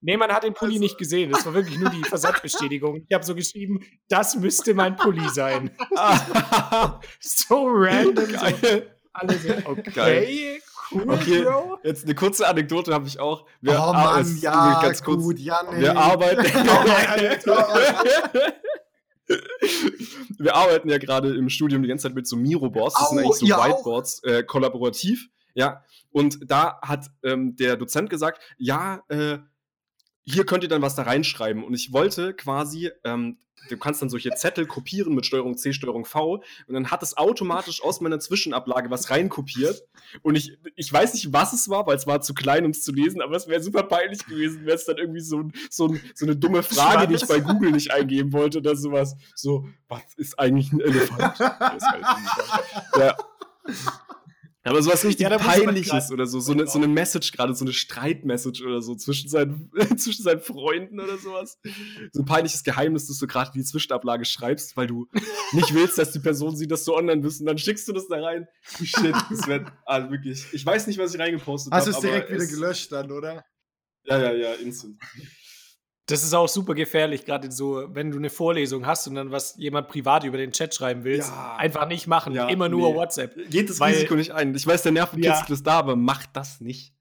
Nee, 0.00 0.16
man 0.16 0.32
hat 0.32 0.44
den 0.44 0.54
Pulli 0.54 0.72
also. 0.72 0.84
nicht 0.84 0.96
gesehen. 0.96 1.30
Das 1.30 1.44
war 1.44 1.52
wirklich 1.52 1.78
nur 1.78 1.90
die 1.90 2.02
Versandbestätigung. 2.02 3.04
Ich 3.06 3.14
habe 3.14 3.24
so 3.24 3.34
geschrieben, 3.34 3.80
das 4.08 4.36
müsste 4.36 4.72
mein 4.72 4.96
Pulli 4.96 5.28
sein. 5.28 5.70
so 7.20 7.66
random. 7.66 8.32
Geil. 8.32 8.54
So. 8.62 8.99
Alle 9.12 9.36
so, 9.38 9.48
okay, 9.66 10.60
cool, 10.92 11.10
okay, 11.10 11.42
Bro. 11.42 11.78
Jetzt 11.82 12.04
eine 12.04 12.14
kurze 12.14 12.46
Anekdote 12.46 12.94
habe 12.94 13.08
ich 13.08 13.18
auch. 13.18 13.44
Wir 13.60 13.72
oh 13.72 13.92
Mann, 13.92 14.38
ja, 14.40 14.80
ganz 14.82 15.02
kurz. 15.02 15.22
gut, 15.22 15.38
Janik. 15.38 15.80
Wir 15.80 15.96
arbeiten. 15.96 16.44
wir 20.38 20.54
arbeiten 20.54 20.88
ja 20.88 20.98
gerade 20.98 21.36
im 21.36 21.48
Studium 21.48 21.82
die 21.82 21.88
ganze 21.88 22.04
Zeit 22.04 22.14
mit 22.14 22.28
so 22.28 22.36
Miro-Boards. 22.36 22.94
Das 22.94 23.06
oh, 23.06 23.08
sind 23.10 23.18
eigentlich 23.24 23.36
so 23.36 23.46
Whiteboards, 23.46 24.22
äh, 24.24 24.44
kollaborativ. 24.44 25.28
Ja, 25.54 25.82
und 26.12 26.48
da 26.48 26.78
hat 26.80 27.06
ähm, 27.24 27.56
der 27.56 27.76
Dozent 27.76 28.10
gesagt, 28.10 28.40
ja, 28.58 29.02
äh, 29.08 29.38
hier 30.22 30.44
könnt 30.44 30.62
ihr 30.62 30.68
dann 30.68 30.82
was 30.82 30.94
da 30.94 31.02
reinschreiben. 31.02 31.64
Und 31.64 31.74
ich 31.74 31.92
wollte 31.92 32.34
quasi, 32.34 32.90
ähm, 33.04 33.38
du 33.68 33.76
kannst 33.76 34.02
dann 34.02 34.10
solche 34.10 34.30
Zettel 34.30 34.66
kopieren 34.66 35.14
mit 35.14 35.26
Steuerung 35.26 35.56
C, 35.56 35.72
Steuerung 35.72 36.04
V. 36.04 36.42
Und 36.66 36.74
dann 36.74 36.90
hat 36.90 37.02
es 37.02 37.16
automatisch 37.16 37.82
aus 37.82 38.00
meiner 38.00 38.18
Zwischenablage 38.18 38.90
was 38.90 39.10
reinkopiert. 39.10 39.82
Und 40.22 40.34
ich, 40.36 40.58
ich 40.76 40.92
weiß 40.92 41.14
nicht, 41.14 41.32
was 41.32 41.52
es 41.52 41.68
war, 41.68 41.86
weil 41.86 41.96
es 41.96 42.06
war 42.06 42.20
zu 42.20 42.34
klein, 42.34 42.64
um 42.64 42.70
es 42.70 42.82
zu 42.82 42.92
lesen, 42.92 43.22
aber 43.22 43.36
es 43.36 43.48
wäre 43.48 43.62
super 43.62 43.82
peinlich 43.84 44.24
gewesen, 44.26 44.66
wäre 44.66 44.76
es 44.76 44.84
dann 44.84 44.98
irgendwie 44.98 45.20
so, 45.20 45.48
so, 45.68 45.94
so 46.14 46.26
eine 46.26 46.36
dumme 46.36 46.62
Frage, 46.62 47.08
die 47.08 47.14
ich 47.14 47.26
bei 47.26 47.40
Google 47.40 47.72
nicht 47.72 47.92
eingeben 47.92 48.32
wollte 48.32 48.58
oder 48.58 48.76
sowas. 48.76 49.16
So, 49.34 49.68
was 49.88 50.02
ist 50.16 50.38
eigentlich 50.38 50.72
ein 50.72 50.80
Elefant? 50.80 51.38
ja. 52.98 53.16
Aber 54.62 54.82
sowas 54.82 55.04
richtig 55.04 55.26
ja, 55.26 55.38
Peinliches 55.38 56.12
oder 56.12 56.26
so, 56.26 56.38
so 56.38 56.52
eine, 56.52 56.66
so 56.66 56.78
eine 56.78 56.86
Message 56.86 57.32
gerade, 57.32 57.54
so 57.54 57.64
eine 57.64 57.72
Streitmessage 57.72 58.62
oder 58.62 58.82
so 58.82 58.94
zwischen 58.94 59.30
seinen, 59.30 59.70
zwischen 59.96 60.22
seinen 60.22 60.40
Freunden 60.40 61.00
oder 61.00 61.16
sowas. 61.16 61.58
So 62.12 62.20
ein 62.20 62.26
peinliches 62.26 62.62
Geheimnis, 62.62 63.06
das 63.08 63.18
du 63.18 63.26
gerade 63.26 63.52
in 63.54 63.60
die 63.60 63.64
Zwischenablage 63.64 64.26
schreibst, 64.26 64.76
weil 64.76 64.86
du 64.86 65.08
nicht 65.52 65.72
willst, 65.72 65.96
dass 65.96 66.12
die 66.12 66.18
Person 66.18 66.56
sieht, 66.56 66.70
dass 66.70 66.84
du 66.84 66.94
online 66.94 67.22
bist 67.22 67.40
und 67.40 67.46
dann 67.46 67.56
schickst 67.56 67.88
du 67.88 67.92
das 67.92 68.06
da 68.08 68.20
rein. 68.22 68.48
Shit, 68.82 69.14
das 69.30 69.46
wird 69.46 69.66
also 69.86 70.10
wirklich. 70.10 70.44
Ich 70.52 70.66
weiß 70.66 70.86
nicht, 70.88 70.98
was 70.98 71.14
ich 71.14 71.20
reingepostet 71.20 71.72
habe. 71.72 71.80
Hast 71.80 71.86
du 71.86 71.92
es 71.92 72.00
direkt 72.00 72.30
wieder 72.30 72.46
gelöscht 72.46 72.92
dann, 72.92 73.10
oder? 73.12 73.44
Ja, 74.04 74.18
ja, 74.18 74.32
ja, 74.32 74.52
instant. 74.54 74.98
Das 76.10 76.24
ist 76.24 76.34
auch 76.34 76.48
super 76.48 76.74
gefährlich, 76.74 77.24
gerade 77.24 77.50
so, 77.50 77.84
wenn 77.92 78.10
du 78.10 78.18
eine 78.18 78.30
Vorlesung 78.30 78.86
hast 78.86 79.06
und 79.06 79.14
dann 79.14 79.30
was 79.30 79.56
jemand 79.56 79.88
privat 79.88 80.24
über 80.24 80.38
den 80.38 80.52
Chat 80.52 80.74
schreiben 80.74 81.04
willst. 81.04 81.30
Ja. 81.30 81.56
Einfach 81.56 81.86
nicht 81.86 82.06
machen, 82.06 82.34
ja, 82.34 82.48
immer 82.48 82.68
nur 82.68 82.90
nee. 82.90 82.96
WhatsApp. 82.96 83.36
Geht 83.50 83.70
das 83.70 83.80
weil, 83.80 83.94
Risiko 83.94 84.14
nicht 84.14 84.32
ein. 84.32 84.54
Ich 84.54 84.66
weiß, 84.66 84.82
der 84.82 84.92
Nervenkitzel 84.92 85.44
ja. 85.48 85.54
ist 85.54 85.66
da, 85.66 85.78
aber 85.78 85.96
macht 85.96 86.30
das 86.34 86.60
nicht. 86.60 86.94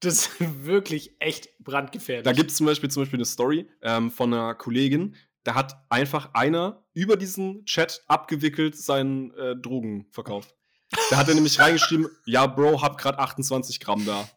Das 0.00 0.14
ist 0.14 0.30
wirklich 0.64 1.16
echt 1.20 1.56
brandgefährlich. 1.58 2.24
Da 2.24 2.32
gibt 2.32 2.50
es 2.50 2.56
zum 2.56 2.66
Beispiel, 2.66 2.90
zum 2.90 3.02
Beispiel 3.02 3.18
eine 3.18 3.26
Story 3.26 3.68
ähm, 3.82 4.10
von 4.10 4.32
einer 4.32 4.54
Kollegin, 4.54 5.14
da 5.44 5.54
hat 5.54 5.76
einfach 5.90 6.30
einer 6.34 6.84
über 6.92 7.16
diesen 7.16 7.64
Chat 7.66 8.02
abgewickelt 8.08 8.76
seinen 8.76 9.32
äh, 9.34 9.54
Drogen 9.54 10.06
verkauft. 10.10 10.54
Da 11.10 11.16
hat 11.16 11.28
er 11.28 11.34
nämlich 11.34 11.60
reingeschrieben, 11.60 12.08
ja, 12.24 12.46
Bro, 12.46 12.82
hab 12.82 12.98
grad 12.98 13.18
28 13.18 13.80
Gramm 13.80 14.04
da 14.06 14.28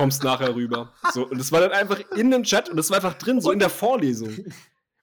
kommst 0.00 0.24
nachher 0.24 0.54
rüber. 0.54 0.92
So, 1.12 1.26
und 1.28 1.38
das 1.38 1.52
war 1.52 1.60
dann 1.60 1.72
einfach 1.72 2.00
in 2.16 2.30
dem 2.30 2.42
Chat 2.42 2.68
und 2.68 2.76
das 2.76 2.90
war 2.90 2.96
einfach 2.96 3.14
drin, 3.14 3.40
so 3.40 3.52
in 3.52 3.58
der 3.58 3.70
Vorlesung. 3.70 4.28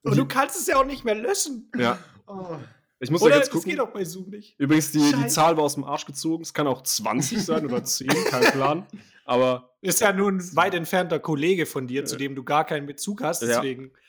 Und, 0.04 0.12
und 0.12 0.18
du 0.18 0.26
kannst 0.26 0.60
es 0.60 0.68
ja 0.68 0.78
auch 0.78 0.86
nicht 0.86 1.06
mehr 1.06 1.16
löschen. 1.16 1.72
Ja. 1.78 2.00
Oh. 2.28 2.58
Ich 3.00 3.12
muss 3.12 3.22
oder 3.22 3.36
ja 3.36 3.38
jetzt 3.38 3.52
gucken. 3.52 3.70
Das 3.70 3.78
geht 3.78 3.80
auch 3.80 3.94
bei 3.94 4.04
Zoom 4.04 4.30
nicht. 4.30 4.56
Übrigens, 4.58 4.92
die, 4.92 5.14
die 5.14 5.28
Zahl 5.28 5.56
war 5.56 5.64
aus 5.64 5.76
dem 5.76 5.84
Arsch 5.84 6.06
gezogen. 6.06 6.42
Es 6.42 6.54
kann 6.54 6.66
auch 6.66 6.82
20 6.82 7.44
sein 7.44 7.66
oder 7.66 7.84
10, 7.84 8.08
kein 8.08 8.52
Plan. 8.52 8.88
Aber. 9.26 9.76
Ist 9.82 10.02
ja 10.02 10.12
nur 10.12 10.32
ein 10.32 10.56
weit 10.56 10.74
entfernter 10.74 11.20
Kollege 11.20 11.66
von 11.66 11.88
dir, 11.88 12.06
zu 12.06 12.16
dem 12.16 12.34
du 12.34 12.44
gar 12.44 12.66
keinen 12.66 12.88
Bezug 12.88 13.22
hast. 13.22 13.44
Deswegen. 13.44 13.92
Ja. 13.94 14.00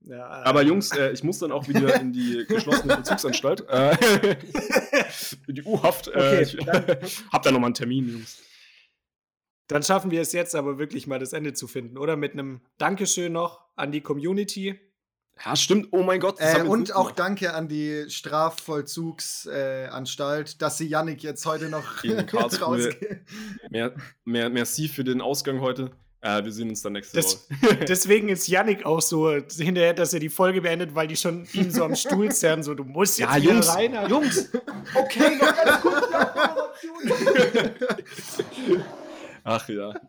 Ja, 0.00 0.26
Aber 0.44 0.62
Jungs, 0.62 0.92
äh, 0.96 1.10
ich 1.10 1.24
muss 1.24 1.40
dann 1.40 1.52
auch 1.52 1.68
wieder 1.68 2.00
in 2.00 2.12
die 2.12 2.44
geschlossene 2.48 2.96
Bezugsanstalt. 2.96 3.68
Äh, 3.68 3.96
in 5.48 5.56
die 5.56 5.62
U-Haft. 5.64 6.06
Äh, 6.06 6.10
okay, 6.10 6.42
ich 6.42 6.56
hab 7.32 7.42
da 7.42 7.50
nochmal 7.50 7.66
einen 7.66 7.74
Termin, 7.74 8.08
Jungs. 8.08 8.38
Dann 9.68 9.82
schaffen 9.82 10.10
wir 10.10 10.22
es 10.22 10.32
jetzt 10.32 10.54
aber 10.54 10.78
wirklich 10.78 11.06
mal 11.06 11.18
das 11.18 11.34
Ende 11.34 11.52
zu 11.52 11.68
finden, 11.68 11.98
oder? 11.98 12.16
Mit 12.16 12.32
einem 12.32 12.62
Dankeschön 12.78 13.32
noch 13.32 13.60
an 13.76 13.92
die 13.92 14.00
Community. 14.00 14.80
Ja, 15.44 15.54
stimmt. 15.54 15.88
Oh 15.92 16.02
mein 16.02 16.20
Gott. 16.20 16.36
Äh, 16.38 16.62
und 16.62 16.96
auch 16.96 17.10
danke 17.12 17.52
an 17.54 17.68
die 17.68 18.06
Strafvollzugsanstalt, 18.08 20.54
äh, 20.54 20.58
dass 20.58 20.78
sie 20.78 20.88
Yannick 20.88 21.22
jetzt 21.22 21.46
heute 21.46 21.68
noch 21.68 22.02
rausgeht. 22.32 23.20
Mehr, 23.70 23.94
mehr, 24.24 24.50
merci 24.50 24.88
für 24.88 25.04
den 25.04 25.20
Ausgang 25.20 25.60
heute. 25.60 25.92
Äh, 26.20 26.42
wir 26.42 26.50
sehen 26.50 26.70
uns 26.70 26.82
dann 26.82 26.94
nächste 26.94 27.22
Woche. 27.22 27.38
deswegen 27.88 28.30
ist 28.30 28.48
Yannick 28.48 28.84
auch 28.84 29.00
so 29.00 29.30
hinterher, 29.30 29.94
dass 29.94 30.12
er 30.12 30.18
die 30.18 30.30
Folge 30.30 30.62
beendet, 30.62 30.96
weil 30.96 31.06
die 31.06 31.16
schon 31.16 31.46
ihn 31.52 31.70
so 31.70 31.84
am 31.84 31.94
Stuhl 31.94 32.32
zerren, 32.32 32.64
so 32.64 32.74
du 32.74 32.82
musst 32.82 33.20
jetzt 33.20 33.30
ja, 33.30 33.36
Jungs, 33.36 33.68
rein. 33.68 33.96
Jungs, 34.08 34.50
okay, 34.96 35.36
noch 35.36 35.54
ganz 35.54 35.80
kurz 35.82 36.08
Ach 39.48 39.68
ja. 39.68 39.94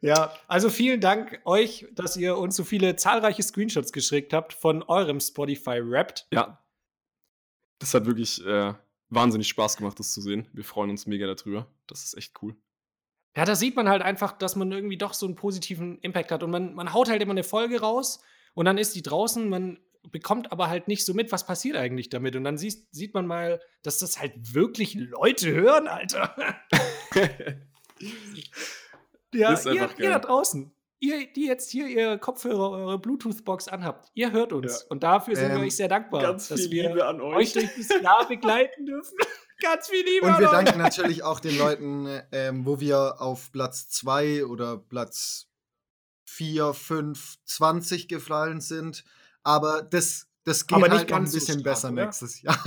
Ja, 0.00 0.34
also 0.48 0.68
vielen 0.68 1.00
Dank 1.00 1.40
euch, 1.46 1.86
dass 1.94 2.18
ihr 2.18 2.36
uns 2.36 2.56
so 2.56 2.62
viele 2.62 2.94
zahlreiche 2.94 3.42
Screenshots 3.42 3.90
geschickt 3.90 4.34
habt 4.34 4.52
von 4.52 4.82
eurem 4.82 5.18
Spotify 5.18 5.80
Wrapped. 5.82 6.26
Ja. 6.30 6.62
Das 7.78 7.94
hat 7.94 8.04
wirklich 8.04 8.44
äh, 8.44 8.74
wahnsinnig 9.08 9.48
Spaß 9.48 9.78
gemacht, 9.78 9.98
das 9.98 10.12
zu 10.12 10.20
sehen. 10.20 10.46
Wir 10.52 10.62
freuen 10.62 10.90
uns 10.90 11.06
mega 11.06 11.26
darüber. 11.26 11.68
Das 11.86 12.04
ist 12.04 12.18
echt 12.18 12.34
cool. 12.42 12.54
Ja, 13.34 13.46
da 13.46 13.54
sieht 13.56 13.76
man 13.76 13.88
halt 13.88 14.02
einfach, 14.02 14.32
dass 14.32 14.56
man 14.56 14.70
irgendwie 14.72 14.98
doch 14.98 15.14
so 15.14 15.24
einen 15.24 15.36
positiven 15.36 15.98
Impact 16.00 16.32
hat. 16.32 16.42
Und 16.42 16.50
man, 16.50 16.74
man 16.74 16.92
haut 16.92 17.08
halt 17.08 17.22
immer 17.22 17.32
eine 17.32 17.42
Folge 17.42 17.80
raus 17.80 18.20
und 18.52 18.66
dann 18.66 18.76
ist 18.76 18.94
die 18.94 19.02
draußen, 19.02 19.48
man 19.48 19.78
bekommt 20.12 20.52
aber 20.52 20.68
halt 20.68 20.86
nicht 20.86 21.06
so 21.06 21.14
mit, 21.14 21.32
was 21.32 21.46
passiert 21.46 21.78
eigentlich 21.78 22.10
damit. 22.10 22.36
Und 22.36 22.44
dann 22.44 22.58
sieht, 22.58 22.94
sieht 22.94 23.14
man 23.14 23.26
mal, 23.26 23.58
dass 23.82 24.00
das 24.00 24.20
halt 24.20 24.52
wirklich 24.52 24.96
Leute 24.96 25.50
hören, 25.50 25.88
Alter. 25.88 26.36
ja, 29.34 29.60
ihr, 29.64 29.88
ihr 29.98 30.10
da 30.10 30.18
draußen, 30.18 30.74
ihr, 31.00 31.32
die 31.32 31.46
jetzt 31.46 31.70
hier 31.70 31.86
ihr 31.86 32.18
Kopfhörer, 32.18 32.70
eure 32.70 32.98
Bluetooth-Box 32.98 33.68
anhabt, 33.68 34.10
ihr 34.14 34.32
hört 34.32 34.52
uns. 34.52 34.82
Ja. 34.82 34.86
Und 34.90 35.02
dafür 35.02 35.36
sind 35.36 35.50
ähm, 35.50 35.56
wir 35.58 35.64
euch 35.64 35.76
sehr 35.76 35.88
dankbar, 35.88 36.22
dass 36.22 36.50
wir 36.50 36.90
euch. 36.92 37.22
euch 37.22 37.52
durch 37.52 37.70
das 37.76 37.88
Jahr 38.02 38.26
begleiten 38.28 38.86
dürfen. 38.86 39.16
ganz 39.62 39.88
viel 39.88 40.04
Liebe. 40.04 40.26
Und 40.26 40.38
wir 40.38 40.48
danken 40.48 40.78
natürlich 40.78 41.22
auch 41.22 41.40
den 41.40 41.58
Leuten, 41.58 42.22
ähm, 42.32 42.66
wo 42.66 42.80
wir 42.80 43.20
auf 43.20 43.52
Platz 43.52 43.88
2 43.88 44.46
oder 44.46 44.76
Platz 44.76 45.48
4, 46.26 46.74
5, 46.74 47.36
20 47.44 48.08
gefallen 48.08 48.60
sind. 48.60 49.04
Aber 49.42 49.82
das, 49.82 50.28
das 50.44 50.66
geht 50.66 50.78
halt 50.78 51.12
ein 51.12 51.24
bisschen 51.24 51.40
so 51.40 51.60
stark, 51.60 51.64
besser 51.64 51.92
oder? 51.92 52.04
nächstes 52.04 52.42
Jahr. 52.42 52.58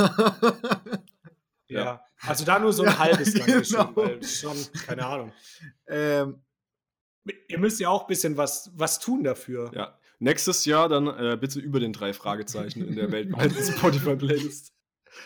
Ja. 1.68 2.03
Also 2.22 2.45
da 2.45 2.59
nur 2.59 2.74
so 2.74 2.84
ein 2.84 2.89
ja, 2.89 2.97
halbes 2.97 3.34
Dankeschön, 3.36 3.78
genau. 3.78 3.95
weil 3.95 4.24
schon, 4.24 4.57
keine 4.86 5.05
Ahnung. 5.05 5.32
Ähm, 5.88 6.41
Ihr 7.47 7.59
müsst 7.59 7.80
ja 7.80 7.89
auch 7.89 8.03
ein 8.03 8.07
bisschen 8.07 8.38
was, 8.38 8.72
was 8.76 8.99
tun 8.99 9.24
dafür. 9.24 9.72
Ja. 9.74 9.97
Nächstes 10.20 10.65
Jahr 10.65 10.89
dann 10.89 11.07
äh, 11.07 11.38
bitte 11.39 11.59
über 11.59 11.80
den 11.80 11.93
drei 11.93 12.13
Fragezeichen 12.13 12.88
in 12.88 12.95
der 12.95 13.11
weltweiten 13.11 13.55
Spotify-Playlist. 13.55 14.74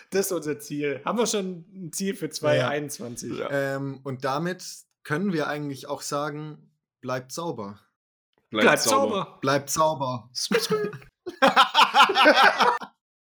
Das 0.10 0.28
ist 0.28 0.32
unser 0.32 0.60
Ziel. 0.60 1.02
Haben 1.06 1.18
wir 1.18 1.28
schon 1.28 1.66
ein 1.74 1.92
Ziel 1.94 2.16
für 2.16 2.30
2021. 2.30 3.38
Ja. 3.38 3.50
Ähm, 3.52 4.00
und 4.04 4.26
damit 4.26 4.64
können 5.04 5.34
wir 5.34 5.48
eigentlich 5.48 5.88
auch 5.88 6.02
sagen, 6.02 6.72
bleibt 7.02 7.32
sauber. 7.32 7.80
Bleibt, 8.50 8.66
bleibt 8.66 8.82
sauber. 8.82 9.16
sauber. 9.16 9.38
Bleibt 9.42 9.70
sauber. 9.70 10.30